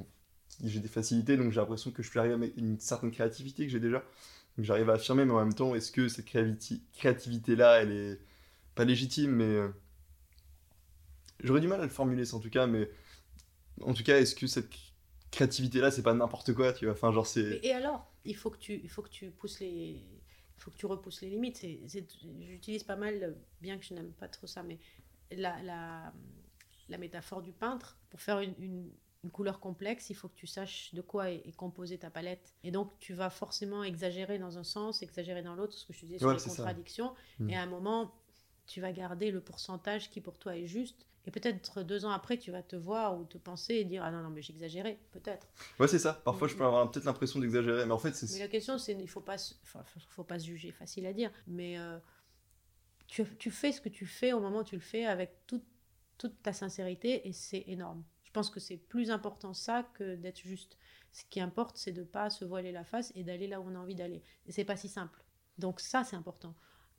j'ai 0.65 0.81
des 0.81 0.89
facilités, 0.89 1.37
donc 1.37 1.53
j'ai 1.53 1.61
l'impression 1.61 1.91
que 1.91 2.03
je 2.03 2.11
peux 2.11 2.19
arriver 2.21 2.35
à 2.35 2.61
une 2.61 2.79
certaine 2.81 3.11
créativité 3.11 3.65
que 3.67 3.73
j'ai 3.73 3.81
déjà. 3.81 3.99
Donc 4.57 4.67
j'arrive 4.67 4.91
à 4.91 4.95
affirmer, 4.95 5.25
mais 5.25 5.33
en 5.33 5.39
même 5.45 5.55
temps, 5.55 5.75
est-ce 5.75 5.93
que 5.93 6.09
cette 6.09 6.27
créativité- 6.27 6.81
créativité-là, 6.95 7.83
elle 7.83 7.93
est 7.93 8.21
pas 8.75 8.85
légitime, 8.85 9.33
mais. 9.33 9.45
euh, 9.45 9.69
J'aurais 11.41 11.61
du 11.61 11.69
mal 11.69 11.81
à 11.81 11.85
le 11.85 11.91
formuler, 11.91 12.25
ça, 12.25 12.37
en 12.37 12.41
tout 12.41 12.51
cas, 12.51 12.67
mais. 12.67 12.91
En 13.83 13.95
tout 13.95 14.03
cas, 14.05 14.19
est-ce 14.19 14.35
que 14.35 14.47
cette 14.47 14.71
créativité-là, 15.31 15.91
c'est 15.91 16.03
pas 16.03 16.15
n'importe 16.15 16.55
quoi, 16.55 16.73
tu 16.73 16.87
vois? 16.91 17.13
Genre, 17.13 17.27
c'est. 17.27 17.61
Et 17.63 17.73
alors, 17.73 18.13
il 18.25 18.37
faut 18.37 18.51
que 18.51 18.59
tu, 18.59 18.81
il 18.83 18.91
faut 18.91 19.03
que 19.03 19.11
tu 19.11 19.33
les, 19.61 19.67
il 19.67 20.63
faut 20.63 20.71
que 20.71 20.77
tu 20.77 20.87
repousses 20.87 21.23
les 21.23 21.31
limites. 21.31 21.65
J'utilise 21.87 22.85
pas 22.85 22.97
mal, 22.97 23.37
bien 23.61 23.79
que 23.79 23.85
je 23.85 23.95
n'aime 23.95 24.13
pas 24.13 24.29
trop 24.29 24.47
ça, 24.47 24.63
mais 24.63 24.79
la, 25.31 25.63
la, 25.63 26.13
la 26.89 26.99
métaphore 26.99 27.43
du 27.43 27.53
peintre 27.53 27.99
pour 28.11 28.21
faire 28.21 28.41
une- 28.41 28.91
une 29.25 29.31
couleur 29.31 29.59
complexe, 29.59 30.11
il 30.11 30.15
faut 30.15 30.29
que 30.29 30.37
tu 30.37 30.47
saches 30.47 30.95
de 30.95 31.01
quoi 31.01 31.31
est, 31.31 31.43
est 31.47 31.57
composée 31.57 31.99
ta 31.99 32.11
palette. 32.11 32.55
Et 32.63 32.71
donc, 32.71 32.93
tu 33.01 33.15
vas 33.15 33.31
forcément 33.31 33.83
exagérer 33.83 34.39
dans 34.39 34.59
un 34.59 34.65
sens, 34.65 35.03
exagérer 35.03 35.43
dans 35.43 35.55
l'autre, 35.55 35.75
ce 35.75 35.85
que 35.85 35.93
je 35.93 36.01
te 36.01 36.07
disais 36.07 36.19
sur 36.19 36.31
les 36.33 36.39
contradictions. 36.41 37.15
Mm. 37.41 37.51
Et 37.51 37.57
à 37.57 37.63
un 37.63 37.67
moment, 37.67 38.15
tu 38.67 38.81
vas 38.81 38.93
garder 38.93 39.31
le 39.31 39.41
pourcentage 39.41 40.11
qui 40.11 40.21
pour 40.21 40.39
toi 40.39 40.57
est 40.57 40.67
juste. 40.67 41.05
Et 41.27 41.31
peut-être 41.31 41.83
deux 41.83 42.05
ans 42.05 42.11
après, 42.11 42.39
tu 42.39 42.51
vas 42.53 42.63
te 42.63 42.77
voir 42.77 43.19
ou 43.19 43.25
te 43.25 43.37
penser 43.39 43.75
et 43.75 43.85
dire 43.85 44.03
Ah 44.05 44.11
non, 44.11 44.23
non, 44.23 44.31
mais 44.31 44.41
j'exagérais, 44.41 44.99
peut-être. 45.11 45.49
Ouais, 45.79 45.89
c'est 45.89 45.99
ça. 45.99 46.15
Parfois, 46.15 46.49
je 46.49 46.55
peux 46.55 46.65
avoir 46.65 46.91
peut-être 46.91 47.05
l'impression 47.05 47.41
d'exagérer, 47.41 47.85
mais 47.87 47.93
en 47.93 47.99
fait, 47.99 48.11
Mais 48.11 48.15
c'est. 48.15 48.39
la 48.39 48.49
question, 48.49 48.79
c'est 48.79 48.93
il 48.93 49.09
faut 49.11 49.21
pas, 49.21 49.37
se- 49.37 49.55
enfin, 49.65 49.83
faut- 49.85 50.01
faut 50.09 50.25
pas 50.25 50.39
se 50.39 50.47
juger, 50.47 50.71
facile 50.71 51.05
à 51.07 51.13
dire. 51.13 51.31
Mais 51.49 51.77
euh, 51.79 51.99
tu, 53.09 53.25
tu 53.37 53.51
fais 53.51 53.73
ce 53.73 53.81
que 53.81 53.89
tu 53.89 54.07
fais 54.07 54.33
au 54.33 54.41
moment 54.41 54.61
où 54.61 54.65
tu 54.65 54.77
le 54.77 54.81
fais 54.81 55.07
avec 55.07 55.47
toute, 55.47 55.65
toute 56.19 56.41
ta 56.43 56.53
sincérité 56.53 57.27
et 57.29 57.33
c'est 57.33 57.65
énorme. 57.67 58.05
Je 58.29 58.33
pense 58.35 58.51
que 58.51 58.61
c'est 58.61 58.77
plus 58.77 59.11
important 59.11 59.55
ça 59.55 59.89
que 59.95 60.15
d'être 60.15 60.41
juste. 60.41 60.77
Ce 61.13 61.25
qui 61.31 61.41
importe, 61.41 61.79
c'est 61.79 61.93
de 61.93 62.03
pas 62.03 62.29
se 62.29 62.45
voiler 62.45 62.73
la 62.73 62.85
face 62.85 63.11
et 63.15 63.25
d'aller 63.25 63.49
là 63.49 63.59
où 63.59 63.65
on 63.67 63.75
a 63.75 63.79
envie 63.79 63.95
d'aller. 63.95 64.23
Et 64.47 64.53
c'est 64.53 64.67
pas 64.67 64.77
si 64.77 64.87
simple. 64.91 65.25
Donc 65.57 65.81
ça, 65.81 66.05
c'est 66.05 66.15
important. 66.15 66.55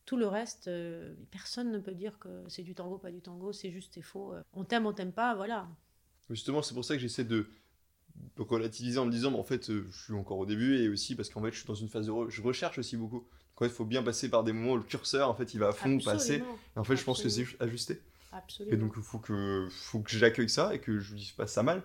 Tout 0.08 0.18
le 0.18 0.26
reste, 0.26 0.68
euh, 0.70 1.14
personne 1.30 1.72
ne 1.72 1.78
peut 1.78 1.94
dire 1.94 2.18
que 2.18 2.44
c'est 2.48 2.64
du 2.64 2.74
tango, 2.74 2.98
pas 2.98 3.12
du 3.12 3.22
tango, 3.22 3.54
c'est 3.54 3.70
juste, 3.70 3.94
c'est 3.94 4.02
faux. 4.02 4.34
Euh, 4.34 4.42
On 4.54 4.64
t'aime, 4.64 4.88
on 4.88 4.92
t'aime 4.94 5.12
pas, 5.14 5.36
voilà. 5.36 5.70
Justement, 6.32 6.64
c'est 6.64 6.74
pour 6.74 6.84
ça 6.84 6.96
que 6.96 7.00
j'essaie 7.00 7.24
de 7.26 7.48
relativiser 8.40 8.98
en 8.98 9.06
me 9.06 9.12
disant, 9.12 9.30
mais 9.32 9.38
en 9.38 9.44
fait, 9.44 9.70
euh, 9.70 9.86
je 9.92 10.04
suis 10.06 10.14
encore 10.14 10.40
au 10.40 10.46
début 10.48 10.78
et 10.78 10.90
aussi 10.90 11.16
parce 11.16 11.30
qu'en 11.30 11.42
fait, 11.44 11.52
je 11.52 11.58
suis 11.58 11.68
dans 11.68 11.76
une 11.76 11.90
phase 11.90 12.08
de. 12.08 12.12
re- 12.12 12.30
Je 12.30 12.42
recherche 12.42 12.80
aussi 12.80 12.98
beaucoup. 12.98 13.20
Donc, 13.20 13.28
en 13.58 13.60
fait, 13.66 13.68
il 13.68 13.76
faut 13.76 13.86
bien 13.86 14.02
passer 14.02 14.30
par 14.30 14.44
des 14.44 14.52
moments 14.54 14.74
où 14.74 14.78
le 14.78 14.84
curseur, 14.84 15.30
en 15.30 15.36
fait, 15.36 15.54
il 15.54 15.60
va 15.60 15.68
à 15.68 15.72
fond, 15.74 16.00
passer. 16.00 16.36
Absolument. 16.38 16.58
Et 16.76 16.80
en 16.80 16.84
fait, 16.84 16.96
je 16.96 17.04
pense 17.04 17.22
que 17.22 17.30
c'est 17.30 17.46
ajusté. 17.60 18.02
Absolument. 18.32 18.76
Et 18.76 18.80
donc, 18.80 18.94
il 18.98 19.04
faut 19.04 19.20
que, 19.20 19.68
faut 19.72 20.02
que 20.02 20.12
j'accueille 20.12 20.50
ça 20.50 20.74
et 20.74 20.80
que 20.80 21.00
je 21.00 21.16
dise 21.16 21.32
pas 21.32 21.48
ça 21.48 21.64
mal. 21.64 21.84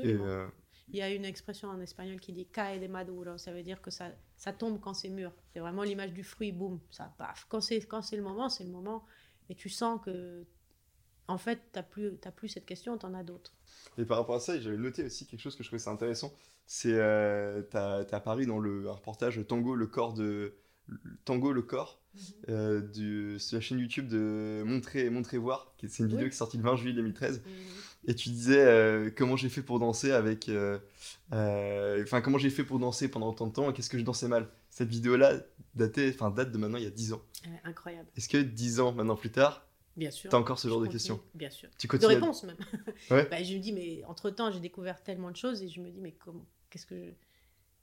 Et, 0.00 0.12
euh, 0.12 0.46
Il 0.88 0.96
y 0.96 1.02
a 1.02 1.10
une 1.10 1.24
expression 1.24 1.68
en 1.68 1.80
espagnol 1.80 2.18
qui 2.18 2.32
dit 2.32 2.46
cae 2.46 2.78
de 2.78 2.86
maduro, 2.86 3.36
ça 3.36 3.52
veut 3.52 3.62
dire 3.62 3.80
que 3.82 3.90
ça, 3.90 4.10
ça 4.36 4.52
tombe 4.52 4.80
quand 4.80 4.94
c'est 4.94 5.10
mûr. 5.10 5.32
C'est 5.52 5.60
vraiment 5.60 5.82
l'image 5.82 6.12
du 6.12 6.24
fruit, 6.24 6.52
boum, 6.52 6.80
ça 6.90 7.14
paf. 7.18 7.46
Quand 7.48 7.60
c'est, 7.60 7.80
quand 7.82 8.02
c'est 8.02 8.16
le 8.16 8.22
moment, 8.22 8.48
c'est 8.48 8.64
le 8.64 8.70
moment. 8.70 9.04
Et 9.50 9.54
tu 9.54 9.68
sens 9.68 10.00
que, 10.04 10.44
en 11.28 11.38
fait, 11.38 11.60
tu 11.72 11.78
n'as 11.78 12.32
plus, 12.32 12.48
cette 12.48 12.66
question, 12.66 12.96
tu 12.98 13.06
en 13.06 13.14
as 13.14 13.22
d'autres. 13.22 13.54
Et 13.98 14.04
par 14.04 14.18
rapport 14.18 14.36
à 14.36 14.40
ça, 14.40 14.58
j'avais 14.58 14.76
noté 14.78 15.04
aussi 15.04 15.26
quelque 15.26 15.40
chose 15.40 15.56
que 15.56 15.62
je 15.62 15.68
trouvais 15.68 15.80
ça 15.80 15.90
intéressant. 15.90 16.32
C'est, 16.66 16.94
euh, 16.94 17.62
t'as, 17.62 18.04
t'as 18.04 18.16
apparu 18.18 18.46
dans 18.46 18.58
le 18.58 18.88
un 18.88 18.92
reportage 18.92 19.40
Tango, 19.46 19.74
le 19.74 19.86
corps 19.86 20.14
de. 20.14 20.54
Tango, 21.26 21.52
le 21.52 21.62
corps, 21.62 22.00
euh, 22.48 22.80
du, 22.80 23.38
sur 23.38 23.56
la 23.56 23.60
chaîne 23.60 23.78
YouTube 23.78 24.08
de 24.08 24.62
Montrer, 24.66 25.10
Montrer 25.10 25.38
Voir, 25.38 25.72
qui 25.76 25.88
c'est 25.88 26.02
une 26.02 26.08
vidéo 26.08 26.24
Oui. 26.24 26.30
qui 26.30 26.34
est 26.34 26.38
sortie 26.38 26.56
le 26.56 26.62
20 26.62 26.76
juillet 26.76 26.94
2013. 26.94 27.38
Mhm. 27.44 27.52
Et 28.06 28.14
tu 28.14 28.28
disais 28.30 28.60
euh, 28.64 29.10
comment 29.14 29.36
j'ai 29.36 29.48
fait 29.48 29.62
pour 29.62 29.78
danser 29.80 30.12
avec. 30.12 30.48
euh, 30.48 30.78
euh, 31.32 32.02
Enfin, 32.02 32.20
comment 32.20 32.38
j'ai 32.38 32.50
fait 32.50 32.64
pour 32.64 32.78
danser 32.78 33.08
pendant 33.08 33.28
autant 33.28 33.46
de 33.46 33.52
temps 33.52 33.70
et 33.70 33.72
qu'est-ce 33.72 33.90
que 33.90 33.98
je 33.98 34.04
dansais 34.04 34.28
mal? 34.28 34.48
Cette 34.70 34.88
vidéo-là 34.88 35.34
datait, 35.74 36.10
enfin, 36.14 36.30
date 36.30 36.52
de 36.52 36.58
maintenant 36.58 36.78
il 36.78 36.84
y 36.84 36.86
a 36.86 36.90
10 36.90 37.12
ans. 37.12 37.22
Incroyable. 37.64 38.08
Est-ce 38.16 38.28
que 38.28 38.38
10 38.38 38.80
ans 38.80 38.92
maintenant 38.92 39.16
plus 39.16 39.30
tard, 39.30 39.66
Bien 39.96 40.10
sûr. 40.12 40.30
t'as 40.30 40.36
encore 40.38 40.58
ce 40.58 40.68
genre 40.68 40.78
de 40.78 40.84
continue, 40.86 40.94
questions? 40.98 41.20
Bien 41.34 41.50
sûr. 41.50 41.68
Tu 41.78 41.86
De 41.86 41.90
continues 41.90 42.12
à- 42.12 42.14
réponses 42.14 42.44
même. 42.44 42.56
Ouais. 43.10 43.26
Bah, 43.30 43.42
je 43.42 43.54
me 43.54 43.58
dis, 43.58 43.72
mais 43.72 44.02
entre-temps, 44.06 44.50
j'ai 44.52 44.60
découvert 44.60 45.02
tellement 45.02 45.30
de 45.32 45.36
choses 45.36 45.60
et 45.62 45.68
je 45.68 45.80
me 45.80 45.90
dis, 45.90 46.00
mais 46.00 46.12
comment, 46.12 46.46
qu'est-ce 46.70 46.86
que 46.86 46.94
je, 46.96 47.10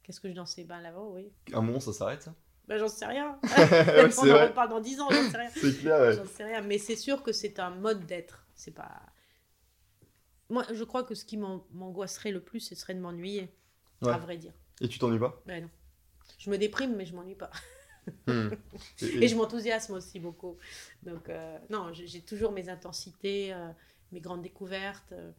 qu'est-ce 0.04 0.22
que 0.22 0.30
je 0.30 0.34
dansais? 0.34 0.64
Ben 0.64 0.80
là-haut, 0.82 1.12
oui. 1.16 1.30
À 1.54 1.58
un 1.58 1.62
moment, 1.62 1.80
ça 1.82 1.92
s'arrête, 1.94 2.24
ça? 2.24 2.34
Ben 2.68 2.78
j'en 2.80 2.88
sais 2.88 3.06
rien. 3.06 3.40
Ouais, 3.44 4.10
On 4.18 4.30
en 4.32 4.48
reparle 4.48 4.70
dans 4.70 4.80
10 4.80 5.00
ans, 5.00 5.08
j'en 5.12 5.30
sais 5.30 5.38
rien. 5.38 5.50
C'est 5.56 5.80
clair, 5.80 6.00
ouais. 6.00 6.16
J'en 6.16 6.26
sais 6.26 6.44
rien, 6.44 6.62
mais 6.62 6.78
c'est 6.78 6.96
sûr 6.96 7.22
que 7.24 7.32
c'est 7.32 7.60
un 7.60 7.70
mode 7.72 8.06
d'être. 8.06 8.46
C'est 8.56 8.72
pas. 8.74 9.02
Moi, 10.50 10.64
je 10.74 10.84
crois 10.84 11.04
que 11.04 11.16
ce 11.16 11.26
qui 11.26 11.38
m'an- 11.38 11.66
m'angoisserait 11.74 12.32
le 12.32 12.40
plus, 12.40 12.60
ce 12.60 12.76
serait 12.76 12.94
de 12.94 13.00
m'ennuyer, 13.00 13.50
Ouais. 14.02 14.12
à 14.12 14.18
vrai 14.18 14.38
dire. 14.38 14.54
Et 14.82 14.88
tu 14.88 15.00
t'ennuies 15.00 15.20
pas? 15.20 15.42
Ben 15.46 15.64
non. 15.64 15.70
Je 16.38 16.50
me 16.50 16.58
déprime, 16.58 16.96
mais 16.96 17.06
je 17.06 17.16
m'ennuie 17.16 17.36
pas. 17.36 17.50
Hmm. 18.28 18.50
Et- 19.02 19.06
et- 19.06 19.24
Et 19.24 19.28
je 19.28 19.36
m'enthousiasme 19.36 19.94
aussi 19.94 20.20
beaucoup. 20.20 20.58
Donc, 21.04 21.28
euh, 21.30 21.58
non, 21.72 21.92
j'ai 21.94 22.22
toujours 22.22 22.52
mes 22.52 22.70
intensités, 22.70 23.52
euh, 23.54 23.70
mes 24.12 24.20
grandes 24.22 24.44
découvertes. 24.44 25.12
euh, 25.14 25.32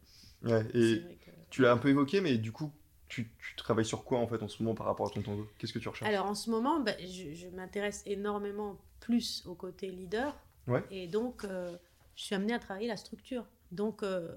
ouais, 0.43 0.65
c'est 0.73 0.77
et 0.77 0.99
vrai 0.99 1.17
que- 1.25 1.31
tu 1.49 1.61
l'as 1.61 1.71
un 1.71 1.77
peu 1.77 1.87
évoqué, 1.89 2.19
mais 2.19 2.37
du 2.37 2.51
coup, 2.51 2.71
tu, 3.07 3.31
tu 3.39 3.55
travailles 3.55 3.85
sur 3.85 4.03
quoi 4.03 4.19
en 4.19 4.27
fait 4.27 4.41
en 4.43 4.47
ce 4.47 4.61
moment 4.61 4.75
par 4.75 4.85
rapport 4.87 5.07
à 5.07 5.09
ton 5.09 5.21
tango? 5.21 5.47
Qu'est-ce 5.57 5.73
que 5.73 5.79
tu 5.79 5.87
recherches? 5.89 6.09
Alors, 6.09 6.25
en 6.25 6.35
ce 6.35 6.49
moment, 6.49 6.79
ben, 6.79 6.95
je, 6.99 7.33
je 7.33 7.47
m'intéresse 7.47 8.03
énormément 8.05 8.77
plus 8.99 9.45
au 9.45 9.55
côté 9.55 9.89
leader. 9.89 10.35
Ouais. 10.67 10.83
Et 10.91 11.07
donc, 11.07 11.43
euh, 11.43 11.77
je 12.15 12.23
suis 12.23 12.35
amenée 12.35 12.53
à 12.53 12.59
travailler 12.59 12.87
la 12.87 12.97
structure. 12.97 13.45
Donc, 13.71 14.03
euh, 14.03 14.35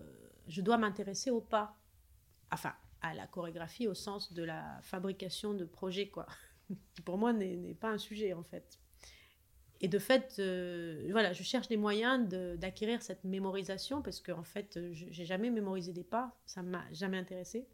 je 0.49 0.61
dois 0.61 0.79
m'intéresser 0.79 1.31
au 1.31 1.41
pas. 1.41 1.77
Enfin, 2.53 2.75
à 3.03 3.14
la 3.14 3.27
chorégraphie 3.27 3.89
au 3.89 3.95
sens 3.95 4.33
de 4.33 4.43
la 4.43 4.79
fabrication 4.83 5.55
de 5.55 5.64
projets, 5.64 6.09
quoi. 6.09 6.27
Qui 6.95 7.03
pour 7.05 7.18
moi 7.18 7.33
n'est 7.33 7.75
pas 7.75 7.89
un 7.91 7.99
sujet, 7.99 8.33
en 8.33 8.43
fait. 8.43 8.79
Et 9.83 9.89
de 9.89 9.99
fait, 9.99 10.37
euh, 10.39 11.09
voilà, 11.11 11.33
je 11.33 11.43
cherche 11.43 11.68
des 11.68 11.79
moyens 11.79 12.29
de- 12.29 12.57
d'acquérir 12.57 13.01
cette 13.03 13.25
mémorisation 13.25 14.03
parce 14.03 14.21
qu'en 14.21 14.43
fait, 14.45 14.77
euh, 14.77 14.91
je 14.93 15.07
j'ai 15.11 15.25
jamais 15.25 15.49
mémorisé 15.51 15.93
des 15.93 16.05
pas, 16.05 16.37
ça 16.45 16.62
m'a 16.62 16.85
jamais 16.93 17.16
intéressé. 17.16 17.66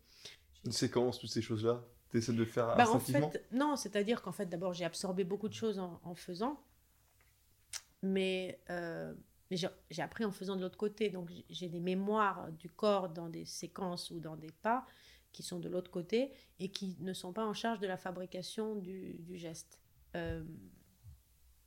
Une 0.67 0.73
séquence, 0.73 1.19
toutes 1.19 1.31
ces 1.31 1.43
choses-là 1.43 1.83
Tu 2.11 2.19
essaies 2.19 2.33
de 2.33 2.39
le 2.39 2.45
faire 2.45 2.67
Bah, 2.77 2.85
en 2.91 2.97
instinctivement 2.97 3.31
fait, 3.31 3.47
non, 3.53 3.77
c'est-à-dire 3.77 4.21
qu'en 4.23 4.33
fait, 4.33 4.47
d'abord, 4.47 4.75
j'ai 4.75 4.85
absorbé 4.85 5.25
beaucoup 5.25 5.49
de 5.49 5.55
choses 5.55 5.79
en, 5.79 6.01
en 6.05 6.14
faisant, 6.14 6.61
mais, 8.03 8.61
euh, 8.71 9.14
mais 9.51 9.57
j'ai 9.57 10.03
appris 10.03 10.25
en 10.25 10.33
faisant 10.33 10.57
de 10.57 10.61
l'autre 10.62 10.77
côté. 10.79 11.11
Donc, 11.11 11.31
j'ai- 11.31 11.45
j'ai 11.49 11.69
des 11.69 11.81
mémoires 11.81 12.51
du 12.53 12.69
corps 12.69 13.09
dans 13.09 13.29
des 13.29 13.45
séquences 13.45 14.11
ou 14.11 14.21
dans 14.21 14.37
des 14.37 14.51
pas 14.62 14.87
qui 15.33 15.43
sont 15.43 15.59
de 15.59 15.69
l'autre 15.69 15.91
côté 15.91 16.33
et 16.59 16.71
qui 16.71 16.97
ne 17.01 17.12
sont 17.12 17.33
pas 17.33 17.45
en 17.45 17.53
charge 17.55 17.79
de 17.81 17.87
la 17.87 17.97
fabrication 17.97 18.75
du, 18.77 19.14
du 19.21 19.37
geste. 19.37 19.79
Euh, 20.14 20.43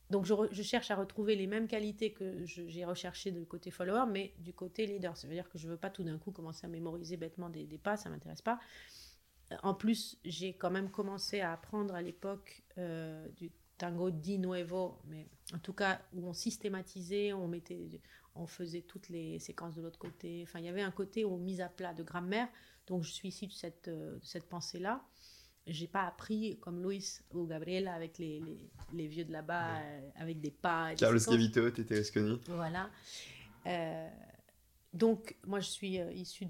donc, 0.09 0.25
je, 0.25 0.63
cherche 0.63 0.89
à 0.89 0.95
retrouver 0.95 1.35
les 1.35 1.45
mêmes 1.45 1.67
qualités 1.67 2.13
que 2.13 2.43
j'ai 2.43 2.83
recherchées 2.83 3.31
du 3.31 3.45
côté 3.45 3.69
follower, 3.69 4.05
mais 4.09 4.33
du 4.39 4.53
côté 4.53 4.87
leader. 4.87 5.15
Ça 5.15 5.27
veut 5.27 5.35
dire 5.35 5.49
que 5.49 5.59
je 5.59 5.67
ne 5.67 5.71
veux 5.73 5.77
pas 5.77 5.91
tout 5.91 6.03
d'un 6.03 6.17
coup 6.17 6.31
commencer 6.31 6.65
à 6.65 6.69
mémoriser 6.69 7.15
bêtement 7.15 7.49
des, 7.49 7.65
des 7.65 7.77
pas, 7.77 7.95
ça 7.95 8.09
ne 8.09 8.15
m'intéresse 8.15 8.41
pas. 8.41 8.59
En 9.63 9.73
plus, 9.73 10.17
j'ai 10.23 10.53
quand 10.53 10.71
même 10.71 10.89
commencé 10.89 11.41
à 11.41 11.53
apprendre 11.53 11.95
à 11.95 12.01
l'époque 12.01 12.63
euh, 12.77 13.27
du 13.29 13.51
tango 13.77 14.11
di 14.11 14.37
nuevo, 14.37 14.99
mais 15.07 15.27
en 15.53 15.59
tout 15.59 15.73
cas 15.73 16.01
où 16.13 16.27
on 16.27 16.33
systématisait, 16.33 17.33
on 17.33 17.47
mettait, 17.47 18.01
on 18.35 18.45
faisait 18.45 18.81
toutes 18.81 19.09
les 19.09 19.39
séquences 19.39 19.75
de 19.75 19.81
l'autre 19.81 19.99
côté. 19.99 20.43
Enfin, 20.43 20.59
il 20.59 20.65
y 20.65 20.69
avait 20.69 20.81
un 20.81 20.91
côté 20.91 21.25
où 21.25 21.33
on 21.33 21.37
mise 21.37 21.61
à 21.61 21.69
plat 21.69 21.93
de 21.93 22.03
grammaire. 22.03 22.47
Donc, 22.87 23.03
je 23.03 23.11
suis 23.11 23.29
issue 23.29 23.47
de 23.47 23.53
cette, 23.53 23.87
euh, 23.87 24.19
pensée-là. 24.49 25.03
J'ai 25.67 25.87
pas 25.87 26.07
appris 26.07 26.57
comme 26.61 26.81
Luis 26.81 27.19
ou 27.31 27.45
Gabriela 27.45 27.93
avec 27.93 28.17
les, 28.17 28.39
les, 28.39 28.71
les 28.93 29.07
vieux 29.07 29.25
de 29.25 29.31
là-bas, 29.31 29.77
euh, 29.79 30.09
avec 30.15 30.39
des 30.39 30.49
pas. 30.51 30.95
Carlos. 30.95 31.19
Gavito, 31.19 31.69
Tete 31.69 31.89
Resconi. 31.89 32.39
Voilà. 32.47 32.89
Euh, 33.67 34.09
donc, 34.93 35.35
moi, 35.45 35.59
je 35.59 35.69
suis 35.69 35.99
euh, 35.99 36.11
issue 36.13 36.45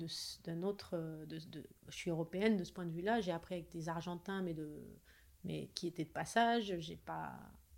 d'un 0.46 0.64
autre. 0.64 0.92
euh, 0.94 1.26
de, 1.26 1.40
de- 1.40 1.68
je 1.90 1.96
suis 1.96 2.12
européenne 2.12 2.56
de 2.56 2.64
ce 2.64 2.72
point 2.72 2.86
de 2.86 2.92
vue-là. 2.92 3.20
J'ai 3.20 3.34
appris 3.34 3.56
avec 3.56 3.70
des 3.72 3.90
Argentins, 3.90 4.42
mais, 4.42 4.54
de, 4.54 4.70
mais 5.44 5.68
qui 5.76 5.88
étaient 5.88 6.06
de 6.06 6.10
passage. 6.10 6.74
J'ai 6.80 6.96
pas, 6.96 7.34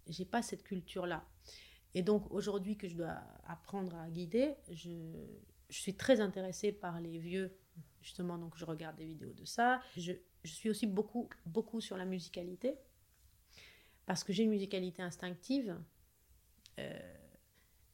j'ai 0.08 0.26
pas 0.26 0.44
cette 0.44 0.64
culture-là. 0.64 1.26
Et 1.96 2.04
donc, 2.04 2.30
aujourd'hui 2.32 2.78
que 2.78 2.88
je 2.88 2.96
dois 2.96 3.18
apprendre 3.48 3.96
à 3.96 4.10
guider, 4.10 4.54
je, 4.70 4.92
je 5.70 5.80
suis 5.80 5.96
très 5.96 6.22
intéressée 6.22 6.72
par 6.72 7.02
les 7.02 7.18
vieux, 7.18 7.58
justement. 8.02 8.38
Donc, 8.38 8.56
je 8.58 8.66
regarde 8.66 8.98
des 8.98 9.06
vidéos 9.06 9.34
de 9.34 9.46
ça. 9.46 9.82
Je, 9.98 10.12
je 10.44 10.52
suis 10.52 10.70
aussi 10.70 10.88
beaucoup, 10.88 11.30
beaucoup 11.46 11.82
sur 11.82 11.98
la 11.98 12.06
musicalité, 12.06 12.76
parce 14.06 14.24
que 14.24 14.34
j'ai 14.34 14.44
une 14.44 14.50
musicalité 14.50 15.02
instinctive. 15.02 15.78
Euh, 16.80 17.18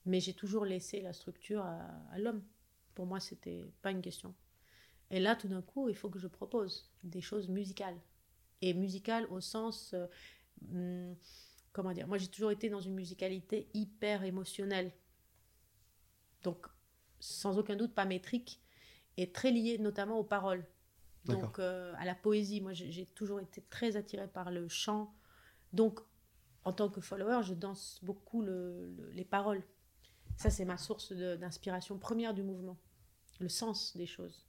mais 0.06 0.20
j'ai 0.22 0.34
toujours 0.34 0.66
laissé 0.66 1.02
la 1.02 1.14
structure 1.14 1.64
à, 1.64 2.18
l'homme. 2.18 2.42
Pour 2.96 3.06
moi, 3.06 3.20
c'était 3.20 3.72
pas 3.82 3.92
une 3.92 4.02
question. 4.02 4.34
Et 5.12 5.20
là, 5.20 5.36
tout 5.36 5.48
d'un 5.48 5.62
coup, 5.62 5.90
il 5.90 5.96
faut 5.96 6.10
que 6.10 6.18
je 6.18 6.28
propose 6.28 6.90
des 7.04 7.22
choses 7.22 7.50
musicales. 7.50 7.98
Et 8.62 8.74
musicales 8.74 9.28
au 9.30 9.42
sens. 9.42 9.94
euh, 9.94 10.08
hum, 10.72 11.16
comment 11.74 11.92
dire 11.92 12.08
Moi, 12.08 12.18
j'ai 12.18 12.28
toujours 12.28 12.52
été 12.52 12.70
dans 12.70 12.80
une 12.80 12.96
musicalité 12.96 13.70
hyper 13.74 14.24
émotionnelle. 14.24 14.92
Donc, 16.44 16.66
sans 17.20 17.58
aucun 17.58 17.76
doute 17.76 17.94
pas 17.94 18.06
métrique 18.06 18.62
et 19.18 19.32
très 19.32 19.52
lié 19.52 19.78
notamment 19.78 20.18
aux 20.20 20.24
paroles. 20.24 20.66
Donc 21.28 21.60
euh, 21.60 21.94
à 21.98 22.06
la 22.06 22.16
poésie, 22.16 22.62
moi 22.62 22.74
j'ai 22.74 23.06
toujours 23.06 23.40
été 23.40 23.62
très 23.70 23.96
attirée 23.96 24.28
par 24.28 24.52
le 24.52 24.68
chant. 24.68 25.14
Donc 25.74 26.00
en 26.64 26.74
tant 26.74 26.90
que 26.90 27.02
follower, 27.02 27.44
je 27.44 27.54
danse 27.54 28.00
beaucoup 28.04 28.42
les 28.42 29.26
paroles. 29.26 29.64
Ça 30.36 30.50
c'est 30.50 30.66
ma 30.66 30.78
source 30.78 31.12
d'inspiration 31.14 31.98
première 31.98 32.34
du 32.34 32.44
mouvement, 32.44 32.78
le 33.40 33.50
sens 33.50 33.96
des 33.96 34.06
choses. 34.06 34.46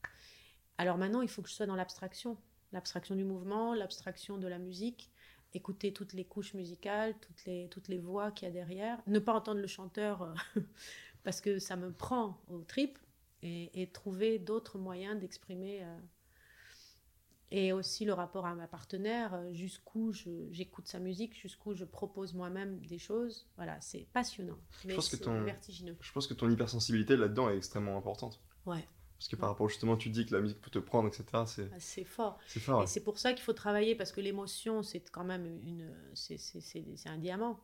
Alors 0.77 0.99
maintenant, 0.99 1.23
il 1.23 1.29
faut 1.29 1.43
que 1.43 1.49
je 1.49 1.55
sois 1.55 1.67
dans 1.67 1.77
l'abstraction, 1.77 2.37
l'abstraction 2.73 3.17
du 3.17 3.25
mouvement, 3.25 3.75
l'abstraction 3.75 4.39
de 4.39 4.47
la 4.47 4.59
musique, 4.59 5.11
écouter 5.55 5.93
toutes 5.93 6.13
les 6.13 6.25
couches 6.25 6.55
musicales, 6.55 7.15
toutes 7.21 7.45
les, 7.47 7.69
toutes 7.69 7.89
les 7.89 7.99
voix 7.99 8.31
qu'il 8.31 8.47
y 8.47 8.51
a 8.51 8.53
derrière, 8.53 9.01
ne 9.07 9.19
pas 9.19 9.33
entendre 9.33 9.61
le 9.61 9.67
chanteur 9.67 10.23
euh, 10.23 10.61
parce 11.25 11.41
que 11.41 11.59
ça 11.59 11.77
me 11.77 11.93
prend 11.93 12.41
au 12.49 12.63
trip 12.63 12.99
et, 13.43 13.89
trouver 13.93 14.39
d'autres 14.39 14.79
moyens 14.79 15.19
d'exprimer. 15.19 15.83
Euh, 15.83 15.99
et 17.51 17.73
aussi 17.73 18.05
le 18.05 18.13
rapport 18.13 18.47
à 18.47 18.55
ma 18.55 18.67
partenaire, 18.67 19.35
euh, 19.35 19.53
jusqu'où 19.53 20.13
j'écoute 20.51 20.87
sa 20.87 20.99
musique, 20.99 21.35
jusqu'où 21.39 21.75
je 21.75 21.85
propose 21.85 22.35
moi-même 22.35 22.79
des 22.81 22.99
choses. 22.99 23.47
Voilà, 23.57 23.81
c'est 23.81 24.07
passionnant, 24.13 24.59
mais 24.85 25.01
c'est 25.01 25.25
vertigineux. 25.27 25.97
Je 26.01 26.13
pense 26.13 26.27
que 26.27 26.35
ton 26.35 26.51
hypersensibilité 26.51 27.17
là-dedans 27.17 27.49
est 27.51 27.57
extrêmement 27.57 27.97
importante. 27.97 28.41
Ouais. 28.67 28.85
Parce 29.19 29.29
que 29.29 29.37
par 29.37 29.49
rapport 29.49 29.69
justement, 29.69 29.97
tu 29.97 30.11
dis 30.11 30.27
que 30.27 30.35
la 30.35 30.41
musique 30.41 30.61
peut 30.61 30.71
te 30.71 30.79
prendre, 30.79 31.09
etc. 31.09 31.25
C'est 31.45 31.69
ah, 31.75 32.05
fort. 32.07 32.39
C'est 32.47 32.61
fort. 32.61 32.85
Et 32.85 32.87
c'est 32.87 33.03
pour 33.03 33.19
ça 33.19 33.33
qu'il 33.33 33.43
faut 33.43 33.53
travailler 33.53 33.97
parce 33.97 34.13
que 34.13 34.21
l'émotion, 34.21 34.85
c'est 34.85 35.01
quand 35.11 35.25
même 35.25 35.45
une, 35.45 35.93
c'est 36.15 36.39
un 37.07 37.19
diamant. 37.19 37.59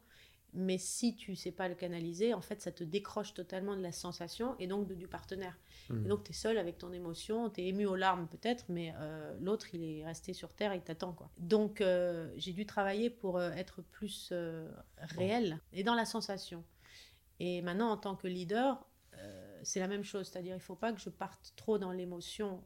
Mais 0.54 0.78
si 0.78 1.16
tu 1.16 1.34
sais 1.34 1.50
pas 1.50 1.68
le 1.68 1.74
canaliser, 1.74 2.32
en 2.32 2.40
fait, 2.40 2.62
ça 2.62 2.70
te 2.70 2.84
décroche 2.84 3.34
totalement 3.34 3.76
de 3.76 3.82
la 3.82 3.90
sensation 3.90 4.54
et 4.60 4.68
donc 4.68 4.86
de, 4.86 4.94
du 4.94 5.08
partenaire. 5.08 5.58
Hmm. 5.90 6.04
Et 6.04 6.08
donc, 6.08 6.22
tu 6.22 6.30
es 6.30 6.34
seul 6.34 6.58
avec 6.58 6.78
ton 6.78 6.92
émotion, 6.92 7.50
tu 7.50 7.60
es 7.60 7.66
ému 7.66 7.86
aux 7.86 7.96
larmes 7.96 8.28
peut-être, 8.28 8.64
mais 8.68 8.94
euh, 8.98 9.36
l'autre, 9.40 9.74
il 9.74 9.82
est 9.82 10.04
resté 10.04 10.32
sur 10.32 10.54
Terre 10.54 10.72
et 10.72 10.76
il 10.76 10.82
t'attend. 10.82 11.12
quoi. 11.12 11.28
Donc, 11.38 11.80
euh, 11.80 12.32
j'ai 12.36 12.52
dû 12.52 12.66
travailler 12.66 13.10
pour 13.10 13.36
euh, 13.36 13.50
être 13.50 13.82
plus 13.82 14.32
réel 14.98 15.60
et 15.72 15.82
dans 15.82 15.96
la 15.96 16.04
sensation. 16.04 16.64
Et 17.40 17.60
maintenant, 17.60 17.90
en 17.90 17.96
tant 17.96 18.14
que 18.14 18.28
leader, 18.28 18.86
c'est 19.62 19.80
la 19.80 19.88
même 19.88 20.04
chose. 20.04 20.28
C'est-à-dire, 20.28 20.54
il 20.54 20.60
faut 20.60 20.76
pas 20.76 20.92
que 20.92 21.00
je 21.00 21.08
parte 21.08 21.54
trop 21.56 21.78
dans 21.78 21.90
l'émotion. 21.90 22.62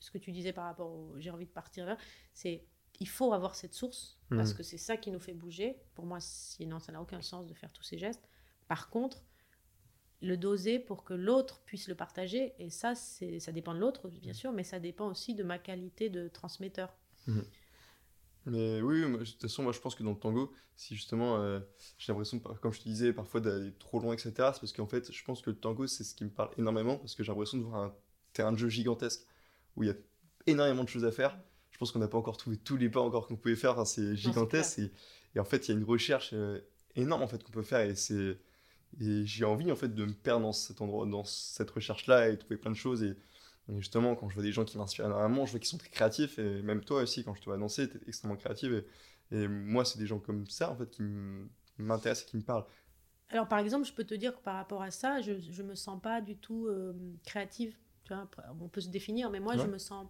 Ce 0.00 0.10
que 0.10 0.18
tu 0.18 0.32
disais 0.32 0.52
par 0.52 0.64
rapport 0.64 0.90
au 0.90 1.14
j'ai 1.18 1.30
envie 1.30 1.46
de 1.46 1.50
partir 1.50 1.86
là, 1.86 1.96
c'est 2.32 2.64
il 3.00 3.08
faut 3.08 3.32
avoir 3.32 3.54
cette 3.54 3.74
source 3.74 4.18
parce 4.30 4.52
hmm. 4.52 4.56
que 4.56 4.62
c'est 4.62 4.78
ça 4.78 4.96
qui 4.96 5.10
nous 5.10 5.20
fait 5.20 5.34
bouger. 5.34 5.76
Pour 5.94 6.06
moi, 6.06 6.18
sinon, 6.20 6.78
ça 6.78 6.92
n'a 6.92 7.00
aucun 7.00 7.20
sens 7.22 7.46
de 7.46 7.54
faire 7.54 7.72
tous 7.72 7.82
ces 7.82 7.98
gestes. 7.98 8.28
Par 8.68 8.90
contre, 8.90 9.22
le 10.22 10.36
doser 10.36 10.78
pour 10.78 11.04
que 11.04 11.14
l'autre 11.14 11.62
puisse 11.64 11.88
le 11.88 11.94
partager, 11.94 12.54
et 12.58 12.70
ça, 12.70 12.94
c'est, 12.94 13.38
ça 13.38 13.52
dépend 13.52 13.74
de 13.74 13.78
l'autre, 13.78 14.08
bien 14.08 14.32
sûr, 14.32 14.52
mais 14.52 14.64
ça 14.64 14.80
dépend 14.80 15.08
aussi 15.08 15.34
de 15.34 15.42
ma 15.42 15.58
qualité 15.58 16.08
de 16.08 16.28
transmetteur. 16.28 16.96
Hmm. 17.26 17.42
Mais 18.46 18.80
oui, 18.80 19.00
de 19.02 19.24
toute 19.24 19.42
façon, 19.42 19.64
moi 19.64 19.72
je 19.72 19.80
pense 19.80 19.96
que 19.96 20.04
dans 20.04 20.12
le 20.12 20.18
tango, 20.18 20.52
si 20.76 20.94
justement 20.94 21.38
euh, 21.38 21.58
j'ai 21.98 22.12
l'impression, 22.12 22.38
comme 22.38 22.72
je 22.72 22.78
te 22.78 22.84
disais, 22.84 23.12
parfois 23.12 23.40
d'aller 23.40 23.72
trop 23.72 23.98
loin, 23.98 24.14
etc., 24.14 24.32
c'est 24.36 24.60
parce 24.60 24.72
qu'en 24.72 24.86
fait, 24.86 25.10
je 25.10 25.24
pense 25.24 25.42
que 25.42 25.50
le 25.50 25.56
tango, 25.56 25.88
c'est 25.88 26.04
ce 26.04 26.14
qui 26.14 26.24
me 26.24 26.30
parle 26.30 26.50
énormément, 26.56 26.96
parce 26.96 27.16
que 27.16 27.24
j'ai 27.24 27.32
l'impression 27.32 27.58
de 27.58 27.64
voir 27.64 27.82
un 27.82 27.94
terrain 28.32 28.52
de 28.52 28.56
jeu 28.56 28.68
gigantesque 28.68 29.26
où 29.74 29.82
il 29.82 29.88
y 29.88 29.90
a 29.90 29.96
énormément 30.46 30.84
de 30.84 30.88
choses 30.88 31.04
à 31.04 31.10
faire 31.10 31.36
je 31.76 31.78
pense 31.78 31.92
qu'on 31.92 31.98
n'a 31.98 32.08
pas 32.08 32.16
encore 32.16 32.38
trouvé 32.38 32.56
tous 32.56 32.78
les 32.78 32.88
pas 32.88 33.02
encore 33.02 33.26
qu'on 33.26 33.36
pouvait 33.36 33.54
faire. 33.54 33.86
c'est 33.86 34.16
gigantesque. 34.16 34.80
et, 35.34 35.38
en 35.38 35.44
fait, 35.44 35.68
il 35.68 35.72
y 35.72 35.74
a 35.74 35.78
une 35.78 35.84
recherche 35.84 36.30
euh, 36.32 36.58
énorme 36.94 37.22
en 37.22 37.28
fait 37.28 37.44
qu'on 37.44 37.52
peut 37.52 37.62
faire. 37.62 37.80
Et 37.80 37.94
c'est 37.94 38.38
et 38.98 39.26
j'ai 39.26 39.44
envie 39.44 39.70
en 39.70 39.76
fait 39.76 39.94
de 39.94 40.06
me 40.06 40.12
perdre 40.14 40.46
dans 40.46 40.54
cet 40.54 40.80
endroit, 40.80 41.04
dans 41.04 41.24
cette 41.24 41.70
recherche-là 41.70 42.30
et 42.30 42.38
trouver 42.38 42.56
plein 42.56 42.70
de 42.70 42.76
choses. 42.76 43.02
Et, 43.02 43.14
justement, 43.76 44.16
quand 44.16 44.30
je 44.30 44.34
vois 44.34 44.42
des 44.42 44.52
gens 44.52 44.64
qui 44.64 44.78
m'inspirent 44.78 45.04
énormément, 45.04 45.44
je 45.44 45.50
vois 45.50 45.60
qu'ils 45.60 45.68
sont 45.68 45.76
très 45.76 45.90
créatifs. 45.90 46.38
Et 46.38 46.62
même 46.62 46.82
toi 46.82 47.02
aussi, 47.02 47.22
quand 47.22 47.34
je 47.34 47.40
te 47.40 47.44
vois 47.44 47.58
danser, 47.58 47.90
tu 47.90 47.98
es 47.98 48.00
extrêmement 48.06 48.36
créative. 48.36 48.82
Et, 49.30 49.46
moi, 49.46 49.84
c'est 49.84 49.98
des 49.98 50.06
gens 50.06 50.18
comme 50.18 50.46
ça 50.46 50.70
en 50.70 50.76
fait 50.76 50.88
qui 50.88 51.02
m'intéressent 51.76 52.26
et 52.26 52.30
qui 52.30 52.36
me 52.38 52.42
parlent. 52.42 52.64
Alors, 53.28 53.48
par 53.48 53.58
exemple, 53.58 53.86
je 53.86 53.92
peux 53.92 54.04
te 54.04 54.14
dire 54.14 54.34
que 54.34 54.42
par 54.42 54.54
rapport 54.54 54.80
à 54.80 54.90
ça, 54.90 55.20
je 55.20 55.32
ne 55.32 55.68
me 55.68 55.74
sens 55.74 56.00
pas 56.00 56.22
du 56.22 56.38
tout 56.38 56.68
euh, 56.68 56.94
créative. 57.26 57.76
Tu 58.04 58.14
vois, 58.14 58.26
on 58.62 58.68
peut 58.68 58.80
se 58.80 58.88
définir, 58.88 59.28
mais 59.30 59.40
moi, 59.40 59.58
je 59.58 59.66
me 59.66 59.76
sens 59.76 60.06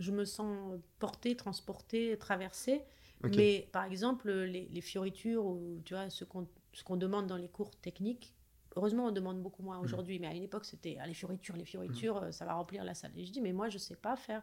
je 0.00 0.10
me 0.10 0.24
sens 0.24 0.80
portée, 0.98 1.36
transportée, 1.36 2.16
traversée. 2.18 2.82
Mais 3.22 3.68
par 3.70 3.84
exemple, 3.84 4.30
les, 4.30 4.80
fioritures 4.80 5.44
ou 5.44 5.82
tu 5.84 5.94
vois, 5.94 6.08
ce 6.08 6.24
qu'on 6.24 6.96
demande 6.96 7.26
dans 7.26 7.36
les 7.36 7.48
cours 7.48 7.70
techniques, 7.76 8.34
heureusement, 8.76 9.06
on 9.06 9.12
demande 9.12 9.42
beaucoup 9.42 9.62
moins 9.62 9.78
aujourd'hui, 9.78 10.18
mais 10.18 10.26
à 10.26 10.34
une 10.34 10.42
époque, 10.42 10.64
c'était 10.64 10.96
ah, 11.00 11.06
les 11.06 11.12
fioritures, 11.12 11.56
les 11.56 11.66
fioritures, 11.66 12.22
mm. 12.22 12.32
ça 12.32 12.46
va 12.46 12.54
remplir 12.54 12.82
la 12.82 12.94
salle. 12.94 13.12
Et 13.16 13.26
je 13.26 13.30
dis, 13.30 13.42
mais 13.42 13.52
moi, 13.52 13.68
je 13.68 13.76
ne 13.76 13.80
sais 13.80 13.96
pas 13.96 14.16
faire 14.16 14.42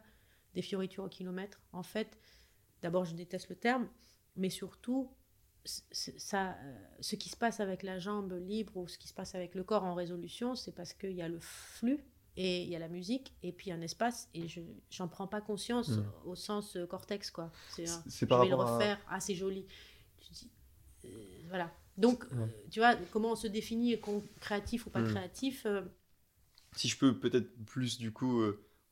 des 0.53 0.61
fioritures 0.61 1.05
au 1.05 1.09
kilomètre. 1.09 1.59
En 1.73 1.81
fait, 1.83 2.19
d'abord, 2.83 3.05
je 3.05 3.15
déteste 3.15 3.49
le 3.49 3.55
terme, 3.55 3.89
mais 4.35 4.51
surtout, 4.51 5.11
ça, 5.65 6.51
euh, 6.51 6.87
ce 6.99 7.15
qui 7.15 7.29
se 7.29 7.35
passe 7.35 7.59
avec 7.59 7.81
la 7.81 7.97
jambe 7.97 8.33
libre 8.33 8.77
ou 8.77 8.87
ce 8.87 8.99
qui 8.99 9.07
se 9.07 9.13
passe 9.13 9.33
avec 9.33 9.55
le 9.55 9.63
corps 9.63 9.83
en 9.83 9.95
résolution, 9.95 10.55
c'est 10.55 10.71
parce 10.71 10.93
qu'il 10.93 11.13
y 11.13 11.21
a 11.21 11.27
le 11.27 11.39
flux 11.39 12.05
et 12.37 12.61
il 12.61 12.69
y 12.69 12.75
a 12.75 12.79
la 12.79 12.87
musique 12.87 13.33
et 13.41 13.51
puis 13.51 13.71
un 13.71 13.81
espace 13.81 14.29
et 14.35 14.47
je 14.47 14.61
j'en 14.91 15.07
prends 15.07 15.27
pas 15.27 15.41
conscience 15.41 15.89
mm. 15.89 16.05
au 16.25 16.35
sens 16.35 16.75
euh, 16.75 16.85
cortex 16.85 17.31
quoi. 17.31 17.51
C'est 17.75 17.87
je 17.87 18.25
vais 18.25 18.49
le 18.49 18.55
refaire. 18.55 18.99
Ah 19.09 19.19
c'est 19.19 19.33
joli. 19.33 19.65
Tu 20.19 20.31
dis, 20.31 20.51
euh, 21.05 21.09
voilà. 21.49 21.73
Donc 21.97 22.25
euh, 22.25 22.45
tu 22.69 22.79
vois 22.79 22.95
comment 23.11 23.31
on 23.31 23.35
se 23.35 23.47
définit 23.47 23.99
créatif 24.39 24.85
ou 24.85 24.91
pas 24.91 25.01
mm. 25.01 25.09
créatif 25.09 25.67
si 26.75 26.87
je 26.87 26.97
peux 26.97 27.17
peut-être 27.17 27.49
plus 27.65 27.97
du 27.97 28.13
coup 28.13 28.43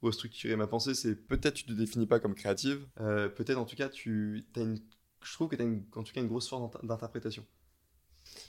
restructurer 0.01 0.55
ma 0.55 0.65
pensée 0.65 0.95
c'est 0.95 1.15
peut-être 1.15 1.53
tu 1.53 1.65
te 1.65 1.73
définis 1.73 2.07
pas 2.07 2.19
comme 2.19 2.33
créative. 2.33 2.87
Peut-être 2.97 3.57
en 3.57 3.65
tout 3.65 3.75
cas 3.75 3.89
tu 3.89 4.43
as 4.55 4.61
une 4.61 4.79
je 5.21 5.33
trouve 5.33 5.49
que 5.49 5.55
tu 5.55 5.61
as 5.61 5.65
une, 5.65 5.83
en 5.95 6.03
tout 6.03 6.13
cas 6.13 6.21
une 6.21 6.27
grosse 6.27 6.49
force 6.49 6.83
d'interprétation. 6.83 7.45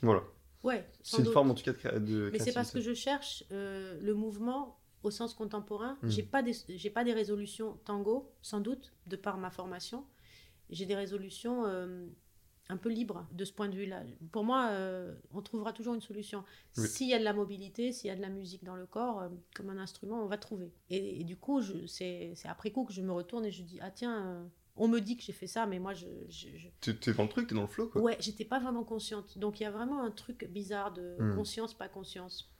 Voilà. 0.02 0.22
Ouais, 0.62 0.88
c'est 1.02 1.18
une 1.18 1.32
forme 1.32 1.50
en 1.50 1.54
tout 1.54 1.62
cas 1.62 1.72
de, 1.72 1.98
de 1.98 2.30
Mais 2.32 2.38
c'est 2.38 2.52
parce 2.52 2.70
que 2.72 2.80
je 2.80 2.94
cherche 2.94 3.44
le 3.50 4.12
mouvement 4.14 4.78
au 5.06 5.10
sens 5.10 5.34
contemporain. 5.34 5.96
Hmm. 6.02 6.08
J'ai 6.08 6.22
pas 6.22 6.42
des, 6.42 6.52
j'ai 6.68 6.90
pas 6.90 7.04
des 7.04 7.12
résolutions 7.12 7.78
tango, 7.84 8.30
sans 8.42 8.60
doute, 8.60 8.92
de 9.06 9.16
par 9.16 9.38
ma 9.38 9.50
formation. 9.50 10.04
J'ai 10.70 10.86
des 10.86 10.96
résolutions 10.96 11.64
euh, 11.66 12.06
un 12.68 12.76
peu 12.76 12.88
libres 12.88 13.26
de 13.32 13.44
ce 13.44 13.52
point 13.52 13.68
de 13.68 13.76
vue-là. 13.76 14.02
Pour 14.32 14.44
moi, 14.44 14.68
euh, 14.70 15.14
on 15.32 15.40
trouvera 15.40 15.72
toujours 15.72 15.94
une 15.94 16.00
solution. 16.00 16.44
S'il 16.72 17.08
y 17.08 17.14
a 17.14 17.18
de 17.18 17.24
la 17.24 17.32
mobilité, 17.32 17.92
s'il 17.92 18.08
y 18.08 18.10
a 18.10 18.16
de 18.16 18.22
la 18.22 18.28
musique 18.28 18.64
dans 18.64 18.76
le 18.76 18.86
corps, 18.86 19.20
euh, 19.20 19.28
comme 19.54 19.70
un 19.70 19.78
instrument, 19.78 20.22
on 20.22 20.26
va 20.26 20.38
trouver. 20.38 20.72
Et, 20.90 21.22
du 21.24 21.36
coup, 21.36 21.62
c'est, 21.86 22.32
c'est 22.34 22.48
après 22.48 22.70
coup 22.72 22.84
que 22.84 22.92
je 22.92 23.02
me 23.02 23.12
retourne 23.12 23.44
et 23.44 23.52
je 23.52 23.62
dis 23.62 23.78
ah 23.80 23.90
tiens. 23.90 24.50
on 24.74 24.88
me 24.88 25.00
dit 25.00 25.16
que 25.16 25.22
j'ai 25.22 25.32
fait 25.32 25.46
ça, 25.46 25.66
mais 25.66 25.78
moi, 25.78 25.94
je. 25.94 26.06
je, 26.28 26.48
Tu 26.80 26.90
es 26.90 27.14
dans 27.14 27.22
le 27.22 27.28
truc, 27.28 27.46
tu 27.46 27.54
es 27.54 27.56
dans 27.56 27.62
le 27.62 27.68
flow, 27.68 27.88
quoi. 27.88 28.02
Ouais, 28.02 28.16
j'étais 28.18 28.44
pas 28.44 28.58
vraiment 28.58 28.84
consciente. 28.84 29.38
Donc, 29.38 29.60
il 29.60 29.62
y 29.62 29.66
a 29.66 29.70
vraiment 29.70 30.02
un 30.02 30.10
truc 30.10 30.48
bizarre 30.50 30.92
de 30.92 31.16
hmm. 31.20 31.36
conscience, 31.36 31.74
pas 31.74 31.88
conscience. 31.88 32.52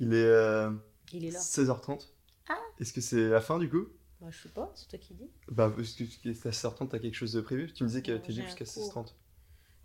Il 0.00 0.12
est. 0.12 0.68
Il 1.12 1.24
est 1.24 1.30
là. 1.30 1.38
16h30. 1.38 2.08
Ah 2.48 2.58
Est-ce 2.80 2.92
que 2.92 3.00
c'est 3.00 3.28
la 3.28 3.40
fin 3.40 3.58
du 3.58 3.68
coup? 3.68 3.88
Bah, 4.20 4.28
je 4.30 4.42
sais 4.42 4.48
pas, 4.48 4.72
c'est 4.74 4.88
toi 4.88 4.98
qui 4.98 5.14
dis. 5.14 5.30
Bah, 5.48 5.72
parce 5.74 5.92
que 5.92 6.04
à 6.04 6.50
16h30, 6.50 6.88
t'as 6.88 6.98
quelque 6.98 7.14
chose 7.14 7.32
de 7.32 7.40
prévu? 7.40 7.72
Tu 7.72 7.84
me 7.84 7.88
disais 7.88 8.02
que 8.02 8.16
t'es 8.16 8.32
libre 8.32 8.46
jusqu'à 8.46 8.64
16h30. 8.64 9.14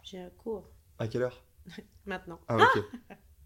J'ai 0.03 0.19
un 0.19 0.29
cours. 0.29 0.67
À 0.97 1.07
quelle 1.07 1.21
heure? 1.23 1.43
Maintenant. 2.05 2.39
Ah, 2.47 2.57
ok. 2.57 2.83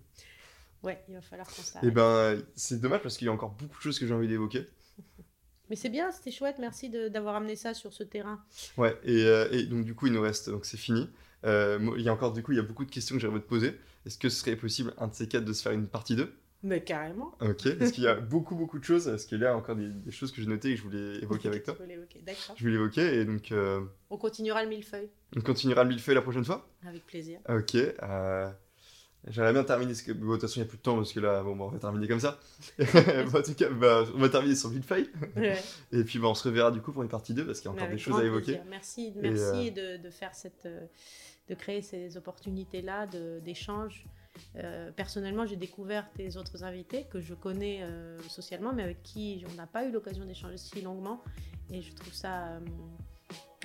ouais, 0.83 1.03
il 1.09 1.15
va 1.15 1.21
falloir 1.21 1.47
qu'on 1.47 1.61
s'arrête. 1.61 1.83
Et 1.83 1.87
eh 1.87 1.91
ben, 1.91 2.41
c'est 2.55 2.79
dommage 2.79 3.01
parce 3.01 3.17
qu'il 3.17 3.27
y 3.27 3.29
a 3.29 3.33
encore 3.33 3.51
beaucoup 3.51 3.77
de 3.77 3.81
choses 3.81 3.99
que 3.99 4.07
j'ai 4.07 4.13
envie 4.13 4.27
d'évoquer. 4.27 4.65
Mais 5.69 5.75
c'est 5.75 5.89
bien, 5.89 6.11
c'était 6.11 6.31
chouette, 6.31 6.55
merci 6.59 6.89
d'avoir 6.89 7.35
amené 7.35 7.57
ça 7.57 7.73
sur 7.73 7.91
ce 7.91 8.03
terrain. 8.03 8.41
Ouais, 8.77 8.97
et, 9.03 9.25
euh, 9.25 9.49
et, 9.51 9.65
donc 9.65 9.83
du 9.83 9.93
coup, 9.93 10.07
il 10.07 10.13
nous 10.13 10.21
reste, 10.21 10.49
donc 10.49 10.65
c'est 10.65 10.77
fini. 10.77 11.09
Euh, 11.43 11.93
il 11.97 12.03
y 12.03 12.07
a 12.07 12.13
encore, 12.13 12.31
du 12.31 12.41
coup, 12.41 12.53
il 12.53 12.55
y 12.55 12.59
a 12.59 12.63
beaucoup 12.63 12.85
de 12.85 12.91
questions 12.91 13.17
que 13.17 13.21
j'aimerais 13.21 13.41
te 13.41 13.47
poser. 13.47 13.77
Est-ce 14.05 14.17
que 14.17 14.29
ce 14.29 14.39
serait 14.39 14.55
possible, 14.55 14.93
un 14.97 15.07
de 15.07 15.13
ces 15.13 15.27
quatre, 15.27 15.43
de 15.43 15.51
se 15.51 15.61
faire 15.61 15.73
une 15.73 15.87
partie 15.87 16.15
2 16.15 16.33
mais 16.63 16.83
carrément. 16.83 17.33
Ok, 17.41 17.77
parce 17.77 17.91
qu'il 17.91 18.03
y 18.03 18.07
a 18.07 18.15
beaucoup, 18.15 18.55
beaucoup 18.55 18.79
de 18.79 18.83
choses. 18.83 19.07
Est-ce 19.07 19.27
qu'il 19.27 19.39
y 19.39 19.45
a 19.45 19.55
encore 19.55 19.75
des, 19.75 20.11
choses 20.11 20.31
que 20.31 20.41
j'ai 20.41 20.47
notées 20.47 20.71
et 20.71 20.71
que 20.73 20.79
je 20.79 20.83
voulais 20.83 21.17
évoquer 21.21 21.49
avec 21.49 21.63
toi 21.63 21.77
D'accord. 22.25 22.55
Je 22.55 22.61
voulais 22.63 22.73
l'évoquer 22.73 23.19
et 23.19 23.25
donc. 23.25 23.51
Euh, 23.51 23.81
on 24.09 24.17
continuera 24.17 24.63
le 24.63 24.69
millefeuille. 24.69 25.09
On 25.35 25.41
continuera 25.41 25.83
le 25.83 25.89
millefeuille 25.89 26.15
la 26.15 26.21
prochaine 26.21 26.45
fois? 26.45 26.67
Avec 26.85 27.05
plaisir. 27.05 27.39
Ok. 27.47 27.75
Euh... 27.75 28.49
J'aimerais 29.27 29.53
bien 29.53 29.63
terminer. 29.63 29.93
Ce 29.93 30.03
que... 30.03 30.11
de 30.11 30.19
toute 30.19 30.41
façon, 30.41 30.59
il 30.59 30.63
n'y 30.63 30.67
a 30.67 30.69
plus 30.69 30.77
de 30.77 30.83
temps 30.83 30.95
parce 30.95 31.13
que 31.13 31.19
là, 31.19 31.43
bon, 31.43 31.55
bah, 31.55 31.65
on 31.65 31.69
va 31.69 31.79
terminer 31.79 32.07
comme 32.07 32.19
ça. 32.19 32.39
en 32.79 33.41
tout 33.41 33.53
cas, 33.53 33.69
bah, 33.69 34.05
on 34.15 34.19
va 34.19 34.29
terminer 34.29 34.55
sur 34.55 34.69
le 34.69 34.75
millefeuille. 34.75 35.09
Ouais. 35.35 35.61
et 35.91 36.03
puis, 36.03 36.17
bah, 36.17 36.27
on 36.27 36.35
se 36.35 36.47
reverra 36.47 36.71
du 36.71 36.81
coup 36.81 36.91
pour 36.91 37.03
une 37.03 37.09
partie 37.09 37.33
2 37.33 37.45
parce 37.45 37.59
qu'il 37.59 37.69
y 37.69 37.73
a 37.73 37.75
encore 37.75 37.89
des 37.89 37.97
choses 37.97 38.19
à 38.19 38.23
évoquer. 38.23 38.59
Merci, 38.67 39.13
merci 39.15 39.69
euh, 39.77 39.97
de, 39.97 40.03
de, 40.03 40.09
faire 40.09 40.33
cette. 40.33 40.67
De 41.49 41.55
créer 41.55 41.81
ces 41.81 42.17
opportunités-là 42.17 43.07
d'échange. 43.41 44.05
Euh, 44.55 44.91
personnellement, 44.91 45.45
j'ai 45.45 45.55
découvert 45.55 46.09
tes 46.13 46.37
autres 46.37 46.63
invités 46.63 47.05
que 47.05 47.19
je 47.19 47.33
connais 47.33 47.81
euh, 47.81 48.19
socialement, 48.27 48.73
mais 48.73 48.83
avec 48.83 49.03
qui 49.03 49.43
on 49.51 49.55
n'a 49.55 49.67
pas 49.67 49.85
eu 49.85 49.91
l'occasion 49.91 50.25
d'échanger 50.25 50.57
si 50.57 50.81
longuement. 50.81 51.21
Et 51.71 51.81
je 51.81 51.93
trouve 51.93 52.13
ça. 52.13 52.47
Euh, 52.47 52.59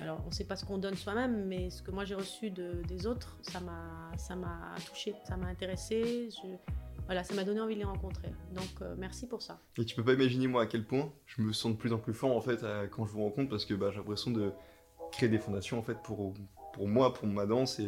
alors, 0.01 0.21
on 0.25 0.29
ne 0.29 0.33
sait 0.33 0.45
pas 0.45 0.55
ce 0.55 0.65
qu'on 0.65 0.77
donne 0.77 0.95
soi-même, 0.95 1.45
mais 1.45 1.69
ce 1.69 1.81
que 1.81 1.91
moi 1.91 2.03
j'ai 2.03 2.15
reçu 2.15 2.49
de, 2.49 2.81
des 2.87 3.05
autres, 3.05 3.37
ça 3.41 3.59
m'a 3.59 4.75
touché, 4.85 5.13
ça 5.23 5.37
m'a 5.37 5.47
intéressé. 5.47 6.29
voilà, 7.05 7.23
ça 7.23 7.33
m'a 7.35 7.43
donné 7.43 7.61
envie 7.61 7.75
de 7.75 7.79
les 7.79 7.85
rencontrer. 7.85 8.29
Donc 8.53 8.81
merci 8.97 9.27
pour 9.27 9.41
ça. 9.41 9.61
Et 9.77 9.85
tu 9.85 9.95
peux 9.95 10.03
pas 10.03 10.13
imaginer 10.13 10.47
moi 10.47 10.63
à 10.63 10.65
quel 10.65 10.83
point 10.83 11.13
je 11.27 11.41
me 11.41 11.53
sens 11.53 11.73
de 11.73 11.77
plus 11.77 11.93
en 11.93 11.99
plus 11.99 12.13
fort 12.13 12.35
en 12.35 12.41
fait 12.41 12.65
quand 12.91 13.05
je 13.05 13.11
vous 13.13 13.23
rencontre 13.23 13.49
parce 13.49 13.65
que 13.65 13.75
bah, 13.75 13.91
j'ai 13.91 13.99
l'impression 13.99 14.31
de 14.31 14.51
créer 15.11 15.29
des 15.29 15.37
fondations 15.37 15.77
en 15.77 15.83
fait 15.83 15.97
pour, 16.03 16.33
pour 16.73 16.87
moi, 16.87 17.13
pour 17.13 17.27
ma 17.27 17.45
danse 17.45 17.79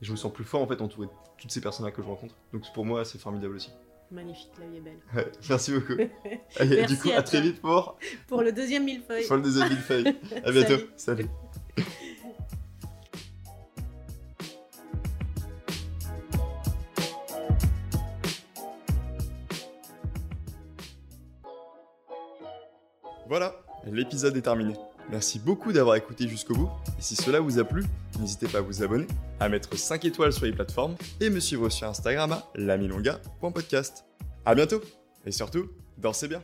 et 0.00 0.04
je 0.04 0.10
me 0.12 0.16
sens 0.16 0.32
plus 0.32 0.44
fort 0.44 0.62
en 0.62 0.66
fait 0.66 0.80
entouré 0.80 1.06
de 1.06 1.12
toutes 1.38 1.50
ces 1.50 1.60
personnes-là 1.60 1.92
que 1.92 2.02
je 2.02 2.06
rencontre. 2.06 2.34
Donc 2.52 2.62
pour 2.72 2.84
moi 2.84 3.04
c'est 3.04 3.18
formidable 3.18 3.56
aussi. 3.56 3.70
Magnifique, 4.10 4.50
la 4.58 4.66
vie 4.66 4.78
est 4.78 4.80
belle. 4.80 4.98
Ouais, 5.14 5.30
merci 5.48 5.72
beaucoup. 5.72 5.92
Allez, 6.58 6.76
Merci 6.78 6.94
du 6.94 7.00
coup 7.00 7.10
à 7.10 7.16
à 7.18 7.22
très 7.22 7.40
vite 7.40 7.60
pour, 7.60 7.96
Pour 8.26 8.42
le 8.42 8.52
deuxième 8.52 8.84
millefeuille. 8.84 9.26
pour 9.26 9.36
le 9.36 9.42
deuxième 9.42 9.68
millefeuille. 9.68 10.04
À 10.44 10.50
bientôt. 10.50 10.84
Salut. 10.96 11.26
Salut. 11.26 11.28
Voilà, 23.28 23.54
l'épisode 23.86 24.36
est 24.36 24.42
terminé. 24.42 24.74
Merci 25.10 25.40
beaucoup 25.40 25.72
d'avoir 25.72 25.96
écouté 25.96 26.28
jusqu'au 26.28 26.54
bout. 26.54 26.70
Et 26.98 27.02
si 27.02 27.16
cela 27.16 27.40
vous 27.40 27.58
a 27.58 27.64
plu, 27.64 27.84
n'hésitez 28.20 28.46
pas 28.46 28.58
à 28.58 28.60
vous 28.60 28.82
abonner, 28.82 29.06
à 29.40 29.48
mettre 29.48 29.76
5 29.76 30.04
étoiles 30.04 30.32
sur 30.32 30.46
les 30.46 30.52
plateformes 30.52 30.94
et 31.20 31.30
me 31.30 31.40
suivre 31.40 31.68
sur 31.68 31.88
Instagram 31.88 32.32
à 32.32 32.44
lamilonga.podcast. 32.54 34.04
À 34.44 34.54
bientôt 34.54 34.80
et 35.26 35.32
surtout, 35.32 35.68
dansez 35.98 36.28
bien. 36.28 36.42